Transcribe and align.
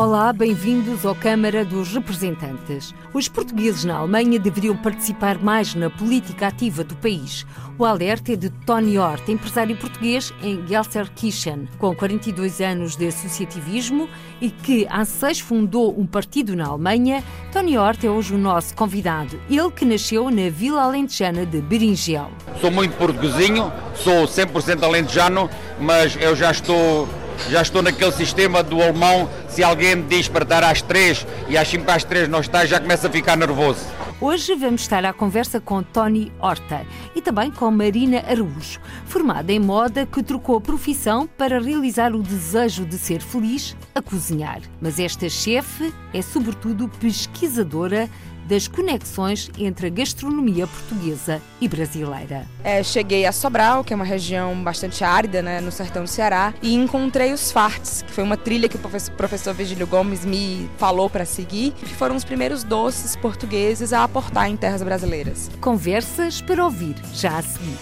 Olá, 0.00 0.32
bem-vindos 0.32 1.04
ao 1.04 1.14
Câmara 1.14 1.62
dos 1.62 1.92
Representantes. 1.92 2.94
Os 3.12 3.28
portugueses 3.28 3.84
na 3.84 3.98
Alemanha 3.98 4.40
deveriam 4.40 4.74
participar 4.74 5.36
mais 5.36 5.74
na 5.74 5.90
política 5.90 6.46
ativa 6.46 6.82
do 6.82 6.96
país. 6.96 7.44
O 7.78 7.84
alerta 7.84 8.32
é 8.32 8.36
de 8.36 8.48
Tony 8.48 8.98
Hort, 8.98 9.28
empresário 9.28 9.76
português 9.76 10.32
em 10.42 10.66
Gelsenkirchen, 10.66 11.68
com 11.78 11.94
42 11.94 12.62
anos 12.62 12.96
de 12.96 13.08
associativismo 13.08 14.08
e 14.40 14.50
que 14.50 14.86
há 14.88 15.04
seis 15.04 15.38
fundou 15.38 15.94
um 16.00 16.06
partido 16.06 16.56
na 16.56 16.68
Alemanha. 16.68 17.22
Tony 17.52 17.76
Hort 17.76 18.02
é 18.02 18.08
hoje 18.08 18.34
o 18.34 18.38
nosso 18.38 18.74
convidado. 18.74 19.38
Ele 19.50 19.70
que 19.70 19.84
nasceu 19.84 20.30
na 20.30 20.48
Vila 20.48 20.80
Alentejana 20.80 21.44
de 21.44 21.60
Beringel. 21.60 22.30
Sou 22.58 22.70
muito 22.70 22.96
portuguesinho, 22.96 23.70
sou 23.94 24.24
100% 24.24 24.82
alentejano, 24.82 25.50
mas 25.78 26.16
eu 26.18 26.34
já 26.34 26.52
estou 26.52 27.06
já 27.48 27.62
estou 27.62 27.82
naquele 27.82 28.12
sistema 28.12 28.62
do 28.62 28.82
alemão, 28.82 29.28
se 29.48 29.62
alguém 29.62 29.96
me 29.96 30.02
diz 30.02 30.28
para 30.28 30.42
estar 30.42 30.64
às 30.64 30.82
três 30.82 31.26
e 31.48 31.56
às 31.56 31.68
5 31.68 31.90
às 31.90 32.04
três 32.04 32.28
não 32.28 32.40
está, 32.40 32.66
já 32.66 32.78
começa 32.78 33.08
a 33.08 33.10
ficar 33.10 33.36
nervoso. 33.36 33.80
Hoje 34.20 34.54
vamos 34.54 34.82
estar 34.82 35.02
à 35.06 35.14
conversa 35.14 35.58
com 35.58 35.82
Tony 35.82 36.30
Horta 36.38 36.84
e 37.16 37.22
também 37.22 37.50
com 37.50 37.70
Marina 37.70 38.18
Araújo, 38.18 38.78
formada 39.06 39.50
em 39.50 39.58
moda 39.58 40.04
que 40.04 40.22
trocou 40.22 40.58
a 40.58 40.60
profissão 40.60 41.26
para 41.26 41.58
realizar 41.58 42.14
o 42.14 42.22
desejo 42.22 42.84
de 42.84 42.98
ser 42.98 43.22
feliz 43.22 43.74
a 43.94 44.02
cozinhar. 44.02 44.60
Mas 44.78 44.98
esta 44.98 45.26
chefe 45.30 45.90
é 46.12 46.20
sobretudo 46.20 46.86
pesquisadora 47.00 48.10
das 48.50 48.66
conexões 48.66 49.48
entre 49.56 49.86
a 49.86 49.90
gastronomia 49.90 50.66
portuguesa 50.66 51.40
e 51.60 51.68
brasileira. 51.68 52.44
É, 52.64 52.82
cheguei 52.82 53.24
a 53.24 53.30
Sobral, 53.30 53.84
que 53.84 53.92
é 53.92 53.96
uma 53.96 54.04
região 54.04 54.60
bastante 54.62 55.04
árida 55.04 55.40
né, 55.40 55.60
no 55.60 55.70
sertão 55.70 56.02
do 56.02 56.08
Ceará, 56.08 56.52
e 56.60 56.74
encontrei 56.74 57.32
os 57.32 57.52
farts, 57.52 58.02
que 58.02 58.12
foi 58.12 58.24
uma 58.24 58.36
trilha 58.36 58.68
que 58.68 58.76
o 58.76 58.80
professor, 59.16 59.54
Virgílio 59.54 59.86
Gomes 59.86 60.24
me 60.24 60.68
falou 60.78 61.08
para 61.08 61.24
seguir, 61.24 61.70
que 61.72 61.94
foram 61.94 62.16
os 62.16 62.24
primeiros 62.24 62.64
doces 62.64 63.14
portugueses 63.14 63.92
a 63.92 64.02
aportar 64.02 64.50
em 64.50 64.56
terras 64.56 64.82
brasileiras. 64.82 65.48
Conversas 65.60 66.40
para 66.42 66.64
ouvir 66.64 66.96
já 67.14 67.38
a 67.38 67.42
seguir. 67.42 67.78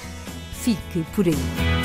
Fique 0.52 1.02
por 1.14 1.27
aí. 1.27 1.78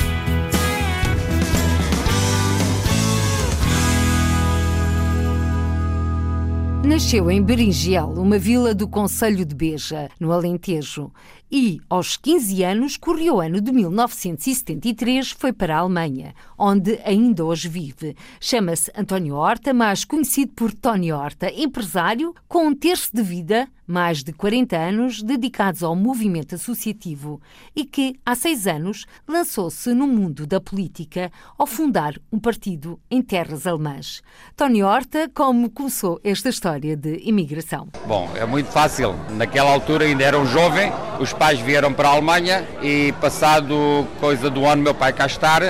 Nasceu 6.84 7.30
em 7.30 7.42
Berinjel, 7.42 8.10
uma 8.10 8.38
vila 8.38 8.74
do 8.74 8.86
Conselho 8.86 9.42
de 9.46 9.54
Beja, 9.54 10.10
no 10.20 10.30
Alentejo, 10.30 11.10
e, 11.56 11.80
aos 11.88 12.16
15 12.16 12.64
anos, 12.64 12.96
correu 12.96 13.36
o 13.36 13.40
ano 13.40 13.60
de 13.60 13.70
1973, 13.70 15.30
foi 15.30 15.52
para 15.52 15.76
a 15.76 15.78
Alemanha, 15.78 16.34
onde 16.58 16.98
ainda 17.04 17.44
hoje 17.44 17.68
vive. 17.68 18.16
Chama-se 18.40 18.90
António 18.92 19.36
Horta, 19.36 19.72
mais 19.72 20.04
conhecido 20.04 20.50
por 20.52 20.72
Tony 20.72 21.12
Horta, 21.12 21.48
empresário 21.54 22.34
com 22.48 22.66
um 22.66 22.74
terço 22.74 23.10
de 23.14 23.22
vida 23.22 23.68
mais 23.86 24.22
de 24.22 24.32
40 24.32 24.76
anos 24.76 25.22
dedicados 25.22 25.82
ao 25.82 25.94
movimento 25.94 26.54
associativo 26.54 27.40
e 27.74 27.84
que, 27.84 28.14
há 28.24 28.34
seis 28.34 28.66
anos, 28.66 29.06
lançou-se 29.28 29.92
no 29.92 30.06
mundo 30.06 30.46
da 30.46 30.60
política 30.60 31.30
ao 31.58 31.66
fundar 31.66 32.14
um 32.32 32.38
partido 32.38 32.98
em 33.10 33.22
terras 33.22 33.66
alemãs. 33.66 34.22
Tony 34.56 34.82
Horta, 34.82 35.30
como 35.34 35.70
começou 35.70 36.20
esta 36.24 36.48
história 36.48 36.96
de 36.96 37.20
imigração? 37.24 37.88
Bom, 38.06 38.30
é 38.34 38.46
muito 38.46 38.70
fácil. 38.70 39.14
Naquela 39.36 39.70
altura 39.70 40.04
ainda 40.04 40.24
era 40.24 40.38
um 40.38 40.46
jovem, 40.46 40.90
os 41.20 41.32
pais 41.44 41.60
vieram 41.60 41.92
para 41.92 42.08
a 42.08 42.12
Alemanha 42.12 42.64
e, 42.82 43.12
passado 43.20 44.08
coisa 44.18 44.48
do 44.48 44.64
ano, 44.64 44.82
meu 44.82 44.94
pai 44.94 45.12
cá 45.12 45.26
estar, 45.26 45.60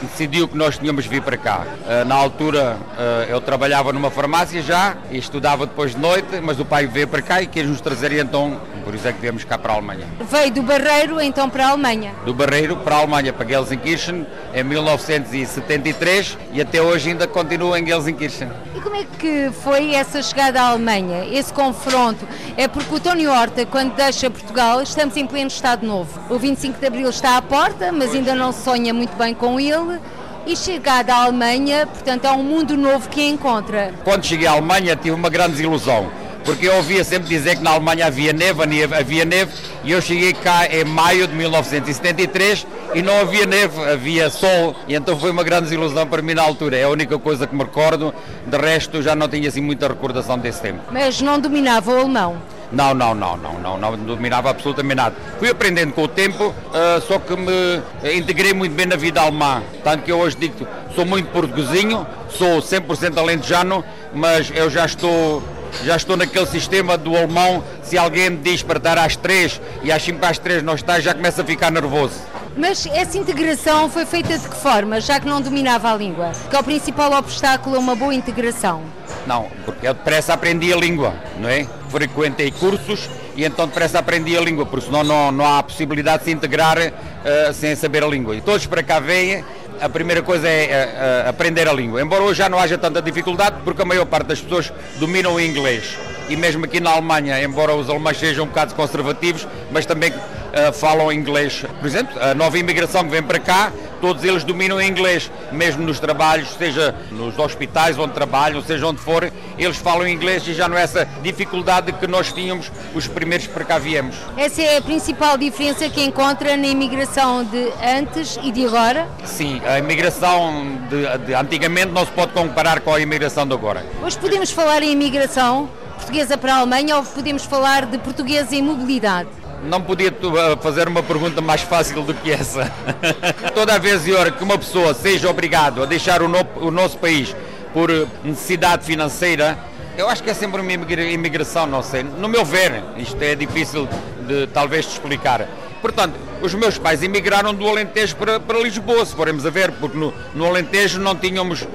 decidiu 0.00 0.46
que 0.46 0.56
nós 0.56 0.78
tínhamos 0.78 1.02
de 1.02 1.10
vir 1.10 1.22
para 1.22 1.36
cá. 1.36 1.66
Uh, 1.66 2.04
na 2.04 2.14
altura 2.14 2.76
uh, 2.76 3.28
eu 3.28 3.40
trabalhava 3.40 3.92
numa 3.92 4.12
farmácia 4.12 4.62
já 4.62 4.96
e 5.10 5.18
estudava 5.18 5.66
depois 5.66 5.90
de 5.90 5.98
noite, 5.98 6.40
mas 6.40 6.60
o 6.60 6.64
pai 6.64 6.86
veio 6.86 7.08
para 7.08 7.20
cá 7.20 7.42
e 7.42 7.48
quis 7.48 7.66
nos 7.66 7.80
trazer 7.80 8.12
então 8.12 8.60
por 8.84 8.94
isso 8.94 9.08
é 9.08 9.12
que 9.12 9.20
viemos 9.20 9.44
cá 9.44 9.56
para 9.56 9.72
a 9.72 9.76
Alemanha. 9.76 10.06
Veio 10.30 10.52
do 10.52 10.62
Barreiro 10.62 11.20
então 11.20 11.48
para 11.48 11.66
a 11.66 11.70
Alemanha? 11.70 12.12
Do 12.24 12.34
Barreiro 12.34 12.76
para 12.76 12.96
a 12.96 12.98
Alemanha, 12.98 13.32
para 13.32 13.48
Gelsenkirchen, 13.48 14.26
em 14.54 14.62
1973 14.62 16.38
e 16.52 16.60
até 16.60 16.82
hoje 16.82 17.08
ainda 17.10 17.26
continua 17.26 17.78
em 17.80 17.86
Gelsenkirchen. 17.86 18.48
E 18.76 18.80
como 18.80 18.96
é 18.96 19.04
que 19.18 19.50
foi 19.62 19.94
essa 19.94 20.22
chegada 20.22 20.60
à 20.60 20.68
Alemanha, 20.68 21.24
esse 21.24 21.52
confronto? 21.52 22.28
É 22.56 22.68
porque 22.68 22.94
o 22.94 23.00
Tony 23.00 23.26
Horta, 23.26 23.64
quando 23.64 23.94
deixa 23.94 24.30
Portugal, 24.30 24.82
estamos 24.82 25.16
em 25.16 25.26
pleno 25.26 25.48
Estado 25.48 25.86
Novo. 25.86 26.20
O 26.28 26.38
25 26.38 26.78
de 26.78 26.86
Abril 26.86 27.08
está 27.08 27.36
à 27.36 27.42
porta, 27.42 27.90
mas 27.90 28.14
ainda 28.14 28.34
não 28.34 28.52
sonha 28.52 28.92
muito 28.92 29.16
bem 29.16 29.34
com 29.34 29.58
ele 29.58 29.98
e 30.46 30.54
chegada 30.54 31.14
à 31.14 31.24
Alemanha, 31.24 31.86
portanto, 31.86 32.26
é 32.26 32.32
um 32.32 32.42
mundo 32.42 32.76
novo 32.76 33.08
que 33.08 33.26
encontra. 33.26 33.94
Quando 34.04 34.24
cheguei 34.24 34.46
à 34.46 34.52
Alemanha 34.52 34.94
tive 34.94 35.12
uma 35.12 35.30
grande 35.30 35.52
desilusão 35.52 36.10
porque 36.44 36.68
eu 36.68 36.76
ouvia 36.76 37.02
sempre 37.02 37.28
dizer 37.28 37.56
que 37.56 37.62
na 37.62 37.70
Alemanha 37.70 38.06
havia 38.06 38.32
neve, 38.32 38.62
havia 38.94 39.24
neve, 39.24 39.52
e 39.82 39.92
eu 39.92 40.00
cheguei 40.00 40.32
cá 40.32 40.66
em 40.66 40.84
maio 40.84 41.26
de 41.26 41.34
1973 41.34 42.66
e 42.94 43.02
não 43.02 43.20
havia 43.20 43.46
neve, 43.46 43.82
havia 43.82 44.30
sol, 44.30 44.76
e 44.86 44.94
então 44.94 45.18
foi 45.18 45.30
uma 45.30 45.42
grande 45.42 45.64
desilusão 45.64 46.06
para 46.06 46.22
mim 46.22 46.34
na 46.34 46.42
altura. 46.42 46.76
É 46.76 46.84
a 46.84 46.88
única 46.88 47.18
coisa 47.18 47.46
que 47.46 47.54
me 47.54 47.64
recordo, 47.64 48.14
de 48.46 48.56
resto 48.56 49.02
já 49.02 49.14
não 49.14 49.28
tinha 49.28 49.48
assim 49.48 49.60
muita 49.60 49.88
recordação 49.88 50.38
desse 50.38 50.60
tempo. 50.60 50.80
Mas 50.90 51.20
não 51.20 51.38
dominava 51.38 51.90
o 51.90 51.98
alemão? 51.98 52.40
Não, 52.72 52.92
não, 52.92 53.14
não, 53.14 53.36
não, 53.36 53.58
não, 53.60 53.78
não 53.78 53.96
dominava 53.96 54.50
absolutamente 54.50 54.96
nada. 54.96 55.14
Fui 55.38 55.48
aprendendo 55.48 55.92
com 55.92 56.02
o 56.02 56.08
tempo, 56.08 56.48
uh, 56.48 57.00
só 57.06 57.18
que 57.18 57.36
me 57.36 58.16
integrei 58.16 58.52
muito 58.52 58.74
bem 58.74 58.86
na 58.86 58.96
vida 58.96 59.20
alemã. 59.20 59.62
Tanto 59.84 60.02
que 60.02 60.10
eu 60.10 60.18
hoje 60.18 60.36
digo, 60.36 60.66
sou 60.94 61.04
muito 61.04 61.28
portuguesinho, 61.30 62.06
sou 62.30 62.60
100% 62.60 63.16
alentejano, 63.16 63.84
mas 64.12 64.50
eu 64.54 64.68
já 64.68 64.86
estou 64.86 65.42
já 65.82 65.96
estou 65.96 66.16
naquele 66.16 66.46
sistema 66.46 66.96
do 66.96 67.16
alemão, 67.16 67.64
se 67.82 67.98
alguém 67.98 68.30
me 68.30 68.36
diz 68.36 68.62
para 68.62 68.78
estar 68.78 68.98
às 68.98 69.16
três 69.16 69.60
e 69.82 69.90
às 69.90 70.02
5 70.02 70.24
às 70.24 70.38
três 70.38 70.62
não 70.62 70.74
está, 70.74 71.00
já 71.00 71.14
começa 71.14 71.42
a 71.42 71.44
ficar 71.44 71.70
nervoso. 71.70 72.33
Mas 72.56 72.86
essa 72.86 73.18
integração 73.18 73.90
foi 73.90 74.06
feita 74.06 74.38
de 74.38 74.48
que 74.48 74.56
forma, 74.56 75.00
já 75.00 75.18
que 75.18 75.26
não 75.26 75.40
dominava 75.40 75.92
a 75.92 75.96
língua? 75.96 76.32
Que 76.48 76.54
é 76.54 76.60
o 76.60 76.62
principal 76.62 77.12
obstáculo 77.12 77.76
a 77.76 77.78
uma 77.78 77.96
boa 77.96 78.14
integração? 78.14 78.82
Não, 79.26 79.48
porque 79.64 79.88
eu 79.88 79.94
depressa 79.94 80.34
aprendi 80.34 80.72
a 80.72 80.76
língua, 80.76 81.14
não 81.38 81.48
é? 81.48 81.66
Frequentei 81.88 82.52
cursos 82.52 83.08
e 83.36 83.44
então 83.44 83.66
depressa 83.66 83.98
aprendi 83.98 84.36
a 84.36 84.40
língua, 84.40 84.64
porque 84.64 84.86
senão 84.86 85.02
não, 85.02 85.32
não 85.32 85.44
há 85.44 85.62
possibilidade 85.62 86.18
de 86.18 86.24
se 86.26 86.30
integrar 86.30 86.78
uh, 86.78 87.52
sem 87.52 87.74
saber 87.74 88.04
a 88.04 88.06
língua. 88.06 88.36
E 88.36 88.40
todos 88.40 88.66
para 88.66 88.82
cá 88.82 89.00
vêm 89.00 89.44
a 89.80 89.88
primeira 89.88 90.22
coisa 90.22 90.48
é, 90.48 90.64
é, 90.64 91.24
é, 91.24 91.28
aprender 91.28 91.68
a 91.68 91.72
língua. 91.72 92.00
Embora 92.00 92.22
hoje 92.22 92.38
já 92.38 92.48
não 92.48 92.58
haja 92.58 92.78
tanta 92.78 93.02
dificuldade, 93.02 93.56
porque 93.64 93.82
a 93.82 93.84
maior 93.84 94.06
parte 94.06 94.28
das 94.28 94.40
pessoas 94.40 94.72
dominam 94.98 95.34
o 95.34 95.40
inglês. 95.40 95.98
E 96.28 96.36
mesmo 96.36 96.64
aqui 96.64 96.80
na 96.80 96.90
Alemanha, 96.90 97.42
embora 97.42 97.74
os 97.74 97.90
alemães 97.90 98.18
sejam 98.18 98.44
um 98.44 98.48
bocado 98.48 98.74
conservativos, 98.74 99.46
mas 99.70 99.84
também 99.84 100.10
uh, 100.10 100.72
falam 100.72 101.12
inglês. 101.12 101.64
Por 101.80 101.86
exemplo, 101.86 102.20
a 102.20 102.34
nova 102.34 102.58
imigração 102.58 103.04
que 103.04 103.10
vem 103.10 103.22
para 103.22 103.38
cá 103.38 103.72
todos 104.04 104.22
eles 104.22 104.44
dominam 104.44 104.82
inglês, 104.82 105.30
mesmo 105.50 105.82
nos 105.82 105.98
trabalhos, 105.98 106.50
seja 106.58 106.94
nos 107.10 107.38
hospitais 107.38 107.98
onde 107.98 108.12
trabalham, 108.12 108.62
seja 108.62 108.86
onde 108.86 109.00
for, 109.00 109.32
eles 109.58 109.78
falam 109.78 110.06
inglês 110.06 110.46
e 110.46 110.52
já 110.52 110.68
não 110.68 110.76
é 110.76 110.82
essa 110.82 111.08
dificuldade 111.22 111.90
que 111.90 112.06
nós 112.06 112.30
tínhamos 112.30 112.70
os 112.94 113.08
primeiros 113.08 113.46
que 113.46 113.54
para 113.54 113.64
cá 113.64 113.78
viemos. 113.78 114.14
Essa 114.36 114.60
é 114.60 114.76
a 114.76 114.82
principal 114.82 115.38
diferença 115.38 115.88
que 115.88 116.04
encontra 116.04 116.54
na 116.54 116.66
imigração 116.66 117.44
de 117.44 117.72
antes 117.82 118.38
e 118.42 118.52
de 118.52 118.66
agora? 118.66 119.08
Sim, 119.24 119.62
a 119.64 119.78
imigração 119.78 120.76
de, 120.90 121.26
de 121.26 121.34
antigamente 121.34 121.90
não 121.90 122.04
se 122.04 122.12
pode 122.12 122.32
comparar 122.32 122.80
com 122.80 122.92
a 122.92 123.00
imigração 123.00 123.46
de 123.46 123.54
agora. 123.54 123.86
Hoje 124.02 124.18
podemos 124.18 124.50
falar 124.50 124.82
em 124.82 124.92
imigração 124.92 125.70
portuguesa 125.94 126.36
para 126.36 126.54
a 126.54 126.58
Alemanha 126.58 126.96
ou 126.96 127.02
podemos 127.02 127.44
falar 127.44 127.86
de 127.86 127.98
portuguesa 127.98 128.54
em 128.54 128.62
mobilidade? 128.62 129.28
não 129.64 129.80
podia 129.80 130.08
eh, 130.08 130.56
fazer 130.60 130.86
uma 130.88 131.02
pergunta 131.02 131.40
mais 131.40 131.62
fácil 131.62 132.02
do 132.02 132.14
que 132.14 132.30
essa. 132.30 132.70
Toda 133.54 133.78
vez 133.78 134.02
que 134.36 134.44
uma 134.44 134.58
pessoa 134.58 134.94
seja 134.94 135.28
obrigado 135.28 135.82
a 135.82 135.86
deixar 135.86 136.22
o, 136.22 136.28
no, 136.28 136.46
o 136.56 136.70
nosso 136.70 136.98
país 136.98 137.34
por 137.72 137.90
necessidade 138.22 138.84
financeira, 138.84 139.58
eu 139.96 140.08
acho 140.08 140.22
que 140.22 140.30
é 140.30 140.34
sempre 140.34 140.60
uma 140.60 140.72
imigração, 140.72 141.66
não 141.66 141.82
sei. 141.82 142.02
No 142.02 142.28
meu 142.28 142.44
ver, 142.44 142.82
isto 142.96 143.20
é 143.22 143.34
difícil 143.34 143.88
de 144.26 144.46
talvez 144.48 144.86
de 144.86 144.92
explicar. 144.92 145.48
Portanto, 145.80 146.14
os 146.42 146.54
meus 146.54 146.78
pais 146.78 147.02
emigraram 147.02 147.54
do 147.54 147.66
Alentejo 147.68 148.16
para, 148.16 148.40
para 148.40 148.58
Lisboa, 148.58 149.04
se 149.04 149.14
formos 149.14 149.44
a 149.46 149.50
ver, 149.50 149.72
porque 149.72 149.96
no, 149.96 150.12
no 150.34 150.46
Alentejo 150.46 150.98
não 150.98 151.14
tínhamos 151.14 151.66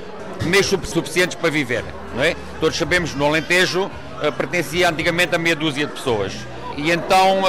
meios 0.46 0.68
suficientes 0.68 1.36
para 1.36 1.50
viver, 1.50 1.84
não 2.16 2.24
é? 2.24 2.36
Todos 2.60 2.78
sabemos 2.78 3.14
no 3.14 3.26
Alentejo 3.26 3.90
pertencia 4.38 4.90
antigamente 4.90 5.36
a 5.36 5.38
meia 5.38 5.56
dúzia 5.56 5.86
de 5.86 5.94
pessoas 5.94 6.34
e 6.78 6.92
então 6.92 7.44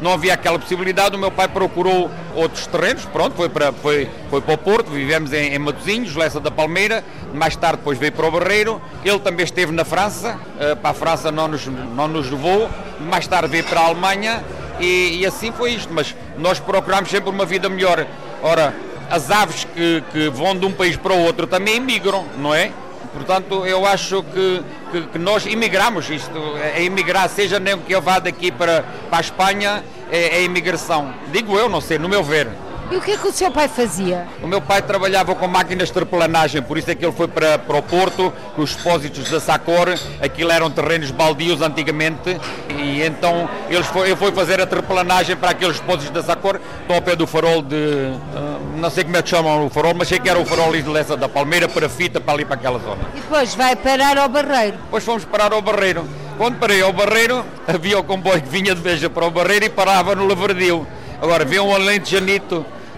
não 0.00 0.12
havia 0.12 0.34
aquela 0.34 0.58
possibilidade, 0.58 1.16
o 1.16 1.18
meu 1.18 1.30
pai 1.30 1.48
procurou 1.48 2.10
outros 2.34 2.66
terrenos, 2.66 3.04
pronto, 3.06 3.34
foi 3.34 3.48
para, 3.48 3.72
foi, 3.72 4.08
foi 4.28 4.40
para 4.40 4.54
o 4.54 4.58
Porto, 4.58 4.90
vivemos 4.90 5.32
em, 5.32 5.54
em 5.54 5.58
Matosinhos, 5.58 6.14
Lessa 6.14 6.40
da 6.40 6.50
Palmeira, 6.50 7.02
mais 7.32 7.56
tarde 7.56 7.78
depois 7.78 7.98
veio 7.98 8.12
para 8.12 8.26
o 8.26 8.30
Barreiro, 8.30 8.80
ele 9.04 9.18
também 9.18 9.44
esteve 9.44 9.72
na 9.72 9.84
França, 9.84 10.38
uh, 10.56 10.76
para 10.76 10.90
a 10.90 10.94
França 10.94 11.32
não 11.32 11.48
nos, 11.48 11.66
não 11.66 12.08
nos 12.08 12.30
levou, 12.30 12.68
mais 13.00 13.26
tarde 13.26 13.48
veio 13.48 13.64
para 13.64 13.80
a 13.80 13.84
Alemanha 13.86 14.44
e, 14.80 15.18
e 15.20 15.26
assim 15.26 15.52
foi 15.52 15.72
isto, 15.72 15.92
mas 15.92 16.14
nós 16.38 16.60
procuramos 16.60 17.10
sempre 17.10 17.30
uma 17.30 17.46
vida 17.46 17.68
melhor. 17.68 18.06
Ora, 18.42 18.74
as 19.10 19.30
aves 19.30 19.64
que, 19.64 20.02
que 20.12 20.28
vão 20.28 20.56
de 20.56 20.66
um 20.66 20.72
país 20.72 20.96
para 20.96 21.12
o 21.12 21.18
outro 21.24 21.46
também 21.46 21.76
emigram, 21.76 22.26
não 22.38 22.54
é? 22.54 22.72
Portanto, 23.12 23.64
eu 23.64 23.86
acho 23.86 24.22
que, 24.24 24.62
que, 25.02 25.06
que 25.12 25.18
nós 25.18 25.44
imigramos 25.46 26.08
isto, 26.08 26.56
é 26.58 26.82
imigrar, 26.82 27.28
seja 27.28 27.58
nem 27.60 27.78
que 27.78 27.94
eu 27.94 28.00
vá 28.00 28.18
daqui 28.18 28.50
para, 28.50 28.84
para 29.10 29.18
a 29.18 29.20
Espanha, 29.20 29.84
é, 30.10 30.38
é 30.38 30.42
imigração. 30.42 31.12
Digo 31.32 31.58
eu, 31.58 31.68
não 31.68 31.80
sei, 31.80 31.98
no 31.98 32.08
meu 32.08 32.22
ver. 32.22 32.48
E 32.90 32.96
o 32.96 33.00
que 33.00 33.12
é 33.12 33.16
que 33.16 33.26
o 33.26 33.32
seu 33.32 33.50
pai 33.50 33.66
fazia? 33.66 34.26
O 34.40 34.46
meu 34.46 34.60
pai 34.60 34.80
trabalhava 34.80 35.34
com 35.34 35.48
máquinas 35.48 35.88
de 35.88 35.94
terraplanagem, 35.94 36.62
por 36.62 36.78
isso 36.78 36.90
é 36.90 36.94
que 36.94 37.04
ele 37.04 37.12
foi 37.12 37.26
para, 37.26 37.58
para 37.58 37.76
o 37.76 37.82
Porto, 37.82 38.32
com 38.54 38.62
os 38.62 38.76
depósitos 38.76 39.28
da 39.28 39.40
Sacor, 39.40 39.98
aquilo 40.20 40.52
eram 40.52 40.70
terrenos 40.70 41.10
baldios 41.10 41.62
antigamente, 41.62 42.38
e 42.78 43.02
então 43.02 43.48
ele 43.68 43.82
foi, 43.82 44.08
ele 44.08 44.16
foi 44.16 44.30
fazer 44.30 44.60
a 44.60 44.66
terraplanagem 44.66 45.36
para 45.36 45.50
aqueles 45.50 45.80
depósitos 45.80 46.10
da 46.10 46.22
Sacor, 46.22 46.60
estão 46.80 46.96
ao 46.96 47.02
pé 47.02 47.16
do 47.16 47.26
farol 47.26 47.60
de, 47.60 47.74
uh, 47.74 48.76
não 48.76 48.88
sei 48.88 49.02
como 49.02 49.16
é 49.16 49.22
que 49.22 49.30
chamam 49.30 49.66
o 49.66 49.70
farol, 49.70 49.94
mas 49.94 50.06
sei 50.06 50.20
que 50.20 50.28
era 50.28 50.38
o 50.38 50.44
farol 50.44 50.70
de 50.70 50.88
Lessa 50.88 51.16
da 51.16 51.28
Palmeira, 51.28 51.68
para 51.68 51.88
fita, 51.88 52.20
para 52.20 52.34
ali 52.34 52.44
para 52.44 52.54
aquela 52.54 52.78
zona. 52.78 53.00
E 53.14 53.20
depois 53.20 53.54
vai 53.54 53.74
parar 53.74 54.16
ao 54.16 54.28
Barreiro? 54.28 54.76
Depois 54.84 55.02
fomos 55.02 55.24
parar 55.24 55.52
ao 55.52 55.60
Barreiro. 55.60 56.06
Quando 56.38 56.58
parei 56.58 56.82
ao 56.82 56.92
Barreiro, 56.92 57.44
havia 57.66 57.98
o 57.98 58.04
comboio 58.04 58.40
que 58.42 58.48
vinha 58.48 58.74
de 58.74 58.80
Beja 58.80 59.08
para 59.08 59.26
o 59.26 59.30
Barreiro 59.30 59.64
e 59.64 59.70
parava 59.70 60.14
no 60.14 60.26
Lavardio. 60.26 60.86
Agora, 61.20 61.46
vê 61.46 61.58
um 61.58 61.74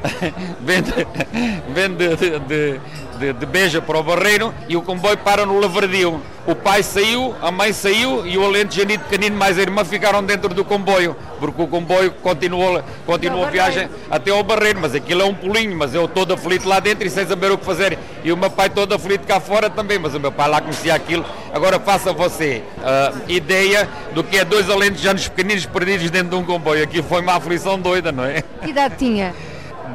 Janito 0.59 0.59
vende, 0.61 0.93
vende 1.69 2.17
de, 2.17 2.39
de, 2.41 2.81
de, 3.19 3.33
de, 3.33 3.47
Beja 3.47 3.81
para 3.81 3.99
o 3.99 4.03
Barreiro 4.03 4.55
e 4.69 4.77
o 4.77 4.83
comboio 4.83 5.17
para 5.19 5.45
no 5.45 5.59
Lavardio. 5.59 6.21
O 6.47 6.55
pai 6.55 6.83
saiu, 6.83 7.35
a 7.43 7.51
mãe 7.51 7.73
saiu 7.73 8.27
e 8.27 8.39
o 8.39 8.45
Alentejanito 8.45 9.05
pequenino 9.05 9.37
mais 9.37 9.59
a 9.59 9.63
irmã 9.63 9.85
ficaram 9.85 10.25
dentro 10.25 10.49
do 10.55 10.65
comboio, 10.65 11.15
porque 11.39 11.61
o 11.61 11.67
comboio 11.67 12.11
continuou, 12.23 12.83
continuou 13.05 13.45
a 13.45 13.51
viagem 13.51 13.89
até 14.11 14.31
ao 14.31 14.43
Barreiro, 14.43 14.81
mas 14.81 14.95
aquilo 14.95 15.23
é 15.23 15.25
um 15.27 15.35
pulinho, 15.35 15.77
mas 15.77 15.95
eu 15.95 16.09
todo 16.09 16.33
aflito 16.33 16.67
lá 16.67 16.81
dentro 16.81 17.07
e 17.07 17.11
sem 17.11 17.27
saber 17.27 17.51
o 17.51 17.59
que 17.59 17.65
fazer. 17.67 17.99
E 18.25 18.33
o 18.33 18.37
meu 18.37 18.51
pai 18.51 18.71
todo 18.71 18.95
aflito 18.95 19.27
cá 19.27 19.41
fora 19.41 19.69
também, 19.69 19.99
mas 19.99 20.15
o 20.15 20.21
meu 20.21 20.33
pai 20.33 20.49
lá 20.49 20.61
conhecia 20.61 20.95
aquilo. 20.95 21.25
Agora 21.53 21.79
faça 21.79 22.13
você 22.13 22.63
uh, 22.79 23.21
ideia 23.29 23.87
do 24.15 24.25
que 24.25 24.39
é 24.39 24.45
dois 24.45 24.71
alentejanos 24.71 25.29
pequeninos 25.29 25.67
perdidos 25.67 26.11
dentro 26.11 26.31
de 26.31 26.37
um 26.37 26.45
comboio. 26.45 26.83
Aqui 26.83 27.03
foi 27.03 27.21
uma 27.21 27.35
aflição 27.35 27.79
doida, 27.79 28.11
não 28.11 28.25
é? 28.25 28.43
Que 28.63 28.71
idade 28.71 28.97
tinha? 28.97 29.35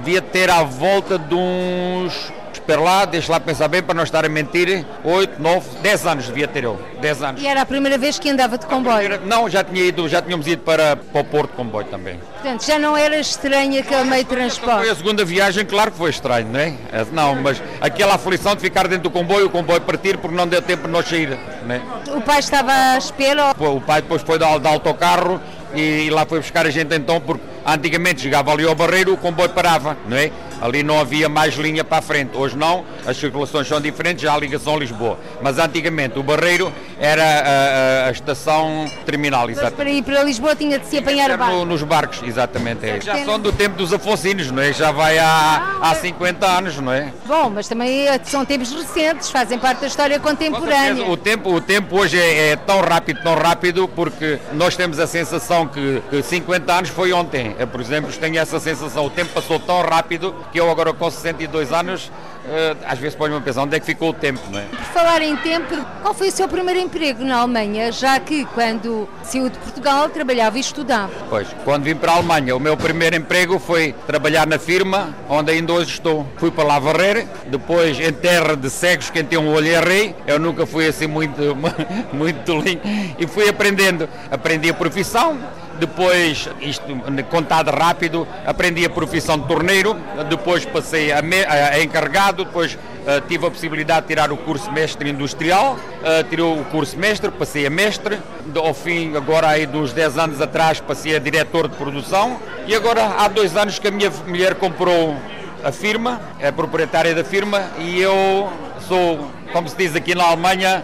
Devia 0.03 0.21
ter 0.21 0.49
à 0.49 0.63
volta 0.63 1.17
de 1.17 1.33
uns. 1.33 2.31
Espera 2.51 2.79
lá, 2.79 3.03
deixa 3.03 3.29
lá 3.31 3.39
pensar 3.39 3.67
bem 3.67 3.81
para 3.81 3.93
não 3.93 4.03
estar 4.03 4.23
a 4.23 4.29
mentir. 4.29 4.85
8, 5.03 5.41
9, 5.41 5.69
10 5.81 6.07
anos 6.07 6.27
devia 6.27 6.47
ter 6.47 6.63
eu. 6.63 6.79
10 7.01 7.21
anos. 7.23 7.41
E 7.41 7.47
era 7.47 7.61
a 7.61 7.65
primeira 7.65 7.97
vez 7.97 8.19
que 8.19 8.29
andava 8.29 8.57
de 8.57 8.65
comboio? 8.65 8.99
Primeira, 8.99 9.25
não, 9.25 9.49
já, 9.49 9.63
tinha 9.63 9.83
ido, 9.83 10.07
já 10.07 10.21
tínhamos 10.21 10.47
ido 10.47 10.61
para, 10.61 10.95
para 10.95 11.21
o 11.21 11.23
Porto 11.25 11.51
de 11.51 11.57
comboio 11.57 11.85
também. 11.87 12.19
Portanto, 12.41 12.65
já 12.65 12.79
não 12.79 12.95
era 12.95 13.17
estranho 13.17 13.79
aquele 13.79 14.03
meio 14.05 14.23
de 14.23 14.29
transporte? 14.29 14.79
Foi 14.79 14.89
a 14.89 14.95
segunda 14.95 15.25
viagem, 15.25 15.65
claro 15.65 15.91
que 15.91 15.97
foi 15.97 16.09
estranho, 16.09 16.47
não 16.47 16.59
é? 16.59 16.73
é? 16.93 17.05
Não, 17.11 17.35
mas 17.35 17.61
aquela 17.81 18.15
aflição 18.15 18.55
de 18.55 18.61
ficar 18.61 18.87
dentro 18.87 19.03
do 19.03 19.11
comboio, 19.11 19.47
o 19.47 19.49
comboio 19.49 19.81
partir 19.81 20.17
porque 20.17 20.35
não 20.35 20.47
deu 20.47 20.61
tempo 20.61 20.87
de 20.87 20.93
nós 20.93 21.05
sair. 21.05 21.37
Não 21.65 21.75
é? 21.75 21.81
O 22.15 22.21
pai 22.21 22.39
estava 22.39 22.71
à 22.71 22.97
espera? 22.97 23.53
O 23.59 23.81
pai 23.81 24.01
depois 24.01 24.21
foi 24.21 24.37
de 24.37 24.45
autocarro 24.45 25.41
e 25.75 26.09
lá 26.11 26.25
foi 26.25 26.39
buscar 26.39 26.65
a 26.65 26.69
gente 26.69 26.95
então 26.95 27.19
porque 27.19 27.52
Antigamente 27.65 28.21
chegava 28.21 28.51
ali 28.51 28.67
ao 28.67 28.75
Barreiro, 28.75 29.13
o 29.13 29.17
comboio 29.17 29.49
parava, 29.49 29.97
não 30.07 30.17
é? 30.17 30.31
Ali 30.61 30.83
não 30.83 30.99
havia 30.99 31.27
mais 31.27 31.55
linha 31.55 31.83
para 31.83 31.97
a 31.97 32.01
frente. 32.01 32.35
Hoje 32.35 32.57
não, 32.57 32.85
as 33.05 33.17
circulações 33.17 33.67
são 33.67 33.79
diferentes, 33.81 34.23
já 34.23 34.33
há 34.33 34.37
ligação 34.37 34.75
a 34.75 34.79
Lisboa. 34.79 35.19
Mas 35.41 35.57
antigamente 35.59 36.17
o 36.17 36.23
Barreiro 36.23 36.71
era 36.99 37.23
a, 37.23 38.05
a, 38.05 38.07
a 38.07 38.11
estação 38.11 38.85
terminal, 39.05 39.49
exatamente. 39.49 39.75
Mas 39.77 39.83
para 39.83 39.91
ir 39.91 40.03
para 40.03 40.23
Lisboa 40.23 40.55
tinha 40.55 40.79
de 40.79 40.85
se 40.85 40.97
apanhar 40.97 41.35
barco? 41.37 41.53
No, 41.53 41.65
nos 41.65 41.83
barcos, 41.83 42.21
exatamente. 42.23 42.85
É. 42.85 43.01
Já 43.01 43.25
são 43.25 43.39
do 43.39 43.51
tempo 43.51 43.75
dos 43.75 43.93
Afonsinos, 43.93 44.51
não 44.51 44.61
é? 44.61 44.71
Já 44.73 44.91
vai 44.91 45.17
há, 45.17 45.77
há 45.81 45.95
50 45.95 46.45
anos, 46.45 46.77
não 46.77 46.91
é? 46.91 47.11
Bom, 47.25 47.49
mas 47.49 47.67
também 47.67 48.07
são 48.23 48.45
tempos 48.45 48.71
recentes, 48.71 49.29
fazem 49.29 49.57
parte 49.59 49.81
da 49.81 49.87
história 49.87 50.19
contemporânea. 50.19 51.05
O 51.09 51.17
tempo, 51.17 51.53
o 51.53 51.61
tempo 51.61 51.99
hoje 51.99 52.19
é, 52.19 52.51
é, 52.51 52.55
tão 52.55 52.81
rápido, 52.81 53.21
tão 53.21 53.35
rápido, 53.35 53.87
porque 53.87 54.39
nós 54.53 54.75
temos 54.75 54.99
a 54.99 55.07
sensação 55.07 55.67
que, 55.67 56.01
que 56.09 56.21
50 56.21 56.73
anos 56.73 56.89
foi 56.89 57.13
ontem. 57.13 57.55
Eu, 57.59 57.67
por 57.67 57.81
exemplo, 57.81 58.11
tenho 58.13 58.39
essa 58.39 58.59
sensação, 58.59 59.05
o 59.05 59.09
tempo 59.09 59.31
passou 59.33 59.59
tão 59.59 59.81
rápido 59.81 60.33
que 60.51 60.59
eu 60.59 60.69
agora 60.69 60.93
com 60.93 61.09
62 61.09 61.71
anos, 61.71 62.11
eh, 62.45 62.75
às 62.85 62.99
vezes 62.99 63.15
põe-me 63.15 63.37
a 63.37 63.41
pensar 63.41 63.63
onde 63.63 63.75
é 63.75 63.79
que 63.79 63.85
ficou 63.85 64.09
o 64.09 64.13
tempo, 64.13 64.41
não 64.51 64.59
é? 64.59 64.63
Por 64.63 64.79
falar 64.79 65.21
em 65.21 65.35
tempo, 65.37 65.75
qual 66.01 66.13
foi 66.13 66.27
o 66.27 66.31
seu 66.31 66.47
primeiro 66.47 66.79
emprego 66.79 67.23
na 67.23 67.37
Alemanha, 67.37 67.91
já 67.91 68.19
que 68.19 68.45
quando 68.45 69.07
saiu 69.23 69.49
de 69.49 69.57
Portugal 69.59 70.09
trabalhava 70.09 70.57
e 70.57 70.61
estudava? 70.61 71.11
Pois, 71.29 71.47
quando 71.63 71.83
vim 71.83 71.95
para 71.95 72.11
a 72.11 72.15
Alemanha, 72.15 72.55
o 72.55 72.59
meu 72.59 72.75
primeiro 72.75 73.15
emprego 73.15 73.59
foi 73.59 73.93
trabalhar 74.05 74.45
na 74.45 74.59
firma 74.59 75.15
onde 75.29 75.51
ainda 75.51 75.73
hoje 75.73 75.91
estou. 75.91 76.27
Fui 76.37 76.51
para 76.51 76.63
lá 76.63 76.79
varrer, 76.79 77.25
depois 77.47 77.99
em 77.99 78.11
terra 78.11 78.55
de 78.55 78.69
cegos, 78.69 79.09
quem 79.09 79.23
tem 79.23 79.39
um 79.39 79.53
olho 79.53 79.67
é 79.67 79.79
rei, 79.79 80.15
eu 80.27 80.37
nunca 80.39 80.65
fui 80.65 80.87
assim 80.87 81.07
muito, 81.07 81.41
muito 82.13 82.43
tolinho, 82.43 82.81
e 83.17 83.25
fui 83.25 83.47
aprendendo. 83.47 84.09
Aprendi 84.29 84.69
a 84.69 84.73
profissão, 84.73 85.37
depois, 85.79 86.49
isto 86.61 86.83
contado 87.29 87.71
rápido, 87.71 88.27
aprendi 88.45 88.85
a 88.85 88.89
profissão 88.89 89.37
de 89.37 89.47
torneiro, 89.47 89.95
depois 90.29 90.65
passei 90.65 91.11
a, 91.11 91.21
me, 91.21 91.43
a, 91.45 91.81
encarregado, 91.81 92.45
depois 92.45 92.75
uh, 92.75 93.21
tive 93.27 93.45
a 93.45 93.51
possibilidade 93.51 94.01
de 94.01 94.07
tirar 94.07 94.31
o 94.31 94.37
curso 94.37 94.71
mestre 94.71 95.09
industrial, 95.09 95.73
uh, 95.75 96.23
tirei 96.29 96.45
o 96.45 96.63
curso 96.65 96.97
mestre, 96.97 97.31
passei 97.31 97.65
a 97.65 97.69
mestre, 97.69 98.19
ao 98.55 98.73
fim, 98.73 99.15
agora 99.15 99.47
aí 99.47 99.65
de 99.65 99.77
uns 99.77 99.93
10 99.93 100.17
anos 100.17 100.41
atrás, 100.41 100.79
passei 100.79 101.15
a 101.15 101.19
diretor 101.19 101.67
de 101.67 101.75
produção 101.75 102.39
e 102.67 102.75
agora 102.75 103.15
há 103.17 103.27
dois 103.27 103.55
anos 103.57 103.79
que 103.79 103.87
a 103.87 103.91
minha 103.91 104.11
mulher 104.27 104.55
comprou 104.55 105.15
a 105.63 105.71
firma, 105.71 106.21
é 106.39 106.51
proprietária 106.51 107.15
da 107.15 107.23
firma 107.23 107.63
e 107.79 107.99
eu 107.99 108.51
sou, 108.87 109.31
como 109.51 109.67
se 109.67 109.77
diz 109.77 109.95
aqui 109.95 110.13
na 110.13 110.25
Alemanha, 110.25 110.83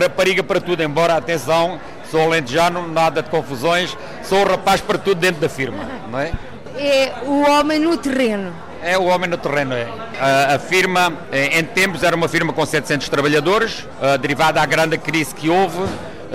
rapariga 0.00 0.42
para 0.42 0.60
tudo, 0.60 0.82
embora, 0.82 1.16
atenção, 1.16 1.80
sou 2.14 2.22
alentejano, 2.22 2.86
nada 2.86 3.20
de 3.20 3.28
confusões, 3.28 3.96
sou 4.22 4.42
o 4.42 4.48
rapaz 4.48 4.80
para 4.80 4.96
tudo 4.96 5.18
dentro 5.20 5.40
da 5.40 5.48
firma, 5.48 5.84
não 6.08 6.20
é? 6.20 6.30
É 6.78 7.12
o 7.24 7.40
homem 7.50 7.80
no 7.80 7.96
terreno. 7.96 8.54
É 8.80 8.96
o 8.96 9.06
homem 9.06 9.28
no 9.28 9.36
terreno, 9.36 9.74
é. 9.74 9.88
A, 10.20 10.54
a 10.54 10.58
firma, 10.60 11.12
em 11.32 11.64
tempos, 11.64 12.04
era 12.04 12.14
uma 12.14 12.28
firma 12.28 12.52
com 12.52 12.64
700 12.64 13.08
trabalhadores, 13.08 13.84
derivada 14.20 14.62
à 14.62 14.66
grande 14.66 14.96
crise 14.96 15.34
que 15.34 15.50
houve, 15.50 15.82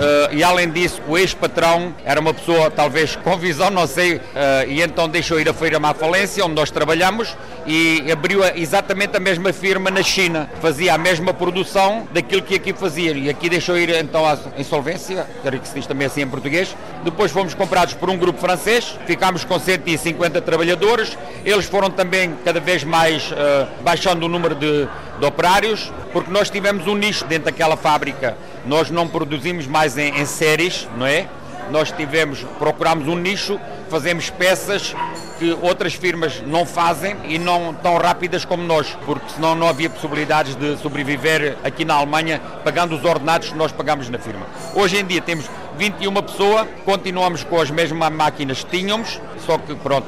Uh, 0.00 0.34
e 0.34 0.42
além 0.42 0.70
disso, 0.70 1.02
o 1.06 1.18
ex-patrão 1.18 1.94
era 2.06 2.18
uma 2.18 2.32
pessoa 2.32 2.70
talvez 2.70 3.16
com 3.16 3.36
visão, 3.36 3.68
não 3.68 3.86
sei, 3.86 4.14
uh, 4.14 4.20
e 4.66 4.80
então 4.80 5.06
deixou 5.06 5.38
ir 5.38 5.46
a 5.46 5.52
feira 5.52 5.78
à 5.82 5.92
falência, 5.92 6.42
onde 6.42 6.54
nós 6.54 6.70
trabalhamos, 6.70 7.36
e 7.66 8.10
abriu 8.10 8.40
exatamente 8.56 9.14
a 9.14 9.20
mesma 9.20 9.52
firma 9.52 9.90
na 9.90 10.02
China. 10.02 10.48
Fazia 10.62 10.94
a 10.94 10.98
mesma 10.98 11.34
produção 11.34 12.08
daquilo 12.12 12.40
que 12.40 12.54
aqui 12.54 12.72
fazia. 12.72 13.12
E 13.12 13.28
aqui 13.28 13.50
deixou 13.50 13.76
ir 13.76 13.90
então 13.90 14.26
à 14.26 14.38
insolvência, 14.56 15.26
que 15.42 15.68
se 15.68 15.74
diz 15.74 15.86
também 15.86 16.06
assim 16.06 16.22
em 16.22 16.28
português. 16.28 16.74
Depois 17.04 17.30
fomos 17.30 17.52
comprados 17.52 17.92
por 17.92 18.08
um 18.08 18.16
grupo 18.16 18.40
francês, 18.40 18.96
ficámos 19.06 19.44
com 19.44 19.58
150 19.58 20.40
trabalhadores. 20.40 21.16
Eles 21.44 21.66
foram 21.66 21.90
também 21.90 22.34
cada 22.44 22.58
vez 22.58 22.84
mais 22.84 23.30
uh, 23.32 23.68
baixando 23.82 24.24
o 24.24 24.28
número 24.28 24.54
de, 24.54 24.88
de 25.18 25.26
operários, 25.26 25.92
porque 26.12 26.30
nós 26.30 26.48
tivemos 26.48 26.86
um 26.86 26.94
nicho 26.94 27.26
dentro 27.26 27.44
daquela 27.44 27.76
fábrica. 27.76 28.36
Nós 28.64 28.90
não 28.90 29.08
produzimos 29.08 29.66
mais 29.66 29.96
em, 29.96 30.20
em 30.20 30.26
séries, 30.26 30.88
não 30.96 31.06
é? 31.06 31.26
Nós 31.70 31.92
tivemos, 31.92 32.44
procuramos 32.58 33.06
um 33.06 33.14
nicho, 33.14 33.60
fazemos 33.88 34.28
peças 34.28 34.94
que 35.38 35.56
outras 35.62 35.94
firmas 35.94 36.42
não 36.46 36.66
fazem 36.66 37.16
e 37.24 37.38
não 37.38 37.72
tão 37.72 37.96
rápidas 37.96 38.44
como 38.44 38.62
nós, 38.62 38.96
porque 39.06 39.30
senão 39.34 39.54
não 39.54 39.68
havia 39.68 39.88
possibilidades 39.88 40.54
de 40.56 40.76
sobreviver 40.78 41.56
aqui 41.64 41.84
na 41.84 41.94
Alemanha 41.94 42.40
pagando 42.64 42.94
os 42.96 43.04
ordenados 43.04 43.48
que 43.50 43.56
nós 43.56 43.72
pagamos 43.72 44.08
na 44.10 44.18
firma. 44.18 44.44
Hoje 44.74 44.98
em 44.98 45.04
dia 45.04 45.22
temos 45.22 45.48
21 45.78 46.12
pessoas, 46.22 46.68
continuamos 46.84 47.44
com 47.44 47.60
as 47.60 47.70
mesmas 47.70 48.12
máquinas 48.12 48.62
que 48.64 48.78
tínhamos, 48.78 49.20
só 49.46 49.56
que 49.56 49.74
pronto, 49.76 50.06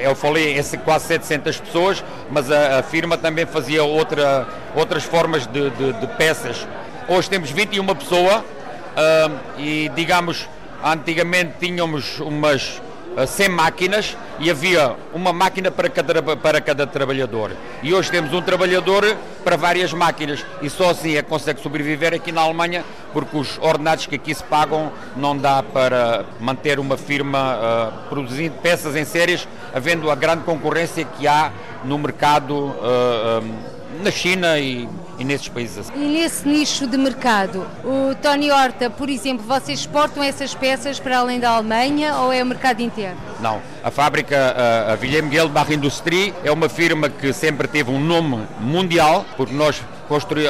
eu 0.00 0.16
falei 0.16 0.56
esse 0.56 0.76
quase 0.78 1.06
700 1.06 1.60
pessoas, 1.60 2.04
mas 2.30 2.50
a, 2.50 2.80
a 2.80 2.82
firma 2.82 3.16
também 3.16 3.46
fazia 3.46 3.84
outra, 3.84 4.48
outras 4.74 5.04
formas 5.04 5.46
de, 5.46 5.70
de, 5.70 5.92
de 5.92 6.06
peças. 6.16 6.66
Hoje 7.14 7.28
temos 7.28 7.50
21 7.50 7.84
pessoas 7.94 8.36
uh, 8.36 9.38
e 9.58 9.90
digamos, 9.94 10.48
antigamente 10.82 11.56
tínhamos 11.60 12.18
umas 12.20 12.80
100 13.26 13.50
máquinas 13.50 14.16
e 14.40 14.50
havia 14.50 14.96
uma 15.12 15.30
máquina 15.30 15.70
para 15.70 15.90
cada, 15.90 16.22
para 16.22 16.58
cada 16.62 16.86
trabalhador. 16.86 17.50
E 17.82 17.92
hoje 17.92 18.10
temos 18.10 18.32
um 18.32 18.40
trabalhador 18.40 19.14
para 19.44 19.58
várias 19.58 19.92
máquinas 19.92 20.42
e 20.62 20.70
só 20.70 20.88
assim 20.88 21.14
é 21.14 21.22
que 21.22 21.28
consegue 21.28 21.60
sobreviver 21.60 22.14
aqui 22.14 22.32
na 22.32 22.40
Alemanha 22.40 22.82
porque 23.12 23.36
os 23.36 23.58
ordenados 23.58 24.06
que 24.06 24.14
aqui 24.14 24.34
se 24.34 24.44
pagam 24.44 24.90
não 25.14 25.36
dá 25.36 25.62
para 25.62 26.24
manter 26.40 26.80
uma 26.80 26.96
firma 26.96 27.58
uh, 27.58 28.08
produzindo 28.08 28.54
peças 28.62 28.96
em 28.96 29.04
séries, 29.04 29.46
havendo 29.74 30.10
a 30.10 30.14
grande 30.14 30.44
concorrência 30.44 31.04
que 31.04 31.28
há 31.28 31.52
no 31.84 31.98
mercado 31.98 32.54
uh, 32.54 33.42
um, 33.42 34.02
na 34.02 34.10
China 34.10 34.58
e 34.58 34.88
e 35.22 35.24
nesses 35.24 35.48
países. 35.48 35.78
Assim. 35.78 35.92
E 35.94 36.20
nesse 36.20 36.46
nicho 36.46 36.86
de 36.86 36.98
mercado, 36.98 37.66
o 37.84 38.14
Tony 38.16 38.50
Horta, 38.50 38.90
por 38.90 39.08
exemplo, 39.08 39.46
vocês 39.46 39.80
exportam 39.80 40.22
essas 40.22 40.54
peças 40.54 40.98
para 40.98 41.18
além 41.18 41.38
da 41.38 41.50
Alemanha 41.50 42.16
ou 42.16 42.32
é 42.32 42.42
o 42.42 42.46
mercado 42.46 42.82
interno? 42.82 43.20
Não, 43.40 43.62
a 43.82 43.90
fábrica 43.90 44.54
a 44.88 44.98
Wilhelm 45.00 45.30
Geldbach 45.30 45.72
Industrie 45.72 46.34
é 46.44 46.50
uma 46.50 46.68
firma 46.68 47.08
que 47.08 47.32
sempre 47.32 47.68
teve 47.68 47.90
um 47.90 48.00
nome 48.00 48.42
mundial, 48.60 49.24
porque 49.36 49.54
nós 49.54 49.80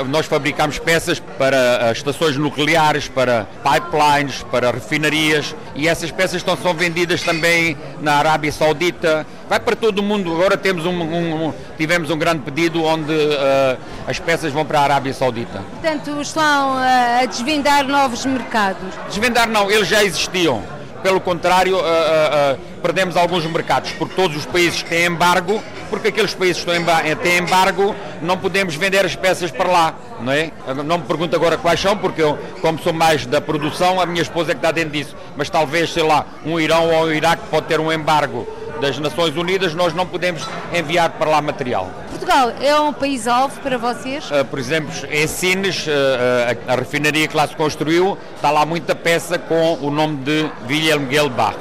nós 0.08 0.26
fabricamos 0.26 0.78
peças 0.78 1.20
para 1.20 1.56
eh, 1.56 1.92
estações 1.92 2.36
nucleares, 2.36 3.08
para 3.08 3.46
pipelines, 3.62 4.42
para 4.50 4.70
refinarias 4.70 5.54
e 5.74 5.88
essas 5.88 6.10
peças 6.10 6.36
estão, 6.36 6.56
são 6.56 6.74
vendidas 6.74 7.22
também 7.22 7.76
na 8.00 8.14
Arábia 8.14 8.52
Saudita. 8.52 9.26
Vai 9.48 9.60
para 9.60 9.76
todo 9.76 9.98
o 9.98 10.02
mundo. 10.02 10.32
Agora 10.32 10.56
temos 10.56 10.86
um, 10.86 11.02
um, 11.02 11.54
tivemos 11.76 12.10
um 12.10 12.18
grande 12.18 12.42
pedido 12.42 12.82
onde 12.82 13.12
uh, 13.12 13.78
as 14.06 14.18
peças 14.18 14.52
vão 14.52 14.64
para 14.64 14.80
a 14.80 14.82
Arábia 14.84 15.12
Saudita. 15.12 15.62
Portanto, 15.80 16.20
estão 16.20 16.76
uh, 16.76 17.22
a 17.22 17.26
desvendar 17.26 17.86
novos 17.86 18.24
mercados? 18.24 18.94
Desvendar 19.08 19.48
não, 19.48 19.70
eles 19.70 19.88
já 19.88 20.02
existiam. 20.02 20.62
Pelo 21.02 21.20
contrário, 21.20 21.76
uh, 21.76 21.80
uh, 21.80 21.82
uh, 21.82 22.58
perdemos 22.80 23.16
alguns 23.16 23.44
mercados, 23.46 23.90
porque 23.92 24.14
todos 24.14 24.36
os 24.36 24.46
países 24.46 24.82
têm 24.82 25.06
embargo, 25.06 25.62
porque 25.90 26.08
aqueles 26.08 26.32
países 26.32 26.64
que 26.64 26.70
têm 27.22 27.38
embargo, 27.38 27.94
não 28.22 28.38
podemos 28.38 28.74
vender 28.76 29.04
as 29.04 29.16
peças 29.16 29.50
para 29.50 29.70
lá, 29.70 29.94
não 30.20 30.32
é? 30.32 30.50
Não 30.84 30.98
me 30.98 31.04
pergunto 31.04 31.34
agora 31.34 31.56
quais 31.58 31.80
são, 31.80 31.96
porque 31.96 32.22
eu, 32.22 32.38
como 32.60 32.78
sou 32.78 32.92
mais 32.92 33.26
da 33.26 33.40
produção, 33.40 34.00
a 34.00 34.06
minha 34.06 34.22
esposa 34.22 34.52
é 34.52 34.54
que 34.54 34.58
está 34.58 34.70
dentro 34.70 34.92
disso. 34.92 35.16
Mas 35.36 35.50
talvez, 35.50 35.92
sei 35.92 36.02
lá, 36.02 36.24
um 36.46 36.58
Irão 36.58 36.88
ou 36.88 37.06
um 37.06 37.12
Iraque 37.12 37.42
pode 37.50 37.66
ter 37.66 37.80
um 37.80 37.92
embargo 37.92 38.46
das 38.82 38.98
Nações 38.98 39.36
Unidas, 39.36 39.74
nós 39.74 39.94
não 39.94 40.04
podemos 40.04 40.44
enviar 40.74 41.10
para 41.10 41.30
lá 41.30 41.40
material. 41.40 41.88
Portugal 42.10 42.52
é 42.60 42.74
um 42.80 42.92
país-alvo 42.92 43.60
para 43.60 43.78
vocês? 43.78 44.28
Uh, 44.28 44.44
por 44.44 44.58
exemplo, 44.58 44.92
em 45.08 45.24
Sines, 45.28 45.86
uh, 45.86 45.90
a, 46.66 46.72
a, 46.72 46.76
refinaria 46.76 47.28
que 47.28 47.36
lá 47.36 47.46
se 47.46 47.54
construiu, 47.54 48.18
está 48.34 48.50
lá 48.50 48.66
muita 48.66 48.92
peça 48.96 49.38
com 49.38 49.74
o 49.80 49.88
nome 49.88 50.16
de 50.16 50.50
Wilhelm 50.68 51.08
Gelbach. 51.08 51.56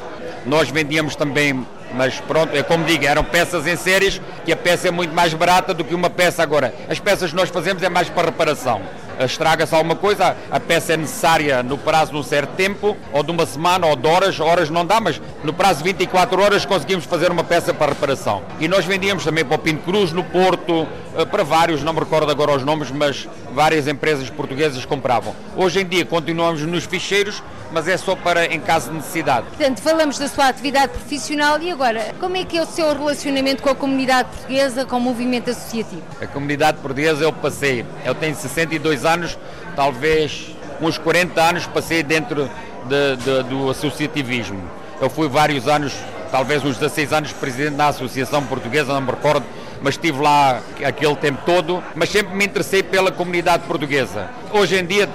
Nós 0.48 0.70
vendíamos 0.72 1.16
também 1.16 1.66
mas 1.94 2.22
pronto, 2.22 2.56
é 2.56 2.64
como 2.64 2.86
digo, 2.86 3.06
eram 3.06 3.22
peças 3.22 3.68
em 3.68 3.76
séries 3.76 4.22
que 4.46 4.54
a 4.54 4.56
peça 4.56 4.88
é 4.88 4.92
muito 4.92 5.14
mais 5.14 5.34
barata 5.34 5.74
do 5.74 5.84
que 5.84 5.94
uma 5.94 6.10
peça 6.10 6.42
agora. 6.42 6.74
As 6.90 7.00
peças 7.00 7.32
que 7.32 7.36
nós 7.36 7.50
fazemos 7.50 7.84
é 7.84 7.90
mais 7.90 8.10
para 8.10 8.28
reparação 8.28 8.82
estraga-se 9.20 9.74
alguma 9.74 9.96
coisa, 9.96 10.36
a 10.50 10.60
peça 10.60 10.94
é 10.94 10.98
necessária 10.98 11.64
no 11.64 11.78
prazo 11.78 12.12
de 12.12 12.18
um 12.18 12.24
certo 12.24 12.56
tempo, 12.56 12.98
ou 13.12 13.24
de 13.24 13.32
uma 13.32 13.46
semana, 13.46 13.88
ou 13.88 13.96
de 13.96 14.08
horas, 14.08 14.40
horas 14.40 14.70
não 14.70 14.86
dá, 14.86 15.00
mas 15.00 15.22
no 15.44 15.54
prazo 15.54 15.80
de 15.80 15.86
24 15.86 16.42
horas 16.42 16.66
conseguimos 16.66 17.06
fazer 17.06 17.32
uma 17.32 17.44
peça 17.44 17.74
para 17.74 17.94
reparação. 17.94 18.42
E 18.60 18.68
nós 18.68 18.86
vendíamos 18.86 19.24
também 19.24 19.44
para 19.46 19.56
o 19.56 19.60
Pinto 19.60 19.84
Cruz, 19.84 20.12
no 20.12 20.24
Porto, 20.24 20.88
eh, 21.16 21.26
para 21.26 21.44
vários, 21.44 21.84
não 21.84 21.94
me 21.94 22.00
recordo 22.00 22.32
agora 22.32 22.56
os 22.56 22.64
nomes, 22.64 22.92
mas 22.92 23.28
várias 23.54 23.88
empresas 23.88 24.30
portuguesas 24.30 24.86
compravam. 24.86 25.36
Hoje 25.56 25.82
em 25.82 25.86
dia 25.86 26.06
continuamos 26.06 26.62
nos 26.62 26.86
ficheiros, 26.86 27.44
mas 27.72 27.88
é 27.88 27.98
só 27.98 28.16
para 28.16 28.46
em 28.46 28.60
caso 28.60 28.90
de 28.90 28.98
necessidade. 28.98 29.48
Portanto, 29.48 29.82
falamos 29.82 30.18
da 30.18 30.28
sua 30.28 30.48
atividade 30.48 30.92
profissional 30.94 31.60
e 31.62 31.72
agora, 31.72 32.14
como 32.20 32.38
é 32.38 32.44
que 32.44 32.58
é 32.58 32.62
o 32.62 32.66
seu 32.66 32.94
relacionamento 32.94 33.64
com 33.64 33.70
a 33.70 33.76
comunidade 33.76 34.30
portuguesa, 34.30 34.86
com 34.86 34.98
o 34.98 35.02
movimento 35.02 35.50
associativo? 35.50 36.02
A 36.22 36.28
comunidade 36.28 36.78
portuguesa 36.80 37.24
eu 37.24 37.34
passei, 37.34 37.86
eu 38.06 38.14
tenho 38.16 38.36
62 38.36 39.06
anos, 39.06 39.38
talvez 39.76 40.56
uns 40.82 40.98
40 40.98 41.42
anos 41.42 41.68
passei 41.68 42.04
dentro 42.04 42.50
de, 42.88 43.16
de, 43.18 43.44
do 43.44 43.70
associativismo. 43.70 44.62
Eu 45.00 45.10
fui 45.10 45.28
vários 45.28 45.68
anos, 45.68 45.94
talvez 46.32 46.64
uns 46.64 46.78
16 46.78 47.14
anos, 47.14 47.32
presidente 47.34 47.76
da 47.76 47.88
Associação 47.88 48.44
Portuguesa, 48.46 48.94
não 48.94 49.02
me 49.02 49.12
recordo, 49.12 49.46
mas 49.82 49.96
estive 49.96 50.22
lá 50.22 50.62
aquele 50.86 51.16
tempo 51.16 51.42
todo, 51.46 51.84
mas 51.96 52.10
sempre 52.10 52.36
me 52.36 52.46
interessei 52.46 52.84
pela 52.84 53.12
comunidade 53.12 53.64
portuguesa. 53.64 54.30
Hoje 54.52 54.78
em 54.78 54.86
dia 54.86 55.10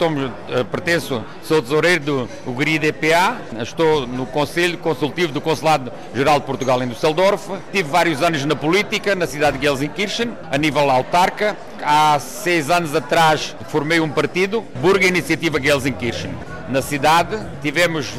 eh, 0.49 0.65
pertenço, 0.65 1.25
sou 1.43 1.63
tesoureiro 1.63 2.05
do 2.05 2.29
UGRI 2.47 2.79
DPA, 2.79 3.37
estou 3.61 4.07
no 4.07 4.27
Conselho 4.27 4.79
Consultivo 4.79 5.33
do 5.33 5.41
Consulado 5.41 5.93
Geral 6.15 6.41
de 6.41 6.47
Portugal 6.47 6.83
em 6.83 6.89
Düsseldorf, 6.89 7.49
tive 7.73 7.89
vários 7.89 8.23
anos 8.23 8.45
na 8.45 8.57
política, 8.57 9.15
na 9.15 9.27
cidade 9.27 9.59
de 9.59 9.67
Gelsenkirchen, 9.67 10.33
a 10.51 10.59
nível 10.59 10.91
autarca. 10.91 11.57
Há 11.83 12.19
seis 12.19 12.71
anos 12.71 12.95
atrás 12.95 13.55
formei 13.69 14.01
um 14.01 14.09
partido, 14.09 14.65
Burga 14.81 15.07
Iniciativa 15.07 15.61
Gelsenkirchen 15.61 16.56
na 16.69 16.83
cidade. 16.83 17.39
Tivemos 17.63 18.13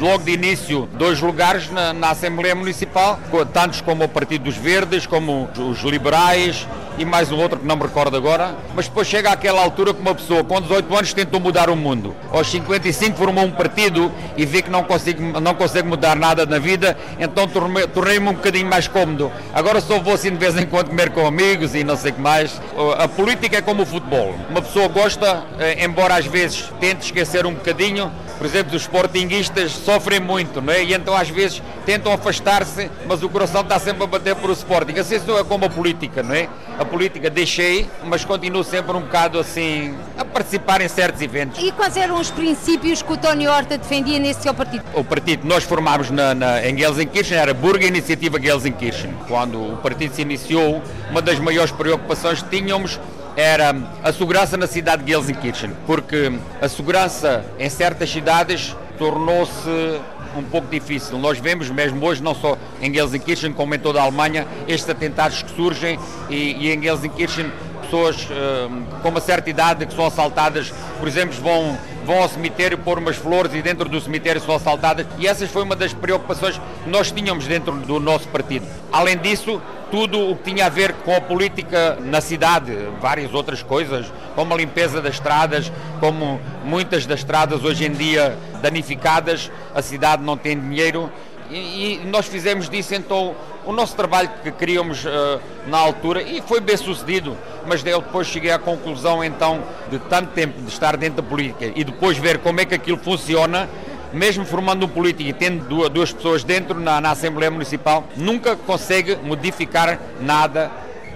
logo 0.00 0.24
de 0.24 0.32
início 0.32 0.88
dois 0.94 1.20
lugares 1.20 1.70
na, 1.70 1.92
na, 1.92 2.10
Assembleia 2.10 2.54
Municipal, 2.54 3.18
tantos 3.52 3.80
como 3.80 4.04
o 4.04 4.08
Partido 4.08 4.44
dos 4.44 4.56
Verdes, 4.56 5.06
como 5.06 5.48
os 5.56 5.80
Liberais 5.80 6.66
e 7.00 7.04
mais 7.06 7.32
um 7.32 7.38
outro 7.38 7.58
que 7.58 7.66
não 7.66 7.76
me 7.76 7.82
recordo 7.82 8.14
agora. 8.14 8.54
Mas 8.74 8.86
depois 8.86 9.08
chega 9.08 9.30
àquela 9.30 9.62
altura 9.62 9.94
que 9.94 10.00
uma 10.02 10.14
pessoa 10.14 10.44
com 10.44 10.60
18 10.60 10.94
anos 10.94 11.14
tentou 11.14 11.40
mudar 11.40 11.70
o 11.70 11.74
mundo. 11.74 12.14
Aos 12.30 12.50
55 12.50 13.16
formou 13.16 13.44
um 13.44 13.50
partido 13.50 14.12
e 14.36 14.44
vê 14.44 14.60
que 14.60 14.68
não 14.68 14.84
consegue, 14.84 15.22
não 15.22 15.54
consegue 15.54 15.88
mudar 15.88 16.14
nada 16.14 16.44
na 16.44 16.58
vida, 16.58 16.98
então 17.18 17.48
tornei-me 17.48 18.28
um 18.28 18.34
bocadinho 18.34 18.68
mais 18.68 18.86
cômodo. 18.86 19.32
Agora 19.54 19.80
só 19.80 19.98
vou 19.98 20.12
assim 20.12 20.30
de 20.30 20.36
vez 20.36 20.54
em 20.58 20.66
quando 20.66 20.88
comer 20.88 21.10
com 21.10 21.26
amigos 21.26 21.74
e 21.74 21.82
não 21.82 21.96
sei 21.96 22.10
o 22.10 22.14
que 22.14 22.20
mais. 22.20 22.60
A 22.98 23.08
política 23.08 23.56
é 23.56 23.62
como 23.62 23.82
o 23.82 23.86
futebol. 23.86 24.34
Uma 24.50 24.60
pessoa 24.60 24.86
gosta, 24.88 25.44
eh, 25.58 25.82
embora 25.82 26.16
às 26.16 26.26
vezes 26.26 26.70
tente 26.78 27.06
esquecer 27.06 27.46
um 27.46 27.54
bocadinho, 27.54 28.12
por 28.40 28.46
exemplo, 28.46 28.74
os 28.74 28.80
sportinguistas 28.80 29.70
sofrem 29.70 30.18
muito, 30.18 30.62
não 30.62 30.72
é? 30.72 30.82
E 30.82 30.94
então 30.94 31.14
às 31.14 31.28
vezes 31.28 31.62
tentam 31.84 32.10
afastar-se, 32.10 32.90
mas 33.06 33.22
o 33.22 33.28
coração 33.28 33.60
está 33.60 33.78
sempre 33.78 34.02
a 34.02 34.06
bater 34.06 34.34
por 34.34 34.48
o 34.48 34.54
Sporting. 34.54 34.98
Assim 34.98 35.20
não 35.26 35.38
é 35.38 35.44
como 35.44 35.66
a 35.66 35.68
política, 35.68 36.22
não 36.22 36.34
é? 36.34 36.48
A 36.78 36.84
política 36.86 37.28
deixei, 37.28 37.86
mas 38.02 38.24
continuo 38.24 38.64
sempre 38.64 38.96
um 38.96 39.02
bocado 39.02 39.38
assim 39.38 39.94
a 40.16 40.24
participar 40.24 40.80
em 40.80 40.88
certos 40.88 41.20
eventos. 41.20 41.62
E 41.62 41.70
quais 41.70 41.98
eram 41.98 42.18
os 42.18 42.30
princípios 42.30 43.02
que 43.02 43.12
o 43.12 43.16
Tony 43.18 43.46
Horta 43.46 43.76
defendia 43.76 44.18
nesse 44.18 44.44
seu 44.44 44.54
partido? 44.54 44.84
O 44.94 45.04
partido 45.04 45.42
que 45.42 45.46
nós 45.46 45.62
formámos 45.64 46.10
na, 46.10 46.34
na, 46.34 46.66
em 46.66 46.78
Gelsenkirchen 46.78 47.36
era 47.36 47.50
a 47.50 47.54
Burga 47.54 47.84
Iniciativa 47.84 48.40
Gelsenkirchen. 48.40 49.12
Quando 49.28 49.74
o 49.74 49.76
partido 49.76 50.14
se 50.14 50.22
iniciou, 50.22 50.82
uma 51.10 51.20
das 51.20 51.38
maiores 51.38 51.72
preocupações 51.72 52.42
que 52.42 52.48
tínhamos 52.58 52.98
era 53.36 53.74
a 54.02 54.12
segurança 54.12 54.56
na 54.56 54.66
cidade 54.66 55.02
de 55.04 55.12
Gelsenkirchen, 55.12 55.72
porque 55.86 56.32
a 56.60 56.68
segurança 56.68 57.44
em 57.58 57.68
certas 57.68 58.10
cidades 58.10 58.76
tornou-se 58.98 60.00
um 60.36 60.42
pouco 60.42 60.68
difícil. 60.68 61.18
Nós 61.18 61.38
vemos 61.38 61.70
mesmo 61.70 62.04
hoje, 62.04 62.22
não 62.22 62.34
só 62.34 62.56
em 62.80 62.92
Gelsenkirchen, 62.92 63.52
como 63.52 63.74
em 63.74 63.78
toda 63.78 64.00
a 64.00 64.02
Alemanha, 64.02 64.46
estes 64.68 64.88
atentados 64.88 65.42
que 65.42 65.50
surgem 65.54 65.98
e, 66.28 66.66
e 66.66 66.72
em 66.72 66.82
Gelsenkirchen 66.82 67.50
pessoas 67.90 68.22
uh, 68.24 69.00
com 69.02 69.08
uma 69.08 69.20
certa 69.20 69.50
idade 69.50 69.84
que 69.84 69.92
são 69.92 70.06
assaltadas, 70.06 70.72
por 70.98 71.08
exemplo, 71.08 71.34
vão, 71.42 71.76
vão 72.10 72.22
ao 72.22 72.28
cemitério 72.28 72.76
pôr 72.76 72.98
umas 72.98 73.14
flores 73.14 73.54
e 73.54 73.62
dentro 73.62 73.88
do 73.88 74.00
cemitério 74.00 74.40
são 74.40 74.56
assaltadas. 74.56 75.06
E 75.16 75.28
essa 75.28 75.46
foi 75.46 75.62
uma 75.62 75.76
das 75.76 75.94
preocupações 75.94 76.60
que 76.82 76.90
nós 76.90 77.12
tínhamos 77.12 77.46
dentro 77.46 77.70
do 77.72 78.00
nosso 78.00 78.26
partido. 78.26 78.66
Além 78.90 79.16
disso, 79.16 79.62
tudo 79.92 80.28
o 80.28 80.34
que 80.34 80.50
tinha 80.52 80.66
a 80.66 80.68
ver 80.68 80.92
com 80.92 81.14
a 81.14 81.20
política 81.20 81.96
na 82.00 82.20
cidade, 82.20 82.76
várias 83.00 83.32
outras 83.32 83.62
coisas, 83.62 84.12
como 84.34 84.52
a 84.52 84.56
limpeza 84.56 85.00
das 85.00 85.14
estradas, 85.14 85.70
como 86.00 86.40
muitas 86.64 87.06
das 87.06 87.20
estradas 87.20 87.62
hoje 87.62 87.86
em 87.86 87.92
dia 87.92 88.36
danificadas, 88.60 89.48
a 89.72 89.80
cidade 89.80 90.24
não 90.24 90.36
tem 90.36 90.58
dinheiro 90.58 91.08
e, 91.48 91.94
e 91.94 92.06
nós 92.06 92.26
fizemos 92.26 92.68
disso 92.68 92.92
então 92.94 93.36
o 93.70 93.72
nosso 93.72 93.94
trabalho 93.94 94.28
que 94.42 94.50
queríamos 94.50 95.04
uh, 95.04 95.40
na 95.68 95.78
altura 95.78 96.22
e 96.22 96.42
foi 96.42 96.60
bem 96.60 96.76
sucedido, 96.76 97.36
mas 97.66 97.86
eu 97.86 98.00
depois 98.00 98.26
cheguei 98.26 98.50
à 98.50 98.58
conclusão 98.58 99.22
então 99.22 99.62
de 99.88 99.98
tanto 100.00 100.30
tempo 100.32 100.60
de 100.60 100.68
estar 100.68 100.96
dentro 100.96 101.22
da 101.22 101.28
política 101.28 101.72
e 101.74 101.84
depois 101.84 102.18
ver 102.18 102.38
como 102.38 102.60
é 102.60 102.64
que 102.64 102.74
aquilo 102.74 102.98
funciona, 102.98 103.68
mesmo 104.12 104.44
formando 104.44 104.86
um 104.86 104.88
político 104.88 105.28
e 105.28 105.32
tendo 105.32 105.64
duas, 105.66 105.88
duas 105.88 106.12
pessoas 106.12 106.42
dentro 106.42 106.78
na, 106.80 107.00
na 107.00 107.12
Assembleia 107.12 107.50
Municipal, 107.50 108.04
nunca 108.16 108.56
consegue 108.56 109.16
modificar 109.22 110.00
nada 110.20 110.68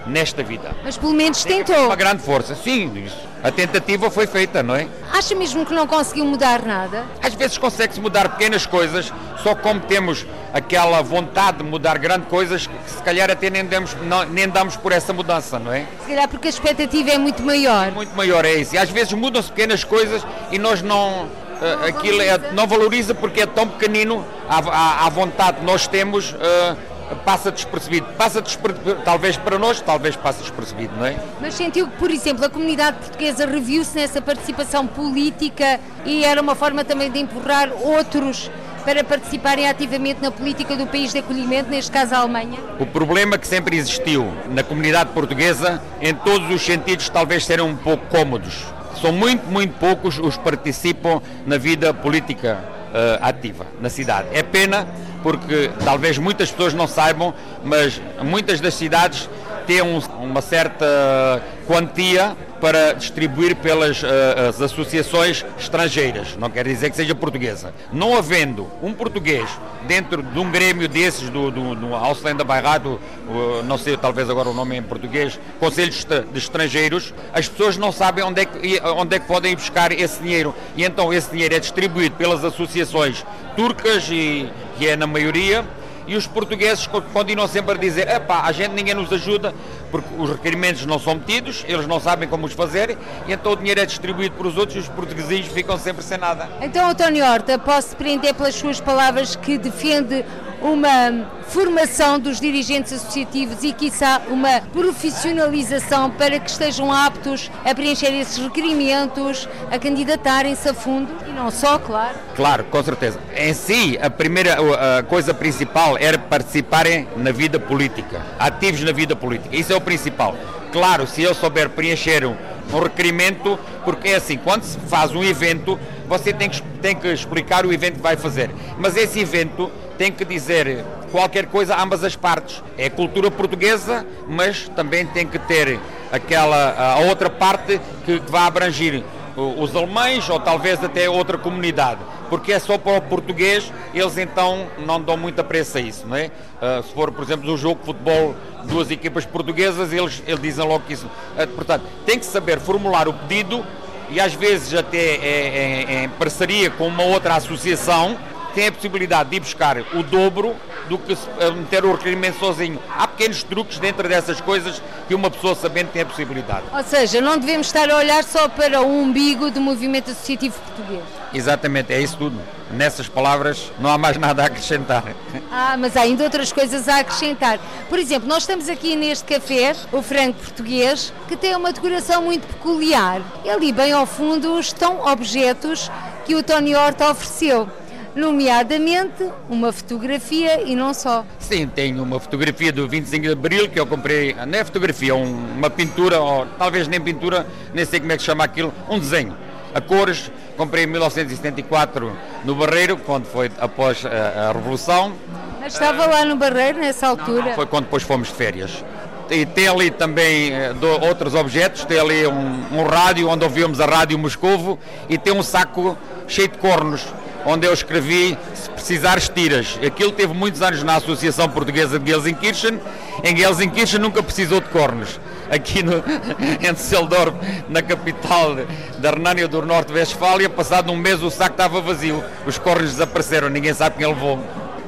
nesta 0.07 0.43
vida. 0.45 0.71
Mas 0.85 0.97
pelo 0.97 1.13
menos 1.13 1.43
tentou. 1.43 1.87
Uma 1.87 1.97
grande 1.97 2.23
força, 2.23 2.55
sim, 2.55 3.09
a 3.45 3.53
tentativa 3.53 4.11
foi 4.11 4.27
feita, 4.27 4.63
não 4.63 4.75
é? 4.75 4.89
Acha 5.13 5.35
mesmo 5.35 5.67
que 5.67 5.75
não 5.75 5.87
conseguiu 5.87 6.25
mudar 6.25 6.63
nada? 6.63 7.05
Às 7.23 7.35
vezes 7.35 7.59
consegue-se 7.59 8.01
mudar 8.01 8.27
pequenas 8.31 8.65
coisas, 8.65 9.13
só 9.43 9.55
como 9.55 9.81
temos 9.81 10.25
aquela 10.55 11.03
vontade 11.03 11.59
de 11.59 11.65
mudar 11.65 11.99
grandes 11.99 12.27
coisas, 12.29 12.67
que 12.67 12.91
se 12.91 13.03
calhar 13.03 13.31
até 13.31 13.51
nem 13.51 13.63
damos, 13.67 13.95
não, 14.05 14.25
nem 14.25 14.49
damos 14.49 14.77
por 14.79 14.93
essa 14.93 15.13
mudança, 15.13 15.59
não 15.59 15.71
é? 15.71 15.85
Se 16.01 16.09
calhar 16.09 16.27
porque 16.27 16.47
a 16.47 16.51
expectativa 16.51 17.11
é 17.11 17.19
muito 17.19 17.43
maior. 17.43 17.89
É 17.89 17.91
muito 17.91 18.17
maior, 18.17 18.47
é 18.47 18.55
isso. 18.55 18.77
E 18.77 18.79
às 18.79 18.89
vezes 18.89 19.13
mudam-se 19.13 19.51
pequenas 19.51 19.85
coisas 19.85 20.27
e 20.51 20.59
nós 20.59 20.81
não, 20.81 21.25
uh, 21.25 21.87
aquilo 21.87 22.23
é, 22.23 22.39
não 22.53 22.67
valoriza 22.67 23.15
porque 23.15 23.43
é 23.43 23.47
tão 23.47 23.69
pequenino, 23.69 24.25
à, 24.49 24.59
à, 24.59 25.07
à 25.07 25.09
vontade 25.11 25.59
que 25.59 25.67
nós 25.67 25.87
temos, 25.87 26.33
uh, 26.33 26.94
passa 27.25 27.51
despercebido. 27.51 28.07
Passa 28.17 28.41
despercebido, 28.41 29.01
talvez 29.05 29.37
para 29.37 29.59
nós, 29.59 29.81
talvez 29.81 30.17
passe 30.17 30.41
despercebido, 30.41 30.95
não 30.97 31.07
é? 31.07 31.17
Mas 31.41 31.55
sentiu 31.55 31.89
que, 31.89 31.97
por 31.97 32.11
exemplo, 32.11 32.45
a 32.45 32.49
comunidade 32.49 32.99
portuguesa 32.99 33.47
reviu-se 33.47 33.97
nessa 33.97 34.21
participação 34.21 34.87
política 34.87 35.81
e 36.05 36.25
era 36.25 36.41
uma 36.41 36.55
forma 36.55 36.85
também 36.85 37.11
de 37.11 37.19
empurrar 37.19 37.71
outros 37.73 38.51
para 38.85 39.03
participarem 39.03 39.67
ativamente 39.67 40.21
na 40.21 40.31
política 40.31 40.77
do 40.77 40.87
país 40.87 41.13
de 41.13 41.19
acolhimento, 41.19 41.71
neste 41.71 41.91
caso 41.91 42.15
a 42.15 42.19
Alemanha? 42.19 42.59
O 42.79 42.85
problema 42.85 43.39
que 43.39 43.47
sempre 43.47 43.77
existiu 43.77 44.31
na 44.51 44.63
comunidade 44.63 45.11
portuguesa, 45.11 45.83
em 46.01 46.15
todos 46.15 46.51
os 46.51 46.63
sentidos, 46.63 47.09
talvez 47.09 47.47
serem 47.47 47.65
um 47.65 47.77
pouco 47.77 48.05
cômodos. 48.07 48.63
São 49.01 49.11
muito, 49.11 49.47
muito 49.47 49.73
poucos 49.79 50.19
os 50.19 50.37
que 50.37 50.45
participam 50.45 51.21
na 51.47 51.57
vida 51.57 51.93
política 51.95 52.63
uh, 52.95 53.25
ativa 53.27 53.67
na 53.81 53.89
cidade. 53.89 54.29
É 54.33 54.43
pena 54.43 54.87
porque 55.25 55.71
talvez 55.83 56.19
muitas 56.19 56.51
pessoas 56.51 56.75
não 56.75 56.87
saibam, 56.87 57.33
mas 57.65 57.99
muitas 58.23 58.61
das 58.61 58.75
cidades 58.75 59.27
têm 59.67 59.81
um, 59.81 59.99
uma 60.21 60.43
certa 60.43 61.43
quantia 61.67 62.37
para 62.65 62.95
distribuir 62.95 63.57
pelas 63.57 64.03
uh, 64.03 64.07
as 64.49 64.59
associações 64.59 65.45
estrangeiras, 65.59 66.35
não 66.39 66.49
quer 66.49 66.67
dizer 66.67 66.89
que 66.89 66.97
seja 66.97 67.15
portuguesa. 67.15 67.75
Não 67.93 68.17
havendo 68.17 68.71
um 68.83 68.95
português 68.95 69.47
dentro 69.87 70.23
de 70.23 70.39
um 70.39 70.51
grêmio 70.51 70.89
desses, 70.89 71.29
do, 71.29 71.51
do, 71.51 71.75
do 71.75 71.95
Ausländer 71.95 72.47
Bairrado, 72.47 72.99
uh, 73.29 73.63
não 73.65 73.77
sei 73.77 73.99
talvez 73.99 74.31
agora 74.31 74.49
o 74.49 74.55
nome 74.55 74.79
em 74.79 74.83
português, 74.83 75.39
Conselhos 75.61 76.07
de 76.07 76.39
Estrangeiros, 76.39 77.13
as 77.35 77.47
pessoas 77.47 77.77
não 77.77 77.93
sabem 77.93 78.25
onde 78.25 78.41
é, 78.41 78.47
que, 78.47 78.81
onde 78.97 79.17
é 79.17 79.19
que 79.19 79.27
podem 79.27 79.55
buscar 79.55 79.93
esse 79.93 80.23
dinheiro. 80.23 80.55
E 80.75 80.85
então 80.85 81.13
esse 81.13 81.31
dinheiro 81.31 81.55
é 81.55 81.61
distribuído 81.61 82.17
pelas 82.17 82.43
associações 82.47 83.27
turcas, 83.55 84.09
e 84.11 84.49
que 84.79 84.89
é 84.89 84.97
na 84.97 85.07
maioria, 85.07 85.67
e 86.07 86.17
os 86.17 86.27
portugueses 86.27 86.87
continuam 87.13 87.49
sempre 87.49 87.75
a 87.75 87.79
dizer: 87.79 88.09
epá, 88.09 88.43
a 88.43 88.53
gente 88.53 88.73
ninguém 88.73 88.95
nos 88.95 89.13
ajuda, 89.13 89.55
porque 89.95 90.09
os 90.19 90.29
requerimentos 90.29 90.85
não 90.87 90.99
são 90.99 91.15
metidos, 91.15 91.65
eles 91.69 91.87
não 91.87 92.01
sabem 92.01 92.29
como 92.29 92.47
os 92.47 92.53
fazer, 92.53 92.99
e 93.29 93.33
então 93.33 93.53
o 93.53 93.57
dinheiro 93.57 93.81
é 93.81 93.87
distribuído 93.87 94.35
para 94.35 94.49
os 94.49 94.57
outros 94.57 94.75
e 94.75 94.81
os 94.81 94.89
portugueses 94.89 95.47
ficam 95.47 95.79
sempre 95.79 96.03
sem 96.03 96.19
nada. 96.19 96.49
Então, 96.61 96.91
António 96.91 97.25
Horta, 97.25 97.57
posso 97.61 97.95
prender 97.95 98.35
pelas 98.35 98.57
suas 98.57 98.81
palavras 98.81 99.37
que 99.37 99.57
defende 99.57 100.25
uma 100.61 101.29
formação 101.47 102.19
dos 102.19 102.41
dirigentes 102.41 102.93
associativos 102.93 103.63
e, 103.63 103.73
quiçá, 103.73 104.23
uma 104.29 104.63
profissionalização 104.73 106.11
para 106.11 106.41
que 106.41 106.51
estejam 106.51 106.91
aptos 106.91 107.51
a 107.65 107.75
preencher 107.75 108.13
esses 108.15 108.39
requerimentos, 108.39 109.47
a 109.71 109.79
candidatarem-se 109.79 110.67
a 110.69 110.75
fundo 110.75 111.13
e 111.29 111.33
não 111.33 111.51
só, 111.51 111.79
claro. 111.79 112.17
Claro, 112.35 112.65
com 112.65 112.83
certeza. 112.83 113.21
Em 113.37 113.53
si, 113.53 113.99
a 114.01 114.09
primeira 114.09 114.57
a 114.99 115.03
coisa 115.03 115.35
principal 115.35 115.99
era 115.99 116.19
participarem 116.19 117.07
na 117.15 117.31
vida 117.31 117.61
política, 117.61 118.23
ativos 118.39 118.83
na 118.83 118.93
vida 118.93 119.15
política. 119.15 119.55
Isso 119.55 119.71
é 119.73 119.77
o 119.77 119.81
principal. 119.85 120.35
Claro, 120.73 121.07
se 121.07 121.23
eu 121.23 121.35
souber 121.35 121.71
preencher 121.71 122.27
um, 122.27 122.35
um 122.73 122.81
requerimento, 122.81 123.59
porque 123.85 124.09
é 124.09 124.17
assim, 124.17 124.37
quando 124.37 124.65
se 124.65 124.79
faz 124.81 125.15
um 125.15 125.23
evento, 125.23 125.79
você 126.09 126.33
tem 126.33 126.51
que, 126.51 126.61
tem 126.83 126.97
que 126.97 127.07
explicar 127.09 127.65
o 127.65 127.73
evento 127.73 127.95
que 127.95 128.03
vai 128.03 128.17
fazer. 128.17 128.51
Mas 128.79 128.97
esse 128.97 129.21
evento 129.21 129.71
tem 129.97 130.11
que 130.11 130.25
dizer 130.25 130.85
qualquer 131.13 131.47
coisa 131.47 131.77
a 131.77 131.83
ambas 131.83 132.03
as 132.03 132.17
partes. 132.17 132.63
É 132.77 132.91
cultura 132.91 133.31
portuguesa, 133.31 134.05
mas 134.27 134.69
também 134.71 135.07
tem 135.07 135.27
que 135.27 135.39
ter 135.39 135.79
aquela 136.11 136.95
a 136.97 136.99
outra 137.01 137.31
parte 137.31 137.81
que 138.05 138.21
vai 138.29 138.43
abranger 138.43 139.05
os 139.37 139.75
alemães 139.75 140.29
ou 140.29 140.39
talvez 140.39 140.83
até 140.83 141.09
outra 141.09 141.37
comunidade, 141.37 142.01
porque 142.35 142.53
é 142.53 142.59
só 142.59 142.77
para 142.77 142.99
o 142.99 143.01
português, 143.01 143.73
eles 143.95 144.19
então 144.19 144.67
não 144.85 145.01
dão 145.01 145.17
muita 145.17 145.45
pressa 145.45 145.79
a 145.79 145.81
isso, 145.81 146.05
não 146.05 146.17
é? 146.17 146.33
Uh, 146.61 146.83
se 146.83 146.93
for, 146.93 147.13
por 147.13 147.23
exemplo, 147.23 147.53
um 147.53 147.57
jogo 147.57 147.79
de 147.79 147.87
futebol, 147.87 148.35
duas 148.65 148.91
equipas 148.91 149.25
portuguesas, 149.25 149.93
eles, 149.93 150.21
eles 150.27 150.43
dizem 150.43 150.67
logo 150.67 150.83
que 150.85 150.95
isso. 150.95 151.07
Uh, 151.07 151.47
portanto, 151.55 151.85
tem 152.05 152.19
que 152.19 152.27
saber 152.27 152.59
formular 152.59 153.07
o 153.07 153.13
pedido 153.13 153.65
e 154.11 154.19
às 154.19 154.35
vezes 154.35 154.75
até 154.75 154.99
é, 154.99 155.15
é, 155.15 155.95
é 155.95 156.05
em 156.07 156.09
parceria 156.09 156.71
com 156.71 156.89
uma 156.89 157.05
outra 157.05 157.37
associação 157.37 158.19
tem 158.55 158.69
a 158.69 158.73
possibilidade 158.73 159.31
de 159.31 159.37
ir 159.37 159.41
buscar 159.41 159.79
o 159.79 160.03
dobro 160.03 160.55
do 160.89 160.99
que 160.99 161.17
meter 161.57 161.85
o 161.85 161.93
requerimento 161.93 162.39
sozinho. 162.39 162.79
Há 162.97 163.09
pequenos 163.09 163.43
truques 163.43 163.79
dentro 163.79 164.09
dessas 164.09 164.41
coisas 164.41 164.81
que 165.09 165.15
uma 165.15 165.31
pessoa 165.31 165.55
sabendo 165.55 165.89
tem 165.89 166.03
a 166.03 166.07
possibilidade. 166.07 166.65
Ou 166.73 166.83
seja, 166.85 167.21
não 167.21 167.39
devemos 167.39 167.67
estar 167.67 167.91
a 167.91 167.97
olhar 167.97 168.23
só 168.23 168.49
para 168.49 168.81
o 168.81 168.87
umbigo 168.87 169.51
do 169.51 169.61
movimento 169.61 170.11
associativo 170.11 170.59
português. 170.61 171.03
Exatamente, 171.33 171.93
é 171.93 172.01
isso 172.01 172.17
tudo. 172.17 172.41
Nessas 172.71 173.09
palavras 173.09 173.73
não 173.79 173.91
há 173.91 173.99
mais 173.99 174.17
nada 174.17 174.43
a 174.43 174.47
acrescentar. 174.47 175.05
Ah, 175.51 175.77
mas 175.79 175.97
há 175.97 176.03
ainda 176.03 176.25
outras 176.25 176.53
coisas 176.53 176.89
a 176.89 177.01
acrescentar. 177.01 177.59
Por 177.89 177.99
exemplo, 177.99 178.29
nós 178.29 178.45
estamos 178.45 178.69
aqui 178.69 178.97
neste 178.97 179.25
café, 179.25 179.75
o 179.93 180.03
Franco 180.03 180.39
Português, 180.39 181.13
que 181.29 181.37
tem 181.37 181.55
uma 181.57 181.73
decoração 181.73 182.23
muito 182.23 182.47
peculiar. 182.47 183.21
E 183.45 183.51
ali, 183.51 183.73
bem 183.73 183.93
ao 183.93 184.07
fundo, 184.07 184.59
estão 184.59 185.07
objetos 185.07 185.91
que 186.25 186.35
o 186.35 186.43
Tony 186.43 186.75
Horta 186.75 187.11
ofereceu 187.11 187.69
nomeadamente 188.15 189.29
uma 189.49 189.73
fotografia 189.73 190.63
e 190.63 190.77
não 190.77 190.95
só. 190.95 191.25
Sim, 191.39 191.67
tenho 191.67 192.03
uma 192.03 192.21
fotografia 192.21 192.73
do 192.73 192.89
25 192.89 193.27
de 193.27 193.33
Abril 193.33 193.69
que 193.69 193.79
eu 193.79 193.87
comprei, 193.87 194.35
não 194.35 194.59
é 194.59 194.65
fotografia, 194.65 195.15
uma 195.15 195.69
pintura, 195.69 196.21
ou 196.21 196.47
talvez 196.59 196.87
nem 196.87 197.01
pintura, 197.01 197.47
nem 197.73 197.85
sei 197.85 198.01
como 198.01 198.13
é 198.13 198.17
que 198.17 198.23
se 198.23 198.27
chama 198.27 198.45
aquilo, 198.45 198.73
um 198.89 198.99
desenho, 198.99 199.37
a 199.75 199.81
cores, 199.81 200.31
comprei 200.57 200.85
em 200.85 200.87
1974 200.87 202.13
no 202.45 202.55
Barreiro, 202.55 202.97
quando 202.97 203.27
foi 203.27 203.51
após 203.59 204.05
a, 204.07 204.49
a 204.49 204.53
Revolução. 204.53 205.13
Mas 205.61 205.73
estava 205.73 206.07
lá 206.07 206.25
no 206.25 206.37
Barreiro 206.37 206.79
nessa 206.79 207.09
altura? 207.09 207.41
Não, 207.41 207.49
não, 207.49 207.55
foi 207.55 207.67
quando 207.67 207.85
depois 207.85 208.03
fomos 208.03 208.29
de 208.29 208.35
férias. 208.35 208.85
E 209.31 209.47
tem 209.47 209.67
ali 209.67 209.91
também 209.91 210.53
eh, 210.53 210.75
do, 210.75 210.87
outros 210.87 211.35
objetos, 211.35 211.85
tem 211.87 211.99
ali 211.99 212.27
um, 212.27 212.79
um 212.79 212.85
rádio, 212.85 213.27
onde 213.29 213.43
ouvimos 213.43 213.81
a 213.81 213.87
rádio 213.87 214.19
Moscovo, 214.19 214.79
e 215.09 215.17
tem 215.17 215.33
um 215.33 215.43
saco 215.43 215.97
cheio 216.29 216.49
de 216.49 216.59
cornos, 216.59 217.03
onde 217.45 217.67
eu 217.67 217.73
escrevi 217.73 218.37
se 218.55 218.71
precisar 218.71 219.21
tiras. 219.21 219.79
Aquilo 219.85 220.13
teve 220.13 220.33
muitos 220.33 220.63
anos 220.63 220.83
na 220.83 220.97
Associação 220.97 221.49
Portuguesa 221.49 221.99
de 221.99 222.11
Gelsenkirchen. 222.11 222.81
Em 223.23 223.37
Gelsenkirchen 223.37 224.01
nunca 224.01 224.23
precisou 224.23 224.61
de 224.61 224.69
cornos. 224.69 225.21
Aqui 225.51 225.83
no, 225.83 226.03
em 226.61 226.73
Düsseldorf, 226.73 227.35
na 227.69 227.83
capital 227.83 228.57
da 228.99 229.11
Renânia 229.11 229.47
do 229.47 229.65
Norte-Westfália, 229.65 230.49
passado 230.49 230.91
um 230.91 230.97
mês 230.97 231.23
o 231.23 231.31
saco 231.31 231.53
estava 231.53 231.81
vazio. 231.81 232.25
Os 232.47 232.59
cornos 232.59 232.93
desapareceram, 232.93 233.49
ninguém 233.49 233.75
sabe 233.75 233.99
quem 233.99 234.07
levou. 234.07 234.39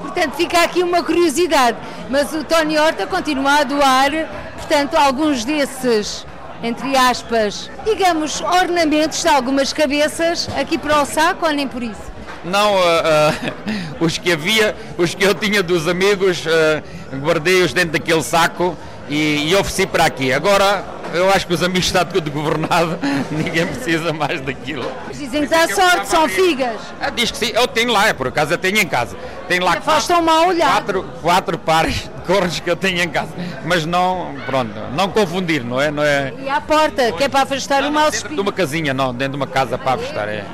Portanto, 0.00 0.34
fica 0.34 0.62
aqui 0.62 0.82
uma 0.82 1.02
curiosidade. 1.02 1.76
Mas 2.08 2.32
o 2.32 2.42
Tony 2.44 2.78
Horta 2.78 3.06
continua 3.06 3.60
a 3.60 3.64
doar, 3.64 4.10
portanto, 4.56 4.94
alguns 4.94 5.44
desses 5.44 6.24
entre 6.62 6.96
aspas, 6.96 7.70
digamos, 7.84 8.40
ornamentos 8.40 9.20
de 9.20 9.28
algumas 9.28 9.74
cabeças 9.74 10.48
aqui 10.58 10.78
para 10.78 11.02
o 11.02 11.04
saco 11.04 11.44
ou 11.44 11.52
nem 11.52 11.68
por 11.68 11.82
isso? 11.82 12.15
Não, 12.46 12.74
uh, 12.74 12.78
uh, 12.78 14.04
os 14.04 14.18
que 14.18 14.32
havia, 14.32 14.76
os 14.96 15.14
que 15.14 15.24
eu 15.24 15.34
tinha 15.34 15.62
dos 15.62 15.88
amigos, 15.88 16.44
uh, 16.46 17.16
guardei-os 17.18 17.72
dentro 17.72 17.92
daquele 17.92 18.22
saco 18.22 18.76
e, 19.08 19.48
e, 19.48 19.54
ofereci 19.54 19.86
para 19.86 20.04
aqui. 20.04 20.32
Agora, 20.32 20.84
eu 21.12 21.30
acho 21.30 21.46
que 21.46 21.54
os 21.54 21.62
amigos 21.62 21.86
estão 21.86 22.04
tudo 22.04 22.30
governado, 22.30 22.98
ninguém 23.30 23.66
precisa 23.66 24.12
mais 24.12 24.40
daquilo. 24.40 24.90
Dizem 25.12 25.42
que 25.42 25.48
dá 25.48 25.68
sorte, 25.68 26.08
são 26.08 26.28
figas. 26.28 26.80
Ah, 27.00 27.10
diz 27.10 27.30
que 27.30 27.36
sim, 27.36 27.52
eu 27.54 27.66
tenho 27.66 27.92
lá, 27.92 28.08
é 28.08 28.12
por 28.12 28.28
acaso 28.28 28.52
eu 28.52 28.58
tenho 28.58 28.78
em 28.78 28.86
casa. 28.86 29.16
Tenho 29.48 29.64
lá 29.64 29.76
quatro, 29.76 30.22
mal 30.22 30.46
quatro, 30.54 31.02
quatro 31.22 31.58
pares 31.58 31.94
de 31.94 32.22
cornos 32.26 32.58
que 32.60 32.70
eu 32.70 32.76
tenho 32.76 33.00
em 33.00 33.08
casa. 33.08 33.32
Mas 33.64 33.86
não, 33.86 34.34
pronto, 34.44 34.72
não 34.94 35.08
confundir, 35.08 35.64
não 35.64 35.80
é? 35.80 35.90
Não 35.90 36.02
é... 36.02 36.32
E 36.38 36.48
à 36.48 36.60
porta, 36.60 37.12
que 37.12 37.24
é 37.24 37.28
para 37.28 37.42
afastar 37.42 37.82
não, 37.82 37.90
o 37.90 37.92
mau 37.92 38.08
espírito. 38.08 38.28
Dentro 38.28 38.34
de 38.36 38.40
uma 38.40 38.52
casinha, 38.52 38.94
não, 38.94 39.14
dentro 39.14 39.32
de 39.32 39.36
uma 39.36 39.46
casa 39.46 39.78
para 39.78 39.92
afastar, 39.92 40.28
é. 40.28 40.44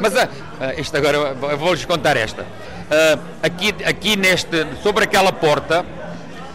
Mas 0.00 0.14
uh, 0.14 0.28
isto 0.78 0.96
agora, 0.96 1.34
vou-lhes 1.34 1.84
contar 1.84 2.16
esta. 2.16 2.42
Uh, 2.42 3.20
aqui, 3.42 3.74
aqui 3.84 4.16
neste, 4.16 4.66
sobre 4.82 5.04
aquela 5.04 5.32
porta, 5.32 5.84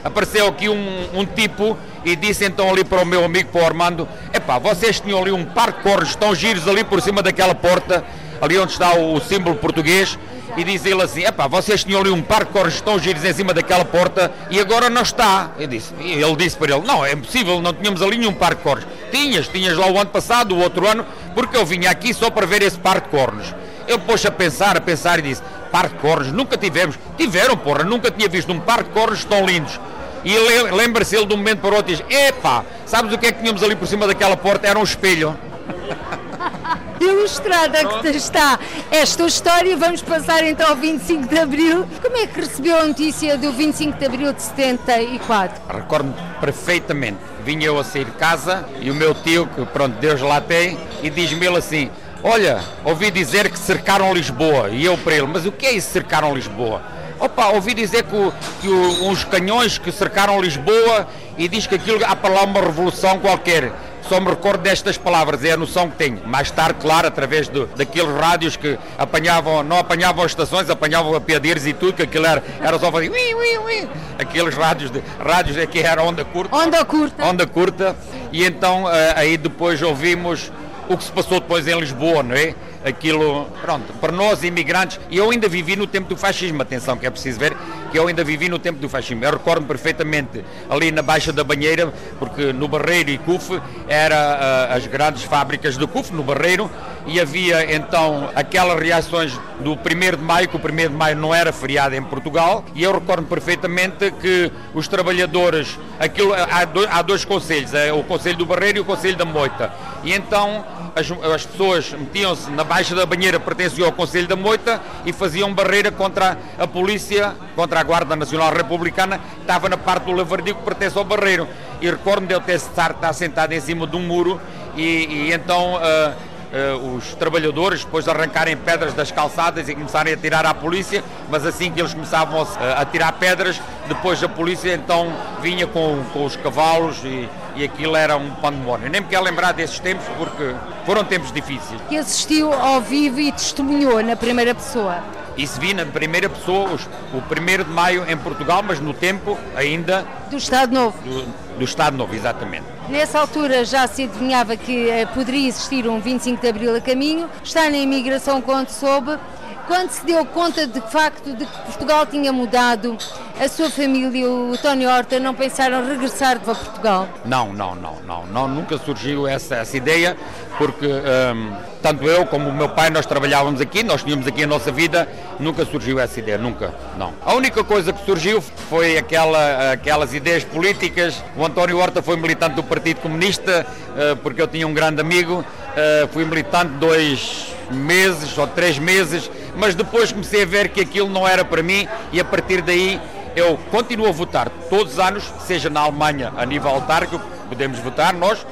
apareceu 0.04 0.48
aqui 0.48 0.68
um, 0.68 1.10
um, 1.14 1.26
tipo 1.26 1.78
e 2.04 2.16
disse 2.16 2.46
então 2.46 2.70
ali 2.70 2.84
para 2.84 3.02
o 3.02 3.06
meu 3.06 3.24
amigo, 3.24 3.50
para 3.52 3.62
o 3.62 3.66
Armando, 3.66 4.08
epá, 4.34 4.60
vocês 4.60 5.00
tinham 5.00 5.20
ali 5.20 5.32
um 5.32 5.46
par 5.46 5.72
de 5.72 5.80
corres 5.80 6.16
tão 6.16 6.36
giros 6.36 6.68
ali 6.68 6.84
por 6.84 7.02
cima 7.02 7.22
daquela 7.22 7.56
porta, 7.56 8.04
ali 8.42 8.58
onde 8.58 8.74
está 8.74 8.96
o, 8.96 9.14
o 9.14 9.22
símbolo 9.22 9.56
português, 9.56 10.18
e 10.58 10.64
diz 10.64 10.86
ele 10.86 11.02
assim, 11.02 11.24
epá, 11.24 11.48
vocês 11.48 11.84
tinham 11.84 12.00
ali 12.00 12.10
um 12.10 12.22
par 12.22 12.46
de 12.46 12.52
corres 12.52 12.80
tão 12.80 12.98
giros 13.00 13.24
em 13.26 13.34
cima 13.34 13.54
daquela 13.54 13.84
porta 13.84 14.32
e 14.50 14.60
agora 14.60 14.90
não 14.90 15.02
está. 15.02 15.52
Eu 15.60 15.68
disse, 15.68 15.94
ele 16.00 16.36
disse 16.36 16.56
para 16.56 16.76
ele, 16.76 16.86
não, 16.86 17.06
é 17.06 17.14
impossível, 17.14 17.62
não 17.62 17.74
tínhamos 17.74 18.02
ali 18.02 18.18
nenhum 18.18 18.34
par 18.34 18.56
de 18.56 18.62
corres. 18.62 18.86
Tinhas, 19.12 19.48
tinhas 19.48 19.78
lá 19.78 19.88
o 19.88 19.98
ano 19.98 20.10
passado, 20.10 20.56
o 20.56 20.60
outro 20.60 20.88
ano, 20.88 21.06
porque 21.36 21.56
eu 21.56 21.66
vinha 21.66 21.92
aqui 21.92 22.14
só 22.14 22.32
para 22.32 22.48
ver 22.48 22.64
esse 22.64 22.80
par 22.80 23.02
de 23.02 23.10
cornos. 23.10 23.54
Eu 23.88 24.00
pôs 24.00 24.26
a 24.26 24.32
pensar, 24.32 24.76
a 24.76 24.82
pensar 24.82 25.20
e 25.20 25.22
disse, 25.22 25.44
par 25.72 25.90
de 25.90 25.96
cornos, 25.96 26.32
nunca 26.32 26.58
tivemos. 26.58 26.98
Tiveram, 27.18 27.56
porra, 27.56 27.84
nunca 27.84 28.10
tinha 28.10 28.28
visto 28.28 28.52
um 28.52 28.60
par 28.60 28.84
de 28.84 28.90
cornos 28.90 29.24
tão 29.26 29.46
lindos. 29.46 29.80
E 30.24 30.36
lembra-se 30.72 31.16
ele 31.16 31.28
de 31.28 31.34
um 31.36 31.38
momento 31.38 31.60
para 31.60 31.72
o 31.72 31.76
outro 31.76 31.94
e 31.94 31.98
diz, 31.98 32.06
epá, 32.10 32.64
sabes 32.88 33.14
o 33.14 33.18
que 33.18 33.28
é 33.28 33.32
que 33.32 33.40
tínhamos 33.42 33.62
ali 33.62 33.76
por 33.76 33.88
cima 33.88 34.08
daquela 34.08 34.36
porta? 34.36 34.66
Era 34.66 34.80
um 34.80 34.84
espelho. 34.84 35.38
ilustrada 37.00 37.86
que 38.02 38.08
está 38.10 38.60
esta 38.92 39.24
história. 39.26 39.76
Vamos 39.78 40.02
passar 40.02 40.44
então 40.44 40.68
ao 40.68 40.76
25 40.76 41.28
de 41.28 41.38
Abril. 41.38 41.86
Como 42.02 42.18
é 42.18 42.28
que 42.28 42.40
recebeu 42.40 42.80
a 42.80 42.86
notícia 42.86 43.38
do 43.38 43.52
25 43.52 43.98
de 43.98 44.06
Abril 44.06 44.34
de 44.34 44.42
74? 44.42 45.62
Recordo 45.70 46.14
perfeitamente. 46.40 47.35
Vinha 47.46 47.68
eu 47.68 47.78
a 47.78 47.84
sair 47.84 48.06
de 48.06 48.12
casa 48.12 48.66
e 48.82 48.90
o 48.90 48.96
meu 48.96 49.14
tio, 49.14 49.46
que 49.46 49.64
pronto, 49.68 50.00
Deus 50.00 50.20
lá 50.20 50.42
tem, 50.42 50.80
e 51.04 51.12
diz-me 51.12 51.46
ele 51.46 51.58
assim: 51.58 51.92
Olha, 52.24 52.60
ouvi 52.84 53.12
dizer 53.12 53.52
que 53.52 53.60
cercaram 53.60 54.12
Lisboa. 54.12 54.70
E 54.72 54.84
eu 54.84 54.98
para 54.98 55.14
ele: 55.14 55.28
Mas 55.28 55.46
o 55.46 55.52
que 55.52 55.68
é 55.68 55.74
isso 55.74 55.92
cercaram 55.92 56.34
Lisboa? 56.34 56.82
Opa, 57.20 57.50
ouvi 57.50 57.76
dizer 57.76 58.02
que, 58.02 58.16
o, 58.16 58.34
que 58.60 58.68
o, 58.68 59.10
uns 59.10 59.24
canhões 59.24 59.78
que 59.78 59.92
cercaram 59.92 60.42
Lisboa 60.42 61.08
e 61.38 61.48
diz 61.48 61.68
que 61.68 61.76
aquilo 61.76 62.04
há 62.04 62.16
para 62.16 62.34
lá 62.34 62.44
uma 62.44 62.62
revolução 62.62 63.20
qualquer. 63.20 63.72
Só 64.08 64.20
me 64.20 64.30
recordo 64.30 64.62
destas 64.62 64.98
palavras, 64.98 65.44
é 65.44 65.52
a 65.52 65.58
noção 65.58 65.90
que 65.90 65.98
tenho. 65.98 66.22
Mais 66.28 66.52
tarde, 66.52 66.78
claro, 66.80 67.08
através 67.08 67.48
do, 67.48 67.66
daqueles 67.68 68.14
rádios 68.16 68.56
que 68.56 68.78
apanhavam, 68.98 69.64
não 69.64 69.80
apanhavam 69.80 70.24
as 70.24 70.32
estações, 70.32 70.70
apanhavam 70.70 71.16
a 71.16 71.22
piadeiros 71.22 71.66
e 71.66 71.74
tudo, 71.74 71.94
que 71.94 72.04
aquilo 72.04 72.26
era, 72.26 72.44
era 72.62 72.78
só 72.78 72.92
fazer 72.92 73.10
ui, 73.10 73.34
ui, 73.34 73.58
ui. 73.58 73.90
Aqueles 74.20 74.54
rádios, 74.54 74.92
de, 74.92 75.02
rádios 75.20 75.58
aqui 75.58 75.80
era 75.80 76.04
onda 76.04 76.24
curta. 76.24 76.56
Onda 76.56 76.86
curta. 76.86 77.26
Onda 77.26 77.48
curta. 77.48 77.96
E 78.32 78.46
então 78.46 78.90
eh, 78.92 79.14
aí 79.16 79.38
depois 79.38 79.82
ouvimos 79.82 80.52
o 80.90 80.98
que 80.98 81.04
se 81.04 81.12
passou 81.12 81.40
depois 81.40 81.68
em 81.68 81.80
Lisboa, 81.80 82.24
não 82.24 82.36
é? 82.36 82.56
Aquilo, 82.84 83.46
pronto, 83.62 83.94
para 83.94 84.12
nós 84.12 84.44
imigrantes, 84.44 85.00
e 85.10 85.18
eu 85.18 85.32
ainda 85.32 85.50
vivi 85.50 85.76
no 85.76 85.88
tempo 85.88 86.08
do 86.08 86.16
fascismo, 86.16 86.62
atenção, 86.62 86.96
que 86.96 87.06
é 87.06 87.10
preciso 87.10 87.40
ver, 87.40 87.58
que 87.92 87.98
eu 87.98 88.08
ainda 88.08 88.24
vivi 88.24 88.48
no 88.48 88.60
tempo 88.60 88.80
do 88.80 88.88
fascismo. 88.88 89.24
Eu 89.24 89.32
recordo 89.32 89.66
perfeitamente 89.66 90.46
ali 90.70 90.92
na 90.92 91.02
Baixa 91.02 91.34
da 91.34 91.44
Banheira, 91.44 91.92
porque 92.20 92.54
no 92.54 92.68
Barreiro 92.68 93.10
e 93.10 93.18
CUF 93.18 93.60
era 93.88 94.70
uh, 94.72 94.76
as 94.76 94.86
grandes 94.86 95.24
fábricas 95.24 95.78
do 95.78 95.88
CUF, 95.88 96.14
no 96.14 96.22
Barreiro, 96.22 96.70
e 97.08 97.20
havia 97.20 97.76
então 97.76 98.30
aquelas 98.36 98.80
reações 98.80 99.40
do 99.60 99.74
1 99.74 100.18
de 100.18 100.24
Maio, 100.24 100.48
que 100.48 100.56
o 100.56 100.60
1 100.60 100.76
de 100.76 100.90
Maio 100.90 101.16
não 101.16 101.34
era 101.34 101.52
feriado 101.52 101.96
em 101.96 102.02
Portugal, 102.02 102.64
e 102.74 102.84
eu 102.84 102.94
recordo 102.94 103.24
perfeitamente 103.28 104.12
que 104.12 104.52
os 104.74 104.88
trabalhadores, 104.88 105.78
aquilo, 106.00 106.34
há, 106.34 106.66
dois, 106.66 106.90
há 106.92 107.02
dois 107.02 107.24
conselhos, 107.24 107.74
é 107.74 107.94
o 107.94 108.04
Conselho 108.04 108.38
do 108.38 108.46
Barreiro 108.46 108.80
e 108.80 108.82
o 108.82 108.86
Conselho 108.86 109.16
da 109.16 109.26
Moita, 109.26 109.72
e 110.04 110.14
então 110.14 110.66
as, 110.96 111.12
as 111.12 111.46
pessoas 111.46 111.92
metiam-se 111.92 112.50
na 112.52 112.64
baixa 112.64 112.96
da 112.96 113.06
banheira, 113.06 113.40
pertenciam 113.40 113.86
ao 113.86 113.92
Conselho 113.92 114.28
da 114.28 114.36
Moita 114.36 114.82
e 115.06 115.12
faziam 115.12 115.54
barreira 115.54 115.92
contra 115.92 116.38
a 116.58 116.66
polícia, 116.66 117.36
contra 117.56 117.82
a 117.82 117.84
Guarda 117.84 118.16
Nacional 118.16 118.54
Republicana, 118.54 119.20
que 119.20 119.42
estava 119.42 119.68
na 119.68 119.78
parte 119.78 120.06
do 120.06 120.14
Lavardio 120.14 120.56
que 120.56 120.64
pertence 120.64 120.98
ao 120.98 121.04
Barreiro. 121.04 121.48
E 121.82 121.90
recordo-me 121.90 122.28
de 122.28 122.34
eu 122.34 122.40
ter 122.40 122.56
estar, 122.56 122.92
estar 122.92 123.12
sentado 123.12 123.52
em 123.52 123.60
cima 123.60 123.86
de 123.86 123.98
um 123.98 124.00
muro 124.00 124.40
e, 124.78 124.82
e 124.82 125.34
então. 125.34 125.76
Uh, 125.76 126.35
uh, 126.54 126.96
os 126.96 127.14
trabalhadores 127.16 127.84
depois 127.84 128.06
de 128.06 128.12
arrancarem 128.12 128.56
pedras 128.58 128.94
das 128.94 129.12
calçadas 129.12 129.68
e 129.70 129.76
começarem 129.76 130.14
a 130.14 130.18
tirar 130.18 130.46
à 130.46 130.54
polícia, 130.54 131.04
mas 131.30 131.46
assim 131.46 131.72
que 131.72 131.80
eles 131.80 131.94
começavam 131.94 132.46
a, 132.60 132.82
a 132.82 132.86
tirar 132.86 133.12
pedras, 133.14 133.62
depois 133.88 134.24
a 134.24 134.30
polícia 134.30 134.74
então 134.74 135.14
vinha 135.42 135.68
com, 135.68 136.04
com 136.12 136.26
os 136.26 136.36
cavalos 136.36 136.98
e, 137.04 137.30
e 137.56 137.64
aquilo 137.64 137.96
era 137.96 138.18
um 138.18 138.32
pandemónio. 138.36 138.90
Nem 138.90 139.02
me 139.02 139.08
quero 139.08 139.24
lembrar 139.24 139.52
desses 139.54 139.80
tempos 139.80 140.06
porque 140.18 140.56
foram 140.86 141.04
tempos 141.04 141.32
difíceis. 141.32 141.80
Que 141.90 141.98
assistiu 141.98 142.54
ao 142.54 142.82
vivo 142.82 143.20
e 143.20 143.32
testemunhou 143.32 144.02
na 144.04 144.16
primeira 144.16 144.54
pessoa? 144.54 145.04
Isso 145.38 145.60
vi 145.60 145.74
na 145.74 145.86
primeira 145.86 146.30
pessoa, 146.30 146.80
o 147.14 147.18
1 147.18 147.64
de 147.66 147.70
maio 147.70 148.10
em 148.10 148.16
Portugal, 148.16 148.64
mas 148.64 148.80
no 148.80 148.94
tempo 148.94 149.38
ainda. 149.56 150.06
Do 150.30 150.38
Estado 150.38 150.74
Novo. 150.74 150.98
Do, 151.04 151.26
do 151.60 151.66
Estado 151.66 151.98
Novo, 151.98 152.16
exatamente. 152.16 152.75
Nessa 152.90 153.20
altura 153.20 153.66
já 153.66 153.88
se 153.88 154.04
adivinhava 154.04 154.56
que 154.56 154.88
uh, 154.88 155.08
poderia 155.14 155.48
existir 155.48 155.88
um 155.88 156.00
25 156.00 156.40
de 156.40 156.48
Abril 156.48 156.76
a 156.76 156.82
caminho. 156.82 157.28
Está 157.44 157.70
na 157.70 157.78
imigração 157.78 158.42
quando 158.42 158.70
soube. 158.70 159.18
Quando 159.66 159.90
se 159.90 160.06
deu 160.06 160.24
conta 160.26 160.68
de 160.68 160.80
facto 160.92 161.34
de 161.34 161.46
que 161.46 161.62
Portugal 161.64 162.06
tinha 162.06 162.32
mudado, 162.32 162.96
a 163.40 163.50
sua 163.50 163.70
família, 163.70 164.30
o 164.30 164.58
Tony 164.58 164.88
Horta, 164.88 165.20
não 165.20 165.34
pensaram 165.34 165.86
regressar 165.86 166.40
para 166.40 166.56
Portugal? 166.56 167.08
Não, 167.26 167.52
não, 167.52 167.76
não, 167.76 167.98
não, 168.08 168.26
não 168.26 168.48
nunca 168.48 168.78
surgiu 168.78 169.28
essa, 169.28 169.56
essa 169.56 169.76
ideia, 169.76 170.16
porque 170.58 170.88
um, 170.88 171.54
tanto 171.82 172.06
eu 172.06 172.26
como 172.26 172.50
o 172.50 172.54
meu 172.54 172.70
pai 172.70 172.90
nós 172.90 173.06
trabalhávamos 173.06 173.60
aqui, 173.60 173.84
nós 173.84 174.04
tínhamos 174.04 174.26
aqui 174.26 174.44
a 174.44 174.48
nossa 174.48 174.72
vida, 174.72 175.08
nunca 175.38 175.66
surgiu 175.66 176.00
essa 176.00 176.18
ideia, 176.18 176.38
nunca, 176.38 176.74
não. 176.98 177.14
A 177.26 177.34
única 177.34 177.64
coisa 177.64 177.92
que 177.92 178.06
surgiu 178.06 178.42
foi 178.42 178.98
aquela, 178.98 179.74
aquelas 179.74 180.14
ideias 180.14 180.44
políticas. 180.46 181.22
O 181.36 181.46
António 181.46 181.78
Horta 181.78 182.02
foi 182.02 182.16
militante 182.16 182.56
do 182.56 182.64
Partido 182.64 183.02
Comunista, 183.02 183.66
uh, 183.68 184.16
porque 184.18 184.42
eu 184.42 184.48
tinha 184.48 184.66
um 184.66 184.74
grande 184.74 185.02
amigo, 185.02 185.40
uh, 185.42 186.08
fui 186.14 186.24
militante 186.24 186.72
dois 186.74 187.48
meses 187.70 188.38
ou 188.38 188.48
três 188.48 188.80
meses, 188.80 189.30
mas 189.58 189.76
depois 189.76 190.12
comecei 190.12 190.44
a 190.44 190.46
ver 190.46 190.70
que 190.70 190.80
aquilo 190.80 191.10
não 191.10 191.28
era 191.28 191.44
para 191.44 191.62
mim 191.62 191.88
e 192.12 192.20
a 192.20 192.26
partir 192.26 192.62
daí 192.62 193.02
eu 193.36 193.58
continuo 193.70 194.08
a 194.08 194.12
votar 194.12 194.50
todos 194.70 194.94
os 194.94 195.00
anos, 195.00 195.24
seja 195.40 195.70
na 195.70 195.82
Alemanha 195.82 196.32
a 196.38 196.46
nível 196.46 196.70
autárquico, 196.70 197.24
podemos 197.50 197.80
votar 197.80 198.14
nós, 198.14 198.46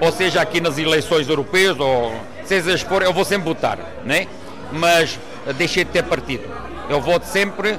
ou 0.00 0.10
seja 0.10 0.40
aqui 0.40 0.60
nas 0.60 0.78
eleições 0.78 1.28
europeias, 1.28 1.78
ou 1.78 2.12
seja 2.44 2.76
for, 2.78 3.02
eu 3.02 3.12
vou 3.12 3.24
sempre 3.24 3.48
votar, 3.48 3.78
né? 4.04 4.26
mas 4.72 5.18
deixei 5.56 5.84
de 5.84 5.90
ter 5.90 6.02
partido. 6.02 6.48
Eu 6.88 7.00
voto 7.00 7.26
sempre 7.26 7.72
uh, 7.72 7.78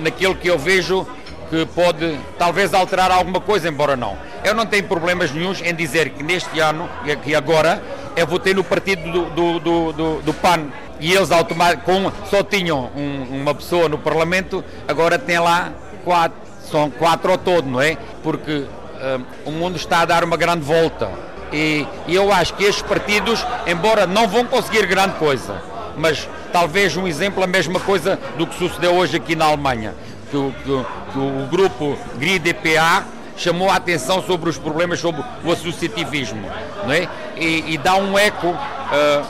naquilo 0.00 0.34
que 0.34 0.48
eu 0.48 0.58
vejo 0.58 1.06
que 1.48 1.66
pode 1.66 2.18
talvez 2.38 2.72
alterar 2.72 3.10
alguma 3.10 3.40
coisa, 3.40 3.68
embora 3.68 3.94
não. 3.94 4.16
Eu 4.42 4.54
não 4.54 4.64
tenho 4.64 4.84
problemas 4.84 5.30
nenhums 5.30 5.60
em 5.60 5.74
dizer 5.74 6.10
que 6.10 6.22
neste 6.22 6.58
ano 6.58 6.88
e 7.04 7.12
aqui 7.12 7.34
agora 7.34 7.82
eu 8.16 8.26
votei 8.26 8.54
no 8.54 8.64
partido 8.64 9.02
do, 9.10 9.30
do, 9.30 9.92
do, 9.92 10.22
do, 10.22 10.34
PAN 10.34 10.68
e 10.98 11.12
eles 11.12 11.28
com, 11.84 12.10
só 12.30 12.42
tinham 12.42 12.90
um, 12.96 13.40
uma 13.40 13.54
pessoa 13.54 13.88
no 13.88 13.98
Parlamento, 13.98 14.64
agora 14.88 15.18
tem 15.18 15.38
lá 15.38 15.72
quatro, 16.04 16.38
são 16.70 16.90
quatro 16.90 17.30
ao 17.30 17.38
todo, 17.38 17.68
não 17.68 17.80
é? 17.80 17.96
Porque 18.22 18.58
uh, 18.60 19.24
o 19.44 19.50
mundo 19.50 19.76
está 19.76 20.00
a 20.00 20.04
dar 20.04 20.24
uma 20.24 20.36
grande 20.36 20.62
volta 20.62 21.10
e, 21.52 21.86
e 22.06 22.14
eu 22.14 22.32
acho 22.32 22.54
que 22.54 22.64
estes 22.64 22.82
partidos, 22.82 23.44
embora 23.66 24.06
não 24.06 24.26
vão 24.26 24.44
conseguir 24.46 24.86
grande 24.86 25.14
coisa, 25.14 25.62
mas 25.96 26.28
talvez 26.52 26.96
um 26.96 27.06
exemplo, 27.06 27.44
a 27.44 27.46
mesma 27.46 27.78
coisa 27.78 28.18
do 28.38 28.46
que 28.46 28.56
sucedeu 28.56 28.94
hoje 28.94 29.16
aqui 29.16 29.36
na 29.36 29.44
Alemanha, 29.44 29.94
que 30.30 30.36
o, 30.36 30.54
que 31.12 31.18
o 31.18 31.46
grupo 31.50 31.96
GRI-DPA 32.18 33.04
chamou 33.36 33.70
a 33.70 33.76
atenção 33.76 34.22
sobre 34.22 34.48
os 34.48 34.56
problemas 34.56 35.00
sobre 35.00 35.22
o 35.44 35.52
associativismo, 35.52 36.42
não 36.84 36.92
é? 36.92 37.08
E, 37.36 37.74
e 37.74 37.78
dá 37.78 37.96
um 37.96 38.18
eco, 38.18 38.48
uh, 38.48 39.26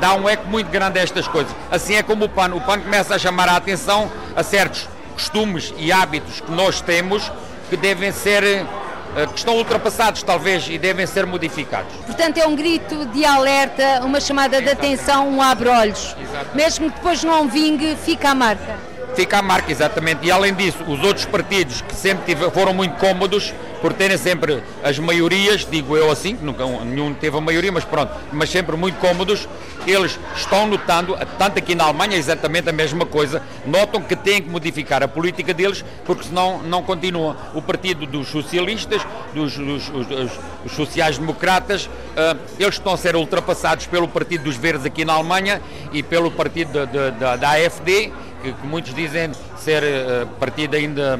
dá 0.00 0.14
um 0.14 0.28
eco 0.28 0.48
muito 0.48 0.70
grande 0.70 0.98
a 0.98 1.02
estas 1.02 1.28
coisas. 1.28 1.54
Assim 1.70 1.94
é 1.94 2.02
como 2.02 2.24
o 2.24 2.28
PAN, 2.28 2.54
o 2.54 2.60
PAN 2.60 2.80
começa 2.80 3.14
a 3.14 3.18
chamar 3.18 3.48
a 3.48 3.56
atenção 3.56 4.10
a 4.34 4.42
certos 4.42 4.88
costumes 5.16 5.72
e 5.78 5.90
hábitos 5.90 6.40
que 6.40 6.50
nós 6.50 6.82
temos 6.82 7.32
que 7.70 7.76
devem 7.76 8.12
ser 8.12 8.42
uh, 8.44 9.28
que 9.28 9.38
estão 9.38 9.56
ultrapassados 9.56 10.22
talvez 10.22 10.68
e 10.68 10.76
devem 10.76 11.06
ser 11.06 11.24
modificados. 11.24 11.92
Portanto 12.04 12.36
é 12.36 12.46
um 12.46 12.54
grito 12.54 13.06
de 13.06 13.24
alerta, 13.24 14.02
uma 14.04 14.20
chamada 14.20 14.60
de 14.60 14.68
atenção, 14.68 15.28
um 15.28 15.40
abre-olhos. 15.40 16.14
Mesmo 16.54 16.90
que 16.90 16.96
depois 16.96 17.24
não 17.24 17.48
vingue, 17.48 17.96
fica 17.96 18.30
a 18.30 18.34
marca 18.34 18.76
fica 19.16 19.38
a 19.38 19.42
marca, 19.42 19.72
exatamente. 19.72 20.26
E 20.26 20.30
além 20.30 20.52
disso, 20.52 20.84
os 20.86 21.02
outros 21.02 21.24
partidos 21.24 21.80
que 21.80 21.94
sempre 21.94 22.36
foram 22.52 22.74
muito 22.74 22.96
cômodos 22.98 23.54
por 23.80 23.92
terem 23.92 24.16
sempre 24.16 24.62
as 24.82 24.98
maiorias, 24.98 25.66
digo 25.70 25.96
eu 25.96 26.10
assim, 26.10 26.36
nunca 26.40 26.64
nenhum 26.84 27.14
teve 27.14 27.36
a 27.36 27.40
maioria, 27.40 27.72
mas 27.72 27.84
pronto, 27.84 28.12
mas 28.32 28.50
sempre 28.50 28.76
muito 28.76 28.98
cômodos, 28.98 29.48
eles 29.86 30.18
estão 30.34 30.66
notando, 30.66 31.16
tanto 31.38 31.58
aqui 31.58 31.74
na 31.74 31.84
Alemanha, 31.84 32.16
exatamente 32.16 32.68
a 32.68 32.72
mesma 32.72 33.06
coisa, 33.06 33.42
notam 33.64 34.00
que 34.00 34.16
têm 34.16 34.42
que 34.42 34.48
modificar 34.48 35.02
a 35.02 35.08
política 35.08 35.54
deles, 35.54 35.84
porque 36.04 36.24
senão 36.24 36.62
não 36.62 36.82
continua. 36.82 37.36
O 37.54 37.62
partido 37.62 38.06
dos 38.06 38.28
socialistas, 38.28 39.02
dos, 39.32 39.56
dos, 39.56 39.88
dos, 39.88 40.06
dos 40.06 40.72
sociais-democratas, 40.72 41.86
uh, 41.86 42.36
eles 42.58 42.74
estão 42.74 42.94
a 42.94 42.96
ser 42.96 43.14
ultrapassados 43.14 43.86
pelo 43.86 44.08
partido 44.08 44.44
dos 44.44 44.56
verdes 44.56 44.84
aqui 44.84 45.04
na 45.04 45.12
Alemanha 45.12 45.60
e 45.92 46.02
pelo 46.02 46.30
partido 46.30 46.86
de, 46.86 46.86
de, 46.86 47.10
de, 47.12 47.36
da 47.36 47.50
AFD, 47.50 48.12
que, 48.42 48.52
que 48.52 48.66
muitos 48.66 48.92
dizem 48.94 49.30
ser 49.56 49.82
uh, 49.82 50.26
partido 50.38 50.76
ainda 50.76 51.18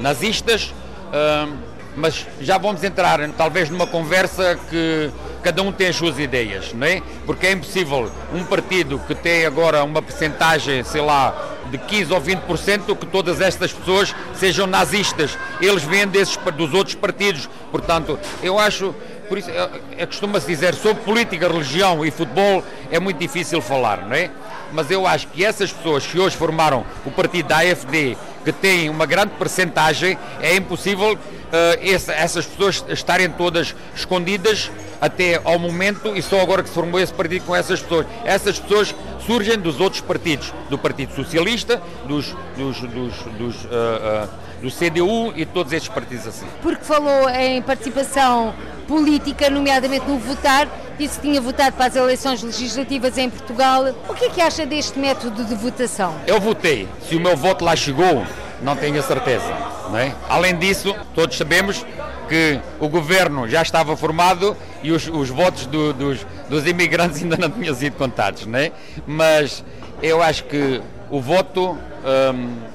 nazistas, 0.00 0.74
uh, 1.08 1.71
mas 1.96 2.26
já 2.40 2.58
vamos 2.58 2.82
entrar 2.82 3.18
talvez 3.30 3.68
numa 3.68 3.86
conversa 3.86 4.58
que 4.70 5.10
cada 5.42 5.62
um 5.62 5.72
tem 5.72 5.88
as 5.88 5.96
suas 5.96 6.18
ideias, 6.18 6.72
não 6.72 6.86
é? 6.86 7.02
Porque 7.26 7.46
é 7.46 7.52
impossível 7.52 8.10
um 8.32 8.44
partido 8.44 8.98
que 9.06 9.14
tem 9.14 9.44
agora 9.44 9.82
uma 9.84 10.00
percentagem, 10.00 10.84
sei 10.84 11.00
lá, 11.00 11.34
de 11.70 11.78
15 11.78 12.12
ou 12.12 12.20
20% 12.20 12.96
que 12.96 13.06
todas 13.06 13.40
estas 13.40 13.72
pessoas 13.72 14.14
sejam 14.34 14.66
nazistas. 14.66 15.36
Eles 15.60 15.82
vêm 15.82 16.06
desses, 16.06 16.36
dos 16.56 16.72
outros 16.72 16.94
partidos. 16.94 17.48
Portanto, 17.70 18.18
eu 18.42 18.58
acho, 18.58 18.94
por 19.28 19.38
isso, 19.38 19.50
é, 19.50 19.68
é 19.98 20.06
costuma-se 20.06 20.46
dizer, 20.46 20.74
sobre 20.74 21.02
política, 21.02 21.48
religião 21.48 22.04
e 22.04 22.10
futebol 22.10 22.62
é 22.90 23.00
muito 23.00 23.18
difícil 23.18 23.60
falar, 23.60 24.06
não 24.06 24.14
é? 24.14 24.30
mas 24.72 24.90
eu 24.90 25.06
acho 25.06 25.28
que 25.28 25.44
essas 25.44 25.72
pessoas 25.72 26.06
que 26.06 26.18
hoje 26.18 26.36
formaram 26.36 26.84
o 27.04 27.10
partido 27.10 27.48
da 27.48 27.58
AFD, 27.58 28.16
que 28.44 28.52
têm 28.52 28.88
uma 28.90 29.06
grande 29.06 29.32
percentagem, 29.38 30.18
é 30.40 30.56
impossível 30.56 31.14
uh, 31.14 31.18
essa, 31.80 32.12
essas 32.12 32.46
pessoas 32.46 32.84
estarem 32.88 33.30
todas 33.30 33.74
escondidas 33.94 34.70
até 35.00 35.40
ao 35.44 35.58
momento 35.58 36.16
e 36.16 36.22
só 36.22 36.40
agora 36.40 36.62
que 36.62 36.68
se 36.68 36.74
formou 36.74 37.00
esse 37.00 37.12
partido 37.12 37.44
com 37.44 37.54
essas 37.54 37.80
pessoas. 37.80 38.06
Essas 38.24 38.58
pessoas 38.58 38.94
surgem 39.26 39.58
dos 39.58 39.80
outros 39.80 40.00
partidos, 40.00 40.52
do 40.68 40.78
Partido 40.78 41.14
Socialista, 41.14 41.80
dos, 42.06 42.34
dos, 42.56 42.80
dos, 42.80 43.14
dos 43.38 43.64
uh, 43.64 43.68
uh, 43.68 44.42
do 44.62 44.70
CDU 44.70 45.32
e 45.36 45.44
todos 45.44 45.72
estes 45.72 45.92
partidos 45.92 46.26
assim. 46.28 46.46
Porque 46.62 46.84
falou 46.84 47.28
em 47.30 47.60
participação 47.60 48.54
política, 48.86 49.50
nomeadamente 49.50 50.06
no 50.06 50.18
votar, 50.18 50.68
disse 50.98 51.20
que 51.20 51.28
tinha 51.28 51.40
votado 51.40 51.76
para 51.76 51.86
as 51.86 51.96
eleições 51.96 52.42
legislativas 52.42 53.16
em 53.18 53.28
Portugal. 53.28 53.84
O 54.08 54.14
que 54.14 54.26
é 54.26 54.30
que 54.30 54.40
acha 54.40 54.66
deste 54.66 54.98
método 54.98 55.44
de 55.44 55.54
votação? 55.54 56.14
Eu 56.26 56.40
votei. 56.40 56.88
Se 57.08 57.16
o 57.16 57.20
meu 57.20 57.36
voto 57.36 57.64
lá 57.64 57.74
chegou, 57.76 58.24
não 58.62 58.76
tenho 58.76 58.98
a 58.98 59.02
certeza. 59.02 59.52
Não 59.90 59.98
é? 59.98 60.14
Além 60.28 60.56
disso, 60.56 60.94
todos 61.14 61.36
sabemos 61.36 61.84
que 62.28 62.58
o 62.80 62.88
governo 62.88 63.48
já 63.48 63.62
estava 63.62 63.96
formado 63.96 64.56
e 64.82 64.90
os, 64.92 65.06
os 65.08 65.28
votos 65.28 65.66
do, 65.66 65.92
dos, 65.92 66.26
dos 66.48 66.66
imigrantes 66.66 67.20
ainda 67.22 67.36
não 67.36 67.50
tinham 67.50 67.74
sido 67.74 67.96
contados. 67.96 68.46
Não 68.46 68.58
é? 68.58 68.72
Mas 69.06 69.64
eu 70.02 70.22
acho 70.22 70.44
que 70.44 70.80
o 71.10 71.20
voto. 71.20 71.76
Hum, 72.34 72.72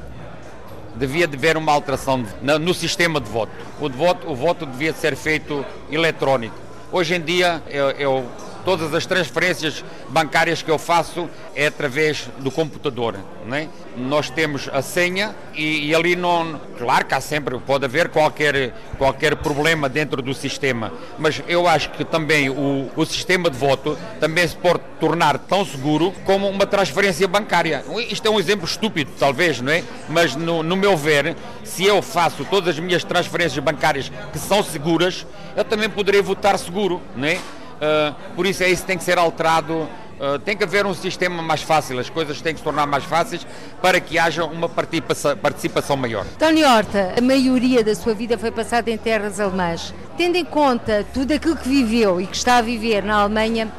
devia 0.97 1.25
haver 1.25 1.55
uma 1.57 1.71
alteração 1.71 2.25
no 2.41 2.73
sistema 2.73 3.21
de 3.21 3.29
voto. 3.29 3.51
O, 3.79 3.87
de 3.87 3.95
voto. 3.95 4.29
o 4.29 4.35
voto 4.35 4.65
devia 4.65 4.91
ser 4.93 5.15
feito 5.15 5.63
eletrónico. 5.91 6.55
Hoje 6.89 7.15
em 7.15 7.21
dia, 7.21 7.61
eu, 7.69 8.25
todas 8.67 8.93
as 8.93 9.05
transferências 9.05 9.81
bancárias 10.09 10.61
que 10.61 10.69
eu 10.69 10.77
faço 10.77 11.29
é 11.55 11.67
através 11.67 12.27
do 12.39 12.51
computador. 12.51 13.15
Né? 13.45 13.69
Nós 13.95 14.29
temos 14.29 14.69
a 14.73 14.81
senha 14.81 15.33
e, 15.55 15.87
e, 15.87 15.95
ali 15.95 16.17
não. 16.17 16.59
Claro 16.77 17.05
que 17.05 17.15
há 17.15 17.21
sempre, 17.21 17.57
pode 17.59 17.85
haver 17.85 18.09
qualquer, 18.09 18.73
qualquer 18.97 19.37
problema 19.37 19.87
dentro 19.87 20.21
do 20.21 20.33
sistema, 20.33 20.91
mas 21.17 21.41
eu 21.47 21.65
acho 21.65 21.91
que 21.91 22.03
também 22.03 22.49
o, 22.49 22.91
o 22.93 23.05
sistema 23.05 23.49
de 23.49 23.57
voto 23.57 23.97
também 24.19 24.45
se 24.45 24.57
pode 24.57 24.81
tornar 24.99 25.37
tão 25.39 25.63
seguro 25.63 26.13
como 26.25 26.49
uma 26.49 26.65
transferência 26.65 27.25
bancária. 27.25 27.85
Isto 28.09 28.27
é 28.27 28.29
um 28.29 28.37
exemplo 28.37 28.65
estúpido, 28.65 29.11
talvez, 29.17 29.61
não 29.61 29.71
é? 29.71 29.81
Mas 30.09 30.35
no, 30.35 30.61
no 30.61 30.75
meu 30.75 30.97
ver, 30.97 31.37
se 31.63 31.85
eu 31.85 32.01
faço 32.01 32.43
todas 32.43 32.75
as 32.75 32.79
minhas 32.79 33.05
transferências 33.05 33.63
bancárias 33.63 34.11
que 34.33 34.37
são 34.37 34.61
seguras, 34.61 35.25
eu 35.55 35.63
também 35.63 35.89
poderei 35.89 36.21
votar 36.21 36.59
seguro, 36.59 37.01
não 37.15 37.29
é? 37.29 37.39
Uh, 37.77 38.35
por 38.35 38.45
isso 38.45 38.63
é 38.63 38.69
isso 38.69 38.81
que 38.81 38.87
tem 38.87 38.97
que 38.97 39.03
ser 39.03 39.17
alterado. 39.17 39.87
Uh, 40.19 40.39
tem 40.39 40.57
que 40.57 40.63
haver 40.63 40.83
um 40.83 40.95
sistema 40.95 41.43
mais 41.43 41.61
fácil, 41.61 41.99
as 41.99 42.09
coisas 42.09 42.41
têm 42.41 42.51
que 42.51 42.59
se 42.59 42.63
tornar 42.63 42.87
mais 42.87 43.03
fáceis 43.03 43.45
para 43.79 43.99
que 43.99 44.17
haja 44.17 44.45
uma 44.45 44.67
participação, 44.67 45.37
participação 45.37 45.95
maior. 45.95 46.25
Tony 46.39 46.63
Horta, 46.63 47.13
a 47.15 47.21
maioria 47.21 47.83
da 47.83 47.93
sua 47.93 48.15
vida 48.15 48.35
foi 48.35 48.49
passada 48.49 48.89
em 48.89 48.97
terras 48.97 49.39
alemãs. 49.39 49.93
Tendo 50.17 50.35
em 50.35 50.43
conta 50.43 51.05
tudo 51.13 51.33
aquilo 51.33 51.55
que 51.55 51.69
viveu 51.69 52.19
e 52.19 52.25
que 52.25 52.35
está 52.35 52.57
a 52.57 52.61
viver 52.63 53.03
na 53.03 53.17
Alemanha, 53.21 53.71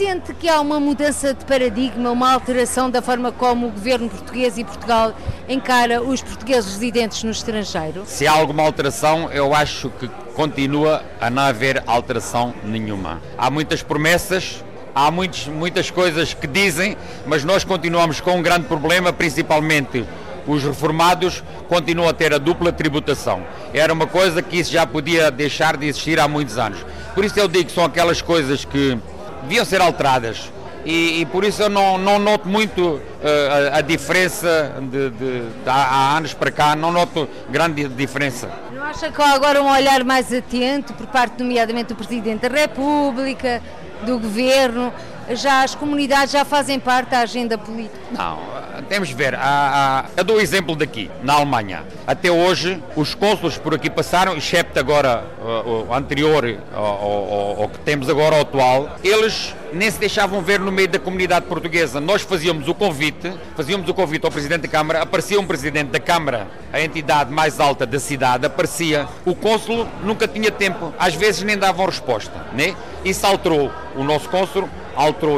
sente 0.00 0.32
que 0.32 0.48
há 0.48 0.58
uma 0.62 0.80
mudança 0.80 1.34
de 1.34 1.44
paradigma, 1.44 2.10
uma 2.10 2.32
alteração 2.32 2.88
da 2.88 3.02
forma 3.02 3.30
como 3.30 3.66
o 3.66 3.70
governo 3.70 4.08
português 4.08 4.56
e 4.56 4.64
Portugal 4.64 5.12
encara 5.46 6.02
os 6.02 6.22
portugueses 6.22 6.72
residentes 6.72 7.22
no 7.22 7.30
estrangeiro? 7.30 8.04
Se 8.06 8.26
há 8.26 8.32
alguma 8.32 8.62
alteração, 8.62 9.30
eu 9.30 9.54
acho 9.54 9.90
que 9.90 10.08
continua 10.34 11.04
a 11.20 11.28
não 11.28 11.42
haver 11.42 11.82
alteração 11.86 12.54
nenhuma. 12.64 13.20
Há 13.36 13.50
muitas 13.50 13.82
promessas, 13.82 14.64
há 14.94 15.10
muitos, 15.10 15.48
muitas 15.48 15.90
coisas 15.90 16.32
que 16.32 16.46
dizem, 16.46 16.96
mas 17.26 17.44
nós 17.44 17.62
continuamos 17.62 18.22
com 18.22 18.38
um 18.38 18.42
grande 18.42 18.64
problema, 18.64 19.12
principalmente 19.12 20.06
os 20.46 20.64
reformados 20.64 21.44
continuam 21.68 22.08
a 22.08 22.14
ter 22.14 22.32
a 22.32 22.38
dupla 22.38 22.72
tributação. 22.72 23.42
Era 23.74 23.92
uma 23.92 24.06
coisa 24.06 24.40
que 24.40 24.56
isso 24.56 24.72
já 24.72 24.86
podia 24.86 25.30
deixar 25.30 25.76
de 25.76 25.88
existir 25.88 26.18
há 26.18 26.26
muitos 26.26 26.56
anos. 26.56 26.78
Por 27.14 27.22
isso 27.22 27.38
eu 27.38 27.46
digo 27.46 27.66
que 27.66 27.72
são 27.72 27.84
aquelas 27.84 28.22
coisas 28.22 28.64
que 28.64 28.98
deviam 29.42 29.64
ser 29.64 29.80
alteradas. 29.80 30.50
E, 30.84 31.20
e, 31.20 31.26
por 31.26 31.44
isso 31.44 31.62
eu 31.62 31.68
não, 31.68 31.98
não 31.98 32.18
noto 32.18 32.48
muito 32.48 32.82
uh, 32.82 33.02
a, 33.74 33.78
a, 33.78 33.80
diferença 33.82 34.74
de, 34.80 35.10
de, 35.10 35.40
de, 35.40 35.46
há, 35.66 36.16
anos 36.16 36.32
para 36.32 36.50
cá, 36.50 36.74
não 36.74 36.90
noto 36.90 37.28
grande 37.50 37.86
diferença. 37.88 38.48
Não 38.72 38.82
acha 38.82 39.12
que 39.12 39.20
há 39.20 39.34
agora 39.34 39.62
um 39.62 39.70
olhar 39.70 40.02
mais 40.04 40.32
atento 40.32 40.94
por 40.94 41.06
parte, 41.08 41.42
nomeadamente, 41.42 41.88
do 41.88 41.96
Presidente 41.96 42.48
da 42.48 42.60
República, 42.60 43.62
do 44.06 44.18
Governo? 44.18 44.90
Já 45.30 45.62
as 45.62 45.74
comunidades 45.74 46.32
já 46.32 46.44
fazem 46.44 46.80
parte 46.80 47.10
da 47.10 47.20
agenda 47.20 47.56
política? 47.56 47.98
Não, 48.10 48.38
temos 48.88 49.08
de 49.08 49.14
ver. 49.14 49.34
Há, 49.36 49.40
há, 49.42 50.04
eu 50.16 50.24
dou 50.24 50.36
o 50.36 50.40
exemplo 50.40 50.74
daqui, 50.74 51.08
na 51.22 51.34
Alemanha. 51.34 51.84
Até 52.06 52.30
hoje, 52.30 52.82
os 52.96 53.14
cônsulos 53.14 53.56
por 53.56 53.74
aqui 53.74 53.88
passaram, 53.88 54.36
excepto 54.36 54.78
agora 54.80 55.24
o, 55.40 55.88
o 55.88 55.94
anterior, 55.94 56.44
o, 56.74 57.68
que 57.68 57.78
temos 57.80 58.08
agora, 58.08 58.36
o 58.36 58.40
atual, 58.40 58.96
eles 59.04 59.54
nem 59.72 59.88
se 59.88 60.00
deixavam 60.00 60.42
ver 60.42 60.58
no 60.58 60.72
meio 60.72 60.88
da 60.88 60.98
comunidade 60.98 61.46
portuguesa. 61.46 62.00
Nós 62.00 62.22
fazíamos 62.22 62.66
o 62.66 62.74
convite, 62.74 63.32
fazíamos 63.56 63.88
o 63.88 63.94
convite 63.94 64.24
ao 64.24 64.32
Presidente 64.32 64.62
da 64.62 64.68
Câmara, 64.68 65.02
aparecia 65.02 65.38
um 65.38 65.46
Presidente 65.46 65.90
da 65.90 66.00
Câmara, 66.00 66.48
a 66.72 66.80
entidade 66.80 67.32
mais 67.32 67.60
alta 67.60 67.86
da 67.86 68.00
cidade, 68.00 68.46
aparecia. 68.46 69.06
O 69.24 69.34
cônsulo 69.36 69.88
nunca 70.02 70.26
tinha 70.26 70.50
tempo, 70.50 70.92
às 70.98 71.14
vezes 71.14 71.42
nem 71.44 71.56
davam 71.56 71.86
resposta. 71.86 72.46
Né? 72.52 72.74
Isso 73.04 73.24
alterou 73.24 73.70
o 73.94 74.02
nosso 74.02 74.28
cônsulo 74.28 74.68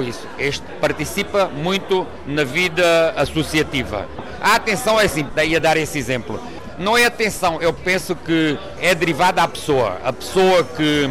isso. 0.07 0.27
Este 0.39 0.63
participa 0.81 1.47
muito 1.47 2.07
na 2.27 2.45
vida 2.45 3.13
associativa. 3.17 4.07
A 4.41 4.57
atenção 4.57 5.01
é 5.01 5.05
assim, 5.05 5.27
daí 5.35 5.55
a 5.55 5.59
dar 5.59 5.77
esse 5.77 5.99
exemplo. 5.99 6.41
Não 6.79 6.97
é 6.97 7.05
atenção, 7.05 7.61
eu 7.61 7.73
penso 7.73 8.17
que 8.17 8.59
é 8.81 8.95
derivada 8.95 9.43
à 9.43 9.49
pessoa. 9.49 9.99
A 10.05 10.13
pessoa 10.13 10.65
que, 10.65 11.09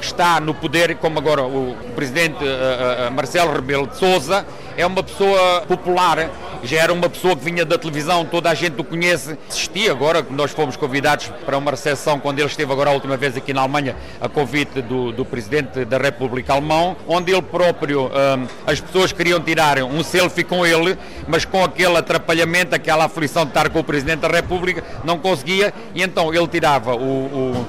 está 0.00 0.38
no 0.38 0.54
poder, 0.54 0.96
como 0.96 1.18
agora 1.18 1.42
o 1.42 1.74
presidente 1.94 2.44
uh, 2.44 3.08
uh, 3.08 3.12
Marcelo 3.12 3.52
Rebelo 3.52 3.86
de 3.86 3.96
Souza, 3.96 4.46
é 4.76 4.86
uma 4.86 5.02
pessoa 5.02 5.62
popular 5.62 6.30
já 6.64 6.78
era 6.80 6.92
uma 6.92 7.08
pessoa 7.08 7.36
que 7.36 7.44
vinha 7.44 7.64
da 7.64 7.76
televisão, 7.76 8.24
toda 8.24 8.50
a 8.50 8.54
gente 8.54 8.80
o 8.80 8.84
conhece. 8.84 9.36
Assistia 9.48 9.92
agora, 9.92 10.24
nós 10.30 10.50
fomos 10.50 10.76
convidados 10.76 11.30
para 11.44 11.58
uma 11.58 11.70
recepção 11.70 12.18
quando 12.18 12.38
ele 12.38 12.48
esteve 12.48 12.72
agora 12.72 12.90
a 12.90 12.92
última 12.92 13.16
vez 13.16 13.36
aqui 13.36 13.52
na 13.52 13.60
Alemanha, 13.60 13.94
a 14.20 14.28
convite 14.28 14.80
do, 14.80 15.12
do 15.12 15.24
Presidente 15.24 15.84
da 15.84 15.98
República 15.98 16.52
Alemão, 16.52 16.96
onde 17.06 17.32
ele 17.32 17.42
próprio, 17.42 18.06
hum, 18.06 18.46
as 18.66 18.80
pessoas 18.80 19.12
queriam 19.12 19.40
tirar 19.40 19.82
um 19.82 20.02
selfie 20.02 20.44
com 20.44 20.64
ele, 20.64 20.96
mas 21.28 21.44
com 21.44 21.62
aquele 21.62 21.96
atrapalhamento, 21.96 22.74
aquela 22.74 23.04
aflição 23.04 23.44
de 23.44 23.50
estar 23.50 23.68
com 23.68 23.80
o 23.80 23.84
Presidente 23.84 24.20
da 24.20 24.28
República, 24.28 24.82
não 25.04 25.18
conseguia, 25.18 25.72
e 25.94 26.02
então 26.02 26.32
ele 26.32 26.48
tirava 26.48 26.94
o, 26.94 26.96
o, 27.00 27.66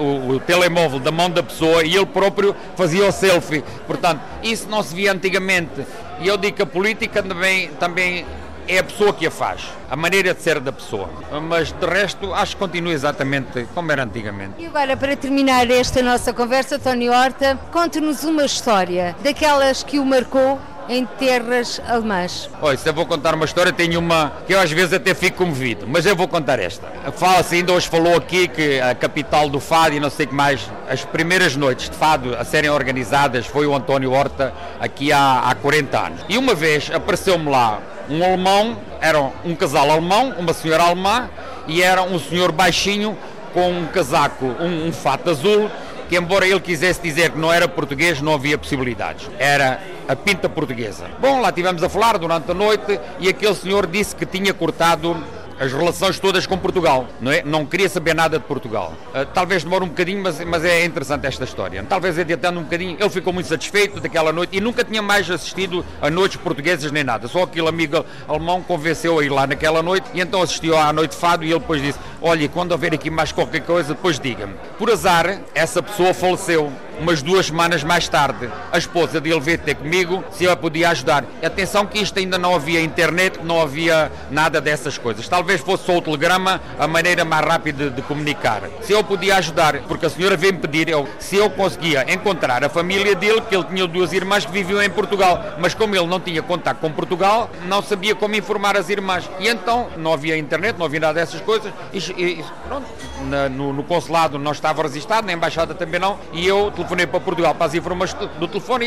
o, 0.00 0.30
o 0.30 0.40
telemóvel 0.40 0.98
da 0.98 1.10
mão 1.10 1.30
da 1.30 1.42
pessoa 1.42 1.84
e 1.84 1.96
ele 1.96 2.06
próprio 2.06 2.54
fazia 2.76 3.06
o 3.06 3.12
selfie. 3.12 3.64
Portanto, 3.86 4.20
isso 4.42 4.68
não 4.68 4.82
se 4.82 4.94
via 4.94 5.12
antigamente. 5.12 5.84
E 6.24 6.26
eu 6.26 6.38
digo 6.38 6.56
que 6.56 6.62
a 6.62 6.66
política 6.66 7.22
também, 7.22 7.68
também 7.72 8.24
é 8.66 8.78
a 8.78 8.82
pessoa 8.82 9.12
que 9.12 9.26
a 9.26 9.30
faz, 9.30 9.60
a 9.90 9.94
maneira 9.94 10.32
de 10.32 10.40
ser 10.40 10.58
da 10.58 10.72
pessoa. 10.72 11.10
Mas 11.42 11.70
de 11.70 11.84
resto, 11.84 12.32
acho 12.32 12.56
que 12.56 12.60
continua 12.60 12.94
exatamente 12.94 13.66
como 13.74 13.92
era 13.92 14.04
antigamente. 14.04 14.54
E 14.58 14.64
agora, 14.64 14.96
para 14.96 15.14
terminar 15.18 15.70
esta 15.70 16.02
nossa 16.02 16.32
conversa, 16.32 16.78
Tony 16.78 17.10
Horta, 17.10 17.58
conte-nos 17.70 18.24
uma 18.24 18.46
história 18.46 19.14
daquelas 19.22 19.82
que 19.82 19.98
o 19.98 20.06
marcou 20.06 20.58
em 20.88 21.04
terras 21.06 21.80
alemãs. 21.86 22.50
Olha, 22.60 22.76
se 22.76 22.88
eu 22.88 22.92
vou 22.92 23.06
contar 23.06 23.34
uma 23.34 23.44
história, 23.44 23.72
tenho 23.72 23.98
uma 23.98 24.32
que 24.46 24.54
eu 24.54 24.60
às 24.60 24.70
vezes 24.70 24.92
até 24.92 25.14
fico 25.14 25.38
comovido, 25.38 25.86
mas 25.88 26.06
eu 26.06 26.14
vou 26.14 26.28
contar 26.28 26.58
esta. 26.58 26.86
Fala-se, 27.12 27.56
ainda 27.56 27.72
hoje 27.72 27.88
falou 27.88 28.16
aqui 28.16 28.48
que 28.48 28.80
a 28.80 28.94
capital 28.94 29.48
do 29.48 29.60
Fado 29.60 29.94
e 29.94 30.00
não 30.00 30.10
sei 30.10 30.26
o 30.26 30.28
que 30.28 30.34
mais, 30.34 30.70
as 30.88 31.04
primeiras 31.04 31.56
noites 31.56 31.88
de 31.88 31.96
Fado 31.96 32.34
a 32.36 32.44
serem 32.44 32.70
organizadas 32.70 33.46
foi 33.46 33.66
o 33.66 33.74
António 33.74 34.12
Horta 34.12 34.52
aqui 34.80 35.12
há, 35.12 35.40
há 35.48 35.54
40 35.54 35.98
anos. 35.98 36.20
E 36.28 36.36
uma 36.36 36.54
vez 36.54 36.90
apareceu-me 36.92 37.48
lá 37.48 37.80
um 38.08 38.22
alemão, 38.22 38.76
era 39.00 39.20
um 39.44 39.54
casal 39.54 39.90
alemão, 39.90 40.34
uma 40.38 40.52
senhora 40.52 40.84
alemã 40.84 41.28
e 41.66 41.82
era 41.82 42.02
um 42.02 42.18
senhor 42.18 42.52
baixinho 42.52 43.16
com 43.52 43.70
um 43.70 43.86
casaco, 43.86 44.44
um, 44.60 44.88
um 44.88 44.92
fato 44.92 45.30
azul 45.30 45.70
que 46.14 46.18
embora 46.18 46.46
ele 46.46 46.60
quisesse 46.60 47.02
dizer 47.02 47.32
que 47.32 47.38
não 47.38 47.52
era 47.52 47.66
português, 47.66 48.20
não 48.20 48.34
havia 48.34 48.56
possibilidades. 48.56 49.28
Era 49.36 49.82
a 50.06 50.14
pinta 50.14 50.48
portuguesa. 50.48 51.06
Bom, 51.20 51.40
lá 51.40 51.50
tivemos 51.50 51.82
a 51.82 51.88
falar 51.88 52.16
durante 52.18 52.48
a 52.52 52.54
noite 52.54 53.00
e 53.18 53.28
aquele 53.28 53.54
senhor 53.56 53.84
disse 53.84 54.14
que 54.14 54.24
tinha 54.24 54.54
cortado 54.54 55.16
as 55.58 55.72
relações 55.72 56.18
todas 56.18 56.46
com 56.46 56.58
Portugal, 56.58 57.06
não 57.20 57.30
é? 57.30 57.42
Não 57.42 57.64
queria 57.64 57.88
saber 57.88 58.14
nada 58.14 58.38
de 58.38 58.44
Portugal. 58.44 58.92
Uh, 59.14 59.26
talvez 59.32 59.64
demore 59.64 59.84
um 59.84 59.88
bocadinho, 59.88 60.22
mas, 60.22 60.40
mas 60.44 60.64
é 60.64 60.84
interessante 60.84 61.26
esta 61.26 61.44
história. 61.44 61.84
Talvez 61.88 62.18
adiantando 62.18 62.60
um 62.60 62.64
bocadinho, 62.64 62.96
ele 62.98 63.10
ficou 63.10 63.32
muito 63.32 63.48
satisfeito 63.48 64.00
daquela 64.00 64.32
noite 64.32 64.56
e 64.56 64.60
nunca 64.60 64.84
tinha 64.84 65.02
mais 65.02 65.30
assistido 65.30 65.84
a 66.00 66.10
noites 66.10 66.36
portuguesas 66.36 66.90
nem 66.90 67.04
nada. 67.04 67.28
Só 67.28 67.42
aquele 67.42 67.68
amigo 67.68 68.04
alemão 68.28 68.62
convenceu 68.62 69.18
a 69.18 69.24
ir 69.24 69.30
lá 69.30 69.46
naquela 69.46 69.82
noite 69.82 70.08
e 70.14 70.20
então 70.20 70.42
assistiu 70.42 70.76
à 70.76 70.92
noite 70.92 71.12
de 71.12 71.16
fado 71.16 71.44
e 71.44 71.50
ele 71.50 71.60
depois 71.60 71.80
disse: 71.80 71.98
Olha, 72.20 72.48
quando 72.48 72.72
houver 72.72 72.94
aqui 72.94 73.10
mais 73.10 73.32
qualquer 73.32 73.60
coisa, 73.60 73.94
depois 73.94 74.18
diga-me. 74.18 74.54
Por 74.78 74.90
azar, 74.90 75.40
essa 75.54 75.82
pessoa 75.82 76.12
faleceu 76.14 76.72
umas 77.00 77.22
duas 77.22 77.46
semanas 77.46 77.82
mais 77.82 78.08
tarde, 78.08 78.48
a 78.72 78.78
esposa 78.78 79.20
dele 79.20 79.40
veio 79.40 79.58
ter 79.58 79.74
comigo 79.74 80.24
se 80.30 80.44
eu 80.44 80.56
podia 80.56 80.90
ajudar. 80.90 81.24
Atenção 81.44 81.86
que 81.86 81.98
isto 81.98 82.18
ainda 82.18 82.38
não 82.38 82.54
havia 82.54 82.80
internet, 82.80 83.40
não 83.42 83.60
havia 83.60 84.10
nada 84.30 84.60
dessas 84.60 84.98
coisas. 84.98 85.28
Talvez 85.28 85.60
fosse 85.60 85.84
só 85.84 85.98
o 85.98 86.02
telegrama 86.02 86.60
a 86.78 86.86
maneira 86.86 87.24
mais 87.24 87.44
rápida 87.44 87.90
de, 87.90 88.02
comunicar. 88.02 88.62
Se 88.82 88.92
eu 88.92 89.02
podia 89.02 89.36
ajudar, 89.36 89.78
porque 89.82 90.06
a 90.06 90.10
senhora 90.10 90.36
veio-me 90.36 90.58
pedir 90.58 90.88
eu, 90.88 91.08
se 91.18 91.36
eu 91.36 91.50
conseguia 91.50 92.12
encontrar 92.12 92.62
a 92.64 92.68
família 92.68 93.14
dele, 93.14 93.40
que 93.42 93.54
ele 93.54 93.64
tinha 93.64 93.86
duas 93.86 94.12
irmãs 94.12 94.44
que 94.44 94.52
viviam 94.52 94.82
em 94.82 94.90
Portugal, 94.90 95.42
mas 95.58 95.74
como 95.74 95.94
ele 95.96 96.06
não 96.06 96.20
tinha 96.20 96.42
contato 96.42 96.78
com 96.78 96.90
Portugal, 96.92 97.50
não 97.66 97.82
sabia 97.82 98.14
como 98.14 98.34
informar 98.36 98.76
as 98.76 98.88
irmãs. 98.88 99.28
E 99.40 99.48
então 99.48 99.88
não 99.96 100.12
havia 100.12 100.36
internet, 100.36 100.78
não 100.78 100.86
havia 100.86 101.00
nada 101.00 101.14
dessas 101.14 101.40
coisas. 101.40 101.72
E, 101.92 101.98
e 101.98 102.44
pronto, 102.68 102.86
na, 103.22 103.48
no, 103.48 103.72
no, 103.72 103.82
consulado 103.84 104.38
não 104.38 104.52
estava 104.52 104.82
registrado, 104.82 105.26
na 105.26 105.32
embaixada 105.32 105.74
também 105.74 106.00
não, 106.00 106.18
e 106.32 106.46
eu 106.46 106.70
telefonei 106.84 107.06
para 107.06 107.20
Portugal 107.20 107.54
para 107.54 107.66
as 107.66 107.74
informações 107.74 108.28
do 108.38 108.46
telefone 108.46 108.86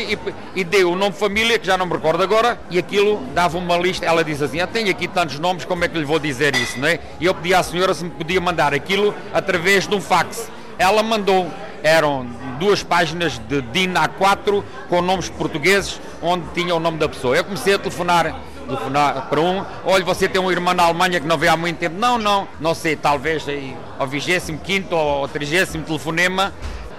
e, 0.54 0.60
e 0.60 0.64
dei 0.64 0.84
o 0.84 0.94
nome 0.94 1.12
de 1.12 1.18
família, 1.18 1.58
que 1.58 1.66
já 1.66 1.76
não 1.76 1.86
me 1.86 1.92
recordo 1.92 2.22
agora, 2.22 2.58
e 2.70 2.78
aquilo 2.78 3.20
dava 3.34 3.58
uma 3.58 3.76
lista. 3.76 4.06
Ela 4.06 4.24
diz 4.24 4.40
assim: 4.40 4.60
ah, 4.60 4.66
tenho 4.66 4.90
aqui 4.90 5.08
tantos 5.08 5.38
nomes, 5.38 5.64
como 5.64 5.84
é 5.84 5.88
que 5.88 5.98
lhe 5.98 6.04
vou 6.04 6.18
dizer 6.18 6.54
isso? 6.54 6.78
Não 6.78 6.88
é? 6.88 7.00
E 7.20 7.26
eu 7.26 7.34
pedi 7.34 7.52
à 7.52 7.62
senhora 7.62 7.92
se 7.92 8.04
me 8.04 8.10
podia 8.10 8.40
mandar 8.40 8.72
aquilo 8.72 9.14
através 9.34 9.86
de 9.86 9.94
um 9.94 10.00
fax. 10.00 10.50
Ela 10.78 11.02
mandou, 11.02 11.48
eram 11.82 12.26
duas 12.58 12.82
páginas 12.82 13.38
de 13.48 13.60
DIN 13.62 13.94
A4 13.94 14.62
com 14.88 15.02
nomes 15.02 15.28
portugueses, 15.28 16.00
onde 16.22 16.44
tinha 16.54 16.74
o 16.74 16.80
nome 16.80 16.98
da 16.98 17.08
pessoa. 17.08 17.36
Eu 17.36 17.44
comecei 17.44 17.74
a 17.74 17.78
telefonar 17.78 18.34
telefonar 18.68 19.28
para 19.30 19.40
um, 19.40 19.64
olha, 19.84 20.04
você 20.04 20.28
tem 20.28 20.40
um 20.40 20.50
irmão 20.52 20.74
na 20.74 20.84
Alemanha 20.84 21.18
que 21.18 21.26
não 21.26 21.38
vê 21.38 21.48
há 21.48 21.56
muito 21.56 21.78
tempo. 21.78 21.96
Não, 21.98 22.18
não, 22.18 22.46
não 22.60 22.74
sei, 22.74 22.94
talvez 22.94 23.48
aí 23.48 23.74
ao 23.98 24.06
25 24.06 24.94
ou 24.94 25.26
30 25.26 25.78
telefonema, 25.78 26.52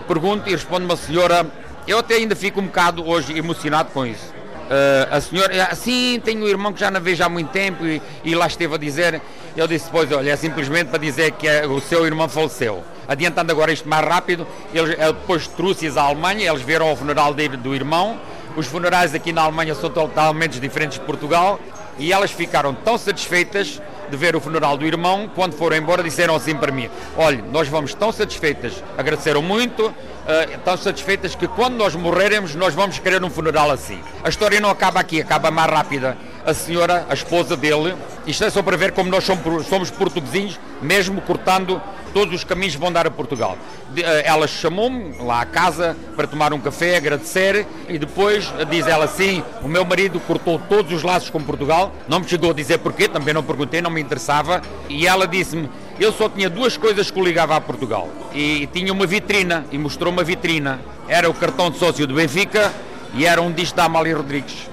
pergunto 0.09 0.49
e 0.49 0.53
responde 0.53 0.85
uma 0.85 0.97
senhora, 0.97 1.45
eu 1.87 1.99
até 1.99 2.15
ainda 2.15 2.35
fico 2.35 2.59
um 2.59 2.65
bocado 2.65 3.07
hoje 3.07 3.37
emocionado 3.37 3.91
com 3.91 4.07
isso. 4.07 4.33
Uh, 4.33 5.15
a 5.15 5.21
senhora, 5.21 5.75
sim, 5.75 6.19
tenho 6.25 6.45
um 6.45 6.47
irmão 6.47 6.73
que 6.73 6.79
já 6.79 6.89
não 6.89 6.99
vejo 6.99 7.23
há 7.23 7.29
muito 7.29 7.49
tempo 7.49 7.85
e, 7.85 8.01
e 8.23 8.33
lá 8.33 8.47
esteve 8.47 8.73
a 8.73 8.77
dizer, 8.79 9.21
eu 9.55 9.67
disse, 9.67 9.87
pois, 9.91 10.11
olha, 10.11 10.31
é 10.31 10.35
simplesmente 10.35 10.87
para 10.87 10.97
dizer 10.97 11.33
que 11.33 11.47
é, 11.47 11.67
o 11.67 11.79
seu 11.79 12.07
irmão 12.07 12.27
faleceu. 12.27 12.83
Adiantando 13.07 13.51
agora 13.51 13.71
isto 13.71 13.87
mais 13.87 14.03
rápido, 14.03 14.47
eles, 14.73 14.97
depois 14.97 15.47
trouxe-os 15.47 15.95
à 15.95 16.01
Alemanha, 16.01 16.49
eles 16.49 16.63
viram 16.63 16.91
o 16.91 16.95
funeral 16.95 17.31
dele, 17.31 17.55
do 17.55 17.75
irmão, 17.75 18.19
os 18.55 18.65
funerais 18.65 19.13
aqui 19.13 19.31
na 19.31 19.43
Alemanha 19.43 19.75
são 19.75 19.91
totalmente 19.91 20.59
diferentes 20.59 20.97
de 20.97 21.05
Portugal 21.05 21.59
e 21.99 22.11
elas 22.11 22.31
ficaram 22.31 22.73
tão 22.73 22.97
satisfeitas 22.97 23.79
de 24.09 24.17
ver 24.17 24.35
o 24.35 24.41
funeral 24.41 24.75
do 24.77 24.85
irmão, 24.85 25.29
quando 25.33 25.53
foram 25.53 25.77
embora 25.77 26.03
disseram 26.03 26.35
assim 26.35 26.55
para 26.55 26.71
mim, 26.71 26.89
olha, 27.15 27.43
nós 27.51 27.67
vamos 27.67 27.93
tão 27.93 28.11
satisfeitas, 28.11 28.83
agradeceram 28.97 29.41
muito, 29.41 29.93
uh, 30.29 30.77
satisfeitas 30.77 31.35
que 31.35 31.47
quando 31.47 31.75
nós 31.75 31.95
morreremos 31.95 32.55
nós 32.55 32.73
vamos 32.73 32.99
querer 32.99 33.23
um 33.23 33.29
funeral 33.29 33.71
assim. 33.71 33.99
A 34.23 34.29
história 34.29 34.59
não 34.59 34.69
acaba 34.69 34.99
aqui, 34.99 35.21
acaba 35.21 35.49
mais 35.49 35.69
rápida. 35.69 36.17
A 36.45 36.53
senhora, 36.53 37.05
a 37.09 37.13
esposa 37.13 37.57
dele, 37.57 37.95
isto 38.25 38.43
é 38.43 38.49
só 38.49 38.63
para 38.63 38.77
ver 38.77 38.91
como 38.93 39.09
nós 39.09 39.23
somos, 39.23 39.91
portuguesinhos, 39.91 40.59
mesmo 40.81 41.21
cortando 41.21 41.81
todos 42.13 42.33
os 42.33 42.43
caminhos 42.43 42.75
vão 42.75 42.91
dar 42.91 43.05
a 43.05 43.11
Portugal. 43.11 43.57
Eh, 43.95 44.23
ela 44.25 44.47
chamou-me 44.47 45.15
lá 45.19 45.41
à 45.41 45.45
casa 45.45 45.95
para 46.15 46.25
tomar 46.25 46.53
um 46.53 46.59
café, 46.59 46.97
agradecer 46.97 47.67
e 47.87 47.99
depois 47.99 48.51
diz 48.69 48.87
ela 48.87 49.05
assim: 49.05 49.43
o 49.61 49.67
meu 49.67 49.85
marido 49.85 50.19
cortou 50.21 50.59
todos 50.69 50.91
os 50.91 51.03
laços 51.03 51.29
com 51.29 51.41
Portugal, 51.43 51.91
não 52.07 52.19
me 52.19 52.27
chegou 52.27 52.51
a 52.51 52.53
dizer 52.53 52.79
porquê, 52.79 53.07
também 53.07 53.33
não 53.33 53.43
perguntei, 53.43 53.81
não 53.81 53.91
me 53.91 54.01
interessava, 54.01 54.61
e 54.87 55.05
ela 55.05 55.27
disse-me: 55.27 55.69
eu 55.99 56.13
só 56.13 56.29
tinha 56.29 56.49
duas 56.49 56.77
coisas 56.77 57.11
que 57.11 57.19
o 57.19 57.23
ligava 57.23 57.55
a 57.55 57.61
Portugal 57.61 58.09
e 58.33 58.67
tinha 58.67 58.91
uma 58.93 59.05
vitrina 59.05 59.65
e 59.71 59.77
mostrou 59.77 60.11
uma 60.11 60.23
vitrina. 60.23 60.79
Era 61.07 61.29
o 61.29 61.33
cartão 61.33 61.69
de 61.69 61.77
sócio 61.77 62.07
do 62.07 62.13
Benfica 62.13 62.73
e 63.13 63.25
era 63.25 63.41
um 63.41 63.51
disco 63.51 63.75
da 63.75 63.85
Amália 63.85 64.15
Rodrigues. 64.15 64.69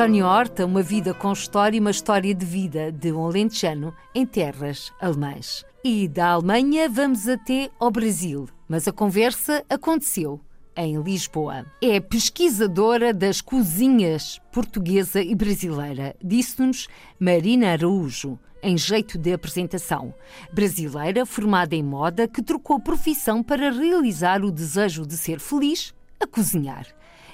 António 0.00 0.24
Horta, 0.24 0.64
uma 0.64 0.82
vida 0.82 1.12
com 1.12 1.30
história 1.30 1.76
e 1.76 1.80
uma 1.80 1.90
história 1.90 2.34
de 2.34 2.46
vida 2.46 2.90
de 2.90 3.12
um 3.12 3.22
alentejano 3.22 3.94
em 4.14 4.24
terras 4.24 4.90
alemãs. 4.98 5.62
E 5.84 6.08
da 6.08 6.30
Alemanha 6.30 6.88
vamos 6.88 7.28
até 7.28 7.68
ao 7.78 7.90
Brasil, 7.90 8.48
mas 8.66 8.88
a 8.88 8.92
conversa 8.92 9.62
aconteceu 9.68 10.40
em 10.74 10.98
Lisboa. 11.02 11.66
É 11.82 12.00
pesquisadora 12.00 13.12
das 13.12 13.42
cozinhas 13.42 14.40
portuguesa 14.50 15.20
e 15.20 15.34
brasileira, 15.34 16.16
disse-nos 16.24 16.88
Marina 17.18 17.72
Araújo, 17.72 18.38
em 18.62 18.78
jeito 18.78 19.18
de 19.18 19.34
apresentação. 19.34 20.14
Brasileira, 20.50 21.26
formada 21.26 21.76
em 21.76 21.82
moda, 21.82 22.26
que 22.26 22.40
trocou 22.40 22.80
profissão 22.80 23.42
para 23.42 23.70
realizar 23.70 24.42
o 24.42 24.50
desejo 24.50 25.04
de 25.04 25.18
ser 25.18 25.38
feliz 25.38 25.92
a 26.18 26.26
cozinhar 26.26 26.86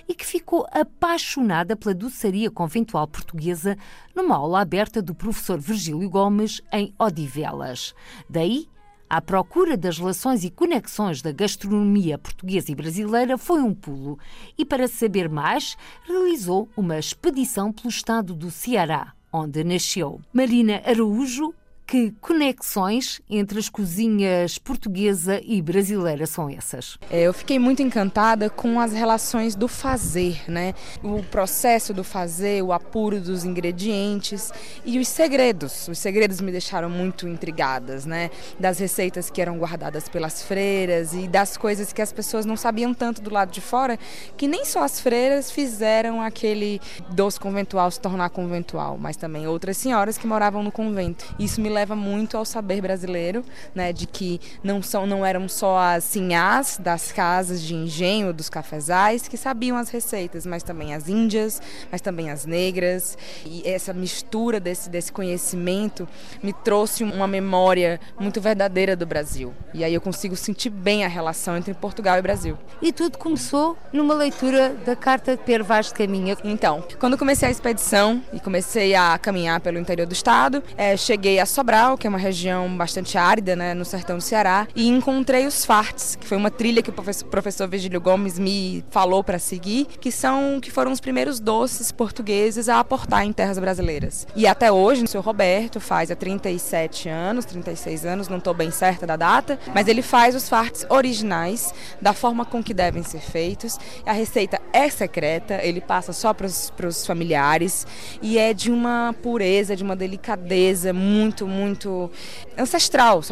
e 0.09 0.14
que 0.14 0.25
ficou 0.25 0.66
apaixonada 0.71 1.77
pela 1.77 1.95
doçaria 1.95 2.51
conventual 2.51 3.07
portuguesa 3.07 3.77
numa 4.14 4.37
aula 4.37 4.61
aberta 4.61 5.03
do 5.03 5.14
professor 5.14 5.59
Virgílio 5.59 6.09
Gomes 6.09 6.61
em 6.73 6.95
Odivelas. 6.99 7.95
Daí, 8.29 8.69
à 9.09 9.21
procura 9.21 9.77
das 9.77 9.99
relações 9.99 10.45
e 10.45 10.51
conexões 10.51 11.23
da 11.23 11.31
gastronomia 11.33 12.19
portuguesa 12.19 12.73
e 12.73 12.75
brasileira 12.75 13.38
foi 13.38 13.62
um 13.62 13.73
pulo 13.73 14.19
e, 14.59 14.64
para 14.64 14.88
saber 14.88 15.29
mais, 15.29 15.77
realizou 16.05 16.69
uma 16.77 16.99
expedição 16.99 17.73
pelo 17.73 17.88
estado 17.88 18.35
do 18.35 18.51
Ceará, 18.51 19.12
onde 19.33 19.62
nasceu. 19.62 20.21
Marina 20.33 20.83
Araújo 20.85 21.55
que 21.87 22.12
conexões 22.20 23.20
entre 23.31 23.59
as 23.59 23.68
cozinhas 23.68 24.59
portuguesa 24.59 25.40
e 25.44 25.62
brasileira 25.62 26.27
são 26.27 26.51
essas? 26.51 26.99
É, 27.09 27.22
eu 27.22 27.33
fiquei 27.33 27.59
muito 27.59 27.81
encantada 27.81 28.51
com 28.51 28.81
as 28.81 28.92
relações 28.92 29.55
do 29.55 29.68
fazer, 29.68 30.42
né? 30.51 30.75
O 31.03 31.22
processo 31.22 31.94
do 31.94 32.03
fazer, 32.03 32.62
o 32.62 32.72
apuro 32.72 33.20
dos 33.20 33.44
ingredientes 33.44 34.51
e 34.85 34.99
os 34.99 35.07
segredos. 35.07 35.87
Os 35.87 35.99
segredos 35.99 36.40
me 36.40 36.51
deixaram 36.51 36.90
muito 36.90 37.29
intrigadas, 37.29 38.05
né? 38.05 38.31
Das 38.59 38.79
receitas 38.79 39.31
que 39.31 39.40
eram 39.40 39.57
guardadas 39.57 40.09
pelas 40.09 40.42
freiras 40.42 41.12
e 41.12 41.29
das 41.29 41.57
coisas 41.57 41.92
que 41.92 42.03
as 42.03 42.12
pessoas 42.12 42.44
não 42.44 42.57
sabiam 42.57 42.92
tanto 42.92 43.22
do 43.22 43.33
lado 43.33 43.53
de 43.53 43.61
fora, 43.61 43.96
que 44.37 44.49
nem 44.49 44.64
só 44.64 44.83
as 44.83 44.99
freiras 44.99 45.51
fizeram 45.51 46.20
aquele 46.20 46.81
doce 47.11 47.38
conventual 47.38 47.90
se 47.90 48.01
tornar 48.01 48.31
conventual, 48.31 48.99
mas 48.99 49.16
também 49.16 49.46
outras 49.46 49.77
senhoras 49.77 50.18
que 50.18 50.27
moravam 50.27 50.62
no 50.62 50.72
convento. 50.72 51.25
Isso 51.38 51.61
me 51.61 51.76
leva 51.77 51.95
muito 51.95 52.39
ao 52.39 52.45
saber 52.45 52.81
brasileiro, 52.81 53.45
né, 53.75 53.93
de 53.93 54.07
que 54.07 54.41
não 54.65 54.83
são 54.83 55.07
não 55.07 55.25
eram 55.25 55.47
só 55.47 55.79
as 55.79 56.05
sinhás 56.05 56.79
das 56.81 57.12
casas 57.12 57.61
de 57.61 57.75
engenho 57.75 58.33
dos 58.33 58.49
cafezais 58.49 59.29
que 59.29 59.37
sabiam 59.37 59.77
as 59.77 59.91
receitas, 59.91 60.47
mas 60.47 60.62
também 60.62 60.95
as 60.95 61.07
índias, 61.09 61.61
mas 61.93 62.01
também 62.01 62.31
as 62.31 62.47
negras. 62.47 63.19
E 63.45 63.62
essa 63.69 63.93
mistura 63.93 64.59
desse 64.59 64.89
desse 64.89 65.12
conhecimento 65.12 66.09
me 66.43 66.53
trouxe 66.53 67.05
uma 67.05 67.27
memória 67.27 68.01
muito 68.19 68.41
verdadeira 68.41 68.97
do 68.97 69.05
Brasil. 69.05 69.53
E 69.75 69.85
aí 69.85 69.93
eu 69.93 70.01
consigo 70.01 70.35
sentir 70.35 70.71
bem 70.71 71.05
a 71.05 71.09
relação 71.09 71.57
entre 71.57 71.75
Portugal 71.75 72.17
e 72.19 72.23
Brasil. 72.23 72.57
E 72.81 72.91
tudo 72.93 73.19
começou 73.19 73.77
numa 73.93 74.15
leitura 74.15 74.71
da 74.87 74.97
carta 74.97 75.37
de 75.37 75.43
Per 75.43 75.62
Vaz 75.62 75.87
de 75.89 75.95
Caminha. 75.95 76.37
Então, 76.43 76.83
quando 76.99 77.19
comecei 77.19 77.49
a 77.49 77.51
expedição 77.51 78.23
e 78.33 78.41
comecei 78.41 78.95
a 78.95 79.19
caminhar 79.19 79.61
pelo 79.61 79.79
interior 79.79 80.07
do 80.07 80.15
estado, 80.15 80.62
é, 80.77 80.97
cheguei 80.97 81.39
a 81.39 81.45
Sobral 81.45 81.65
Sobral, 81.66 81.98
que 81.98 82.07
é 82.07 82.11
uma 82.11 82.16
região 82.16 82.76
bastante 82.76 83.18
árida, 83.18 83.57
né, 83.57 83.74
no 83.74 83.85
sertão 83.85 84.18
do 84.18 84.22
Ceará, 84.22 84.68
e 84.72 84.87
encontrei 84.87 85.48
os 85.48 85.64
Farts, 85.64 86.14
que 86.14 86.24
foi 86.24 86.37
uma 86.37 86.48
trilha 86.48 86.81
que 86.81 86.90
o 86.90 86.92
professor 86.92 87.66
Virgílio 87.66 88.00
Gomes 88.00 88.38
me 88.38 88.85
falou 88.88 89.24
para 89.24 89.37
seguir, 89.37 89.87
que 90.00 90.12
são 90.12 90.61
que 90.61 90.70
foram 90.70 90.92
os 90.92 91.00
primeiros 91.00 91.40
doces 91.40 91.90
portugueses 91.90 92.68
a 92.68 92.79
aportar 92.79 93.24
em 93.24 93.33
terras 93.33 93.59
brasileiras. 93.59 94.29
E 94.37 94.46
até 94.46 94.70
hoje, 94.70 95.02
o 95.02 95.09
seu 95.09 95.20
Roberto 95.20 95.81
faz 95.81 96.09
há 96.09 96.14
37 96.14 97.09
anos, 97.09 97.44
36 97.44 98.07
anos, 98.07 98.29
não 98.29 98.38
estou 98.38 98.55
bem 98.55 98.70
certa 98.70 99.05
da 99.05 99.16
data, 99.16 99.59
mas 99.74 99.88
ele 99.88 100.02
faz 100.02 100.37
os 100.37 100.48
farts 100.48 100.87
originais, 100.88 101.74
da 102.00 102.12
forma 102.12 102.44
com 102.44 102.62
que 102.62 102.72
devem 102.72 103.02
ser 103.02 103.20
feitos. 103.20 103.76
A 104.07 104.12
receita 104.12 104.61
é 104.72 104.88
secreta, 104.88 105.59
ele 105.61 105.81
passa 105.81 106.12
só 106.12 106.33
para 106.33 106.46
os 106.46 107.05
familiares 107.05 107.85
e 108.22 108.38
é 108.38 108.55
de 108.55 108.70
uma 108.70 109.12
pureza, 109.20 109.74
de 109.74 109.83
uma 109.83 109.96
delicadeza 109.96 110.92
muito, 110.92 111.56
muito 111.57 112.11
ancestral, 112.57 113.23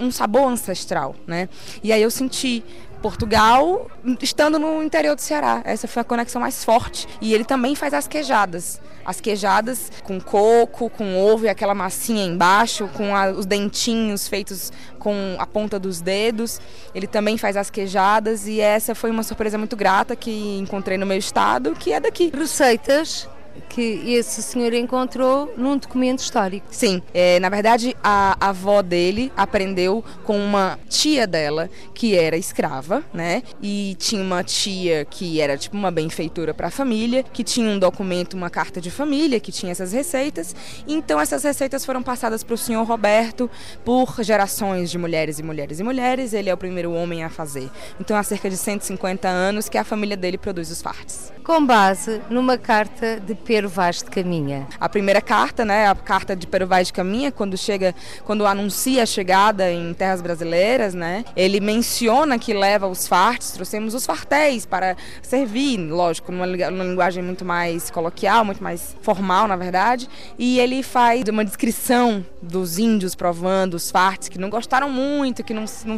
um 0.00 0.10
sabor 0.10 0.48
ancestral, 0.48 1.14
né? 1.26 1.48
E 1.82 1.92
aí 1.92 2.02
eu 2.02 2.10
senti 2.10 2.64
Portugal, 3.04 3.90
estando 4.22 4.58
no 4.58 4.82
interior 4.82 5.14
do 5.14 5.20
Ceará. 5.20 5.60
Essa 5.66 5.86
foi 5.86 6.00
a 6.00 6.04
conexão 6.04 6.40
mais 6.40 6.64
forte. 6.64 7.06
E 7.20 7.34
ele 7.34 7.44
também 7.44 7.74
faz 7.74 7.92
as 7.92 8.08
queijadas. 8.08 8.80
As 9.04 9.20
queijadas 9.20 9.92
com 10.02 10.18
coco, 10.18 10.88
com 10.88 11.14
ovo 11.18 11.44
e 11.44 11.50
aquela 11.50 11.74
massinha 11.74 12.24
embaixo, 12.24 12.88
com 12.94 13.14
a, 13.14 13.28
os 13.28 13.44
dentinhos 13.44 14.26
feitos 14.26 14.72
com 14.98 15.36
a 15.38 15.46
ponta 15.46 15.78
dos 15.78 16.00
dedos. 16.00 16.62
Ele 16.94 17.06
também 17.06 17.36
faz 17.36 17.58
as 17.58 17.68
queijadas 17.68 18.46
e 18.46 18.58
essa 18.58 18.94
foi 18.94 19.10
uma 19.10 19.22
surpresa 19.22 19.58
muito 19.58 19.76
grata 19.76 20.16
que 20.16 20.56
encontrei 20.58 20.96
no 20.96 21.04
meu 21.04 21.18
estado, 21.18 21.74
que 21.74 21.92
é 21.92 22.00
daqui. 22.00 22.32
Receitas 22.34 23.28
que 23.68 24.02
esse 24.06 24.42
senhor 24.42 24.72
encontrou 24.72 25.52
num 25.56 25.76
documento 25.76 26.20
histórico. 26.20 26.66
Sim, 26.70 27.02
é, 27.12 27.38
na 27.40 27.48
verdade 27.48 27.96
a, 28.02 28.36
a 28.40 28.48
avó 28.48 28.82
dele 28.82 29.32
aprendeu 29.36 30.04
com 30.22 30.38
uma 30.38 30.78
tia 30.88 31.26
dela 31.26 31.68
que 31.92 32.16
era 32.16 32.36
escrava, 32.36 33.02
né? 33.12 33.42
E 33.62 33.96
tinha 33.98 34.22
uma 34.22 34.42
tia 34.42 35.04
que 35.04 35.40
era 35.40 35.56
tipo 35.56 35.76
uma 35.76 35.90
benfeitora 35.90 36.54
para 36.54 36.68
a 36.68 36.70
família, 36.70 37.22
que 37.22 37.42
tinha 37.42 37.68
um 37.68 37.78
documento, 37.78 38.34
uma 38.34 38.50
carta 38.50 38.80
de 38.80 38.90
família 38.90 39.40
que 39.40 39.52
tinha 39.52 39.72
essas 39.72 39.92
receitas. 39.92 40.54
Então 40.86 41.20
essas 41.20 41.42
receitas 41.42 41.84
foram 41.84 42.02
passadas 42.02 42.42
para 42.42 42.54
o 42.54 42.58
senhor 42.58 42.84
Roberto 42.84 43.50
por 43.84 44.22
gerações 44.22 44.90
de 44.90 44.98
mulheres 44.98 45.38
e 45.38 45.42
mulheres 45.42 45.80
e 45.80 45.82
mulheres. 45.82 46.32
Ele 46.32 46.50
é 46.50 46.54
o 46.54 46.58
primeiro 46.58 46.92
homem 46.92 47.24
a 47.24 47.30
fazer. 47.30 47.70
Então 48.00 48.16
há 48.16 48.22
cerca 48.22 48.48
de 48.48 48.56
150 48.56 49.28
anos 49.28 49.68
que 49.68 49.78
a 49.78 49.84
família 49.84 50.16
dele 50.16 50.38
produz 50.38 50.70
os 50.70 50.80
fartes. 50.80 51.32
Com 51.42 51.64
base 51.64 52.22
numa 52.30 52.56
carta 52.56 53.20
de 53.20 53.34
Pedro 53.44 53.68
Vaz 53.68 53.98
de 53.98 54.06
Caminha. 54.06 54.66
A 54.80 54.88
primeira 54.88 55.20
carta, 55.20 55.64
né, 55.64 55.86
a 55.86 55.94
carta 55.94 56.34
de 56.34 56.46
Pedro 56.46 56.66
Vaz 56.66 56.86
de 56.86 56.92
Caminha, 56.92 57.30
quando 57.30 57.56
chega, 57.56 57.94
quando 58.24 58.46
anuncia 58.46 59.02
a 59.02 59.06
chegada 59.06 59.70
em 59.70 59.92
terras 59.92 60.22
brasileiras, 60.22 60.94
né, 60.94 61.24
ele 61.36 61.60
menciona 61.60 62.38
que 62.38 62.54
leva 62.54 62.86
os 62.86 63.06
fartes, 63.06 63.52
trouxemos 63.52 63.94
os 63.94 64.06
fartéis 64.06 64.64
para 64.64 64.96
servir, 65.22 65.76
lógico, 65.78 66.32
numa, 66.32 66.46
numa 66.46 66.84
linguagem 66.84 67.22
muito 67.22 67.44
mais 67.44 67.90
coloquial, 67.90 68.44
muito 68.44 68.62
mais 68.62 68.96
formal, 69.02 69.46
na 69.46 69.56
verdade, 69.56 70.08
e 70.38 70.58
ele 70.58 70.82
faz 70.82 71.24
uma 71.28 71.44
descrição 71.44 72.24
dos 72.40 72.78
índios 72.78 73.14
provando 73.14 73.74
os 73.74 73.90
fartes, 73.90 74.28
que 74.28 74.38
não 74.38 74.48
gostaram 74.48 74.88
muito, 74.88 75.44
que 75.44 75.52
não, 75.52 75.64
não, 75.84 75.96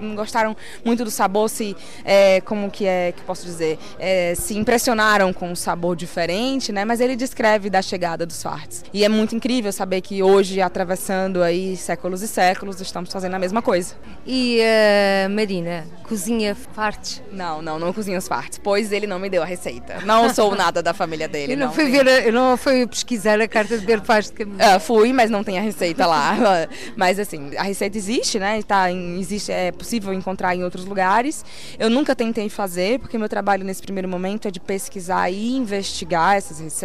não 0.00 0.14
gostaram 0.16 0.56
muito 0.84 1.04
do 1.04 1.10
sabor, 1.10 1.48
se, 1.48 1.76
é, 2.04 2.40
como 2.40 2.70
que 2.70 2.86
é, 2.86 3.12
que 3.12 3.22
posso 3.22 3.44
dizer, 3.44 3.78
é, 3.98 4.34
se 4.34 4.56
impressionaram 4.56 5.32
com 5.32 5.50
um 5.50 5.56
sabor 5.56 5.94
diferente, 5.94 6.72
né? 6.72 6.84
Mas 6.88 7.02
ele 7.02 7.16
descreve 7.16 7.68
da 7.68 7.82
chegada 7.82 8.24
dos 8.24 8.42
farts. 8.42 8.82
E 8.94 9.04
é 9.04 9.10
muito 9.10 9.36
incrível 9.36 9.70
saber 9.70 10.00
que 10.00 10.22
hoje, 10.22 10.62
atravessando 10.62 11.42
aí 11.42 11.76
séculos 11.76 12.22
e 12.22 12.26
séculos, 12.26 12.80
estamos 12.80 13.12
fazendo 13.12 13.34
a 13.34 13.38
mesma 13.38 13.60
coisa. 13.60 13.94
E 14.26 14.58
uh, 14.62 15.28
Marina, 15.28 15.84
cozinha 16.04 16.54
farts? 16.54 17.22
Não, 17.30 17.60
não, 17.60 17.78
não 17.78 17.92
cozinha 17.92 18.16
os 18.16 18.26
farts, 18.26 18.58
pois 18.58 18.90
ele 18.90 19.06
não 19.06 19.18
me 19.18 19.28
deu 19.28 19.42
a 19.42 19.44
receita. 19.44 20.00
Não 20.06 20.32
sou 20.32 20.56
nada 20.56 20.82
da 20.82 20.94
família 20.94 21.28
dele. 21.28 21.52
Eu 21.52 21.58
não, 21.58 21.66
não 21.66 21.72
fui 21.74 21.90
ver, 21.90 22.26
eu 22.26 22.32
não 22.32 22.56
fui 22.56 22.86
pesquisar 22.86 23.38
a 23.38 23.46
carta 23.46 23.76
de 23.76 23.84
de 23.84 24.32
caminho. 24.32 24.56
Uh, 24.56 24.80
fui, 24.80 25.12
mas 25.12 25.28
não 25.28 25.44
tem 25.44 25.58
a 25.58 25.60
receita 25.60 26.06
lá. 26.06 26.36
mas 26.96 27.18
assim, 27.18 27.54
a 27.58 27.64
receita 27.64 27.98
existe, 27.98 28.38
né? 28.38 28.62
Tá, 28.62 28.90
existe, 28.90 29.52
é 29.52 29.72
possível 29.72 30.14
encontrar 30.14 30.56
em 30.56 30.64
outros 30.64 30.86
lugares. 30.86 31.44
Eu 31.78 31.90
nunca 31.90 32.16
tentei 32.16 32.48
fazer, 32.48 32.98
porque 32.98 33.18
meu 33.18 33.28
trabalho 33.28 33.62
nesse 33.62 33.82
primeiro 33.82 34.08
momento 34.08 34.48
é 34.48 34.50
de 34.50 34.58
pesquisar 34.58 35.30
e 35.30 35.54
investigar 35.54 36.36
essas 36.36 36.58
receitas, 36.58 36.77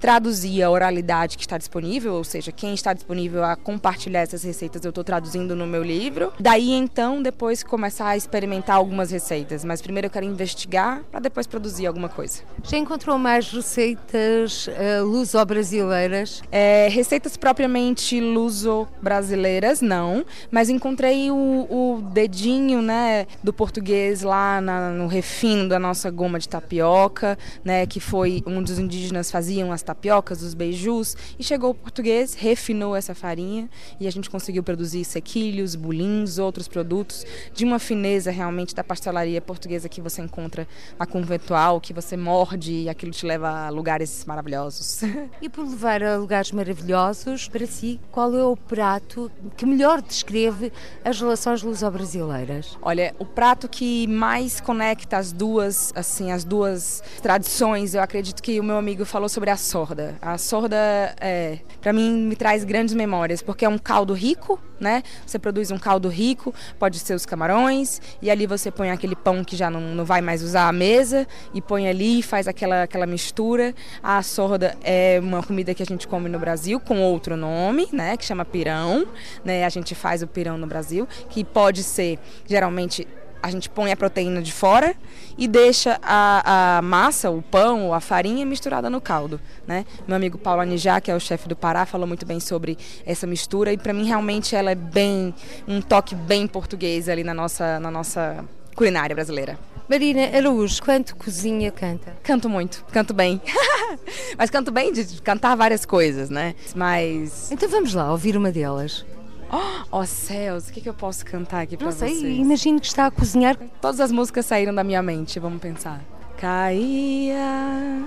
traduzir 0.00 0.62
a 0.62 0.70
oralidade 0.70 1.36
que 1.36 1.42
está 1.42 1.58
disponível, 1.58 2.14
ou 2.14 2.24
seja, 2.24 2.50
quem 2.50 2.74
está 2.74 2.92
disponível 2.92 3.44
a 3.44 3.56
compartilhar 3.56 4.20
essas 4.20 4.42
receitas 4.42 4.84
eu 4.84 4.88
estou 4.88 5.04
traduzindo 5.04 5.54
no 5.54 5.66
meu 5.66 5.82
livro. 5.82 6.32
Daí 6.38 6.72
então, 6.72 7.22
depois 7.22 7.62
começar 7.62 8.08
a 8.08 8.16
experimentar 8.16 8.76
algumas 8.76 9.10
receitas, 9.10 9.64
mas 9.64 9.80
primeiro 9.80 10.06
eu 10.06 10.10
quero 10.10 10.26
investigar 10.26 11.02
para 11.10 11.20
depois 11.20 11.46
produzir 11.46 11.86
alguma 11.86 12.08
coisa. 12.08 12.42
Já 12.62 12.78
encontrou 12.78 13.18
mais 13.18 13.50
receitas 13.50 14.66
uh, 14.66 15.04
luso-brasileiras? 15.04 16.42
É, 16.50 16.88
receitas 16.90 17.36
propriamente 17.36 18.20
luso-brasileiras, 18.20 19.80
não, 19.80 20.24
mas 20.50 20.68
encontrei 20.68 21.30
o, 21.30 21.36
o, 21.36 22.02
dedinho 22.12 22.82
né, 22.82 23.26
do 23.42 23.52
português 23.52 24.22
lá 24.22 24.60
na, 24.60 24.90
no 24.90 25.06
refino 25.06 25.68
da 25.68 25.78
nossa 25.78 26.10
goma 26.10 26.38
de 26.38 26.48
tapioca 26.48 26.62
tapioca, 26.72 27.38
né, 27.64 27.86
que 27.86 28.00
foi 28.00 28.42
um 28.46 28.62
dos 28.62 28.78
indígenas 28.78 29.01
faziam 29.30 29.72
as 29.72 29.82
tapiocas, 29.82 30.42
os 30.42 30.54
beijus, 30.54 31.16
e 31.38 31.44
chegou 31.44 31.70
o 31.70 31.74
português, 31.74 32.34
refinou 32.34 32.94
essa 32.94 33.14
farinha 33.14 33.68
e 33.98 34.06
a 34.06 34.12
gente 34.12 34.28
conseguiu 34.28 34.62
produzir 34.62 35.04
sequilhos, 35.04 35.74
bulins, 35.74 36.38
outros 36.38 36.68
produtos 36.68 37.24
de 37.52 37.64
uma 37.64 37.78
fineza 37.78 38.30
realmente 38.30 38.74
da 38.74 38.84
pastelaria 38.84 39.40
portuguesa 39.40 39.88
que 39.88 40.00
você 40.00 40.22
encontra 40.22 40.66
na 40.98 41.06
conventual, 41.06 41.80
que 41.80 41.92
você 41.92 42.16
morde 42.16 42.72
e 42.72 42.88
aquilo 42.88 43.12
te 43.12 43.26
leva 43.26 43.66
a 43.66 43.68
lugares 43.70 44.24
maravilhosos. 44.24 45.00
E 45.40 45.48
por 45.48 45.68
levar 45.68 46.02
a 46.02 46.16
lugares 46.16 46.52
maravilhosos, 46.52 47.48
para 47.48 47.66
si, 47.66 47.98
qual 48.10 48.34
é 48.36 48.44
o 48.44 48.56
prato 48.56 49.30
que 49.56 49.66
melhor 49.66 50.00
descreve 50.00 50.72
as 51.04 51.18
relações 51.20 51.62
luso-brasileiras? 51.62 52.78
Olha, 52.80 53.14
o 53.18 53.24
prato 53.24 53.68
que 53.68 54.06
mais 54.06 54.60
conecta 54.60 55.16
as 55.16 55.32
duas, 55.32 55.92
assim, 55.96 56.30
as 56.30 56.44
duas 56.44 57.02
tradições, 57.22 57.94
eu 57.94 58.02
acredito 58.02 58.42
que 58.42 58.60
o 58.60 58.64
meu 58.64 58.76
amigo 58.76 58.91
falou 59.04 59.28
sobre 59.28 59.50
a 59.50 59.56
sorda. 59.56 60.16
A 60.20 60.38
sorda, 60.38 60.76
é, 61.20 61.58
para 61.80 61.92
mim, 61.92 62.12
me 62.12 62.36
traz 62.36 62.64
grandes 62.64 62.94
memórias, 62.94 63.42
porque 63.42 63.64
é 63.64 63.68
um 63.68 63.78
caldo 63.78 64.14
rico, 64.14 64.60
né? 64.78 65.02
Você 65.26 65.38
produz 65.38 65.70
um 65.70 65.78
caldo 65.78 66.08
rico, 66.08 66.54
pode 66.78 66.98
ser 66.98 67.14
os 67.14 67.24
camarões, 67.24 68.00
e 68.20 68.30
ali 68.30 68.46
você 68.46 68.70
põe 68.70 68.90
aquele 68.90 69.16
pão 69.16 69.44
que 69.44 69.56
já 69.56 69.70
não, 69.70 69.80
não 69.80 70.04
vai 70.04 70.20
mais 70.20 70.42
usar 70.42 70.68
a 70.68 70.72
mesa, 70.72 71.26
e 71.54 71.60
põe 71.60 71.88
ali 71.88 72.18
e 72.18 72.22
faz 72.22 72.46
aquela, 72.48 72.82
aquela 72.82 73.06
mistura. 73.06 73.74
A 74.02 74.22
sorda 74.22 74.76
é 74.82 75.18
uma 75.22 75.42
comida 75.42 75.74
que 75.74 75.82
a 75.82 75.86
gente 75.86 76.06
come 76.06 76.28
no 76.28 76.38
Brasil 76.38 76.80
com 76.80 77.00
outro 77.00 77.36
nome, 77.36 77.88
né? 77.92 78.16
Que 78.16 78.24
chama 78.24 78.44
pirão, 78.44 79.06
né? 79.44 79.64
A 79.64 79.68
gente 79.68 79.94
faz 79.94 80.22
o 80.22 80.26
pirão 80.26 80.58
no 80.58 80.66
Brasil, 80.66 81.08
que 81.28 81.44
pode 81.44 81.82
ser 81.82 82.18
geralmente 82.46 83.06
a 83.42 83.50
gente 83.50 83.68
põe 83.68 83.90
a 83.90 83.96
proteína 83.96 84.40
de 84.40 84.52
fora 84.52 84.94
e 85.36 85.48
deixa 85.48 85.98
a, 86.02 86.78
a 86.78 86.82
massa, 86.82 87.30
o 87.30 87.42
pão 87.42 87.92
a 87.92 88.00
farinha 88.00 88.46
misturada 88.46 88.88
no 88.88 89.00
caldo. 89.00 89.40
Né? 89.66 89.84
Meu 90.06 90.16
amigo 90.16 90.38
Paulo 90.38 90.60
Anijá, 90.60 91.00
que 91.00 91.10
é 91.10 91.14
o 91.14 91.20
chefe 91.20 91.48
do 91.48 91.56
Pará, 91.56 91.84
falou 91.84 92.06
muito 92.06 92.24
bem 92.24 92.38
sobre 92.38 92.78
essa 93.04 93.26
mistura 93.26 93.72
e 93.72 93.76
para 93.76 93.92
mim 93.92 94.04
realmente 94.04 94.54
ela 94.54 94.70
é 94.70 94.74
bem 94.74 95.34
um 95.66 95.80
toque 95.80 96.14
bem 96.14 96.46
português 96.46 97.08
ali 97.08 97.24
na 97.24 97.34
nossa, 97.34 97.80
na 97.80 97.90
nossa 97.90 98.44
culinária 98.76 99.14
brasileira. 99.14 99.58
Marina 99.88 100.36
Araújo, 100.36 100.82
quanto 100.82 101.16
cozinha 101.16 101.70
canta? 101.70 102.16
Canto 102.22 102.48
muito, 102.48 102.84
canto 102.92 103.12
bem. 103.12 103.42
Mas 104.38 104.48
canto 104.48 104.70
bem 104.70 104.92
de 104.92 105.20
cantar 105.20 105.56
várias 105.56 105.84
coisas, 105.84 106.30
né? 106.30 106.54
Mas. 106.74 107.50
Então 107.50 107.68
vamos 107.68 107.92
lá 107.92 108.10
ouvir 108.10 108.36
uma 108.36 108.50
delas. 108.50 109.04
Ó 109.52 110.00
oh, 110.00 110.06
céus, 110.06 110.68
o 110.68 110.72
que, 110.72 110.80
que 110.80 110.88
eu 110.88 110.94
posso 110.94 111.26
cantar 111.26 111.60
aqui 111.60 111.76
pra 111.76 111.84
Não 111.84 111.92
sei, 111.92 112.14
vocês? 112.14 112.38
imagino 112.38 112.80
que 112.80 112.86
está 112.86 113.06
a 113.06 113.10
cozinhar. 113.10 113.54
Todas 113.82 114.00
as 114.00 114.10
músicas 114.10 114.46
saíram 114.46 114.74
da 114.74 114.82
minha 114.82 115.02
mente, 115.02 115.38
vamos 115.38 115.60
pensar. 115.60 116.00
Caía 116.38 118.02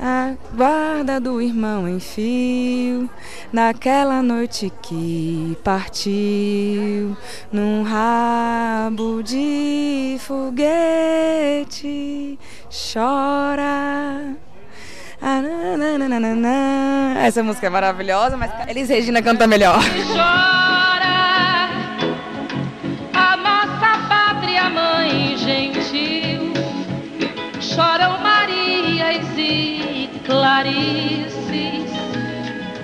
a 0.00 0.34
guarda 0.54 1.20
do 1.20 1.42
irmão 1.42 1.88
em 1.88 1.98
fio 1.98 3.10
naquela 3.52 4.22
noite 4.22 4.72
que 4.80 5.58
partiu 5.64 7.16
num 7.50 7.82
rabo 7.82 9.20
de 9.24 10.16
foguete 10.20 11.58
chora 12.70 14.36
essa 17.24 17.42
música 17.42 17.66
é 17.66 17.70
maravilhosa, 17.70 18.36
mas 18.36 18.52
Elis 18.68 18.88
Regina 18.88 19.20
canta 19.20 19.46
melhor. 19.48 19.80
Chora 20.06 20.67
Choram 27.78 28.18
Marias 28.18 29.38
e 29.38 30.10
Clarices 30.26 31.92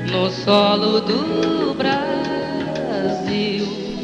no 0.08 0.30
solo 0.30 1.00
do 1.00 1.74
Brasil. 1.74 2.06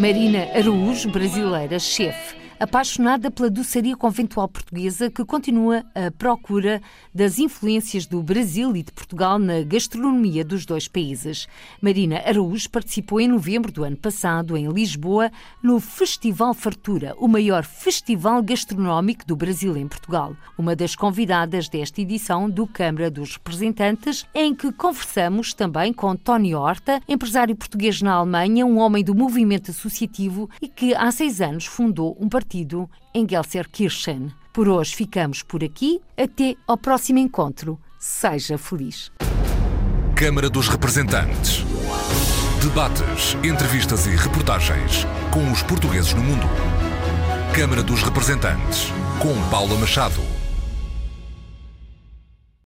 Marina 0.01 0.49
Araújo, 0.53 1.09
brasileira, 1.09 1.78
chefe 1.78 2.39
apaixonada 2.61 3.30
pela 3.30 3.48
doçaria 3.48 3.96
conventual 3.96 4.46
portuguesa 4.46 5.11
que 5.11 5.24
continua 5.24 5.82
à 5.94 6.11
procura 6.11 6.82
das 7.12 7.38
influências 7.38 8.04
do 8.04 8.22
Brasil 8.22 8.76
e 8.76 8.82
de 8.82 8.92
Portugal 8.92 9.38
na 9.38 9.62
gastronomia 9.62 10.44
dos 10.44 10.66
dois 10.66 10.86
países. 10.86 11.48
Marina 11.80 12.18
Araújo 12.18 12.68
participou 12.68 13.18
em 13.18 13.28
novembro 13.28 13.72
do 13.72 13.82
ano 13.82 13.96
passado, 13.96 14.58
em 14.58 14.70
Lisboa, 14.70 15.32
no 15.62 15.80
Festival 15.80 16.52
Fartura, 16.52 17.14
o 17.16 17.26
maior 17.26 17.64
festival 17.64 18.42
gastronómico 18.42 19.26
do 19.26 19.34
Brasil 19.34 19.74
em 19.74 19.88
Portugal. 19.88 20.36
Uma 20.58 20.76
das 20.76 20.94
convidadas 20.94 21.66
desta 21.66 22.02
edição 22.02 22.50
do 22.50 22.66
Câmara 22.66 23.11
dos 23.11 23.36
Representantes, 23.36 24.26
em 24.34 24.54
que 24.54 24.70
conversamos 24.70 25.54
também 25.54 25.94
com 25.94 26.14
Tony 26.14 26.54
Horta, 26.54 27.00
empresário 27.08 27.56
português 27.56 28.02
na 28.02 28.12
Alemanha, 28.12 28.66
um 28.66 28.78
homem 28.78 29.02
do 29.02 29.14
movimento 29.14 29.70
associativo 29.70 30.50
e 30.61 30.68
que 30.68 30.94
há 30.94 31.11
seis 31.11 31.40
anos 31.40 31.64
fundou 31.64 32.14
um 32.20 32.28
partido 32.28 32.49
partido 32.51 32.90
em 33.14 33.28
Gelsenkirchen. 33.28 34.32
Por 34.53 34.68
hoje 34.68 34.96
ficamos 34.96 35.40
por 35.44 35.62
aqui. 35.62 36.01
Até 36.16 36.57
ao 36.66 36.76
próximo 36.76 37.20
encontro. 37.20 37.78
Seja 37.96 38.59
feliz. 38.59 39.12
Câmara 40.16 40.51
dos 40.51 40.66
Representantes. 40.68 41.64
Debates, 42.61 43.36
entrevistas 43.44 44.07
e 44.07 44.11
reportagens 44.11 45.07
com 45.32 45.51
os 45.53 45.62
portugueses 45.62 46.12
no 46.12 46.22
mundo. 46.22 46.46
Câmara 47.55 47.82
dos 47.82 48.03
Representantes, 48.03 48.88
com 49.20 49.32
Paula 49.48 49.78
Machado. 49.78 50.39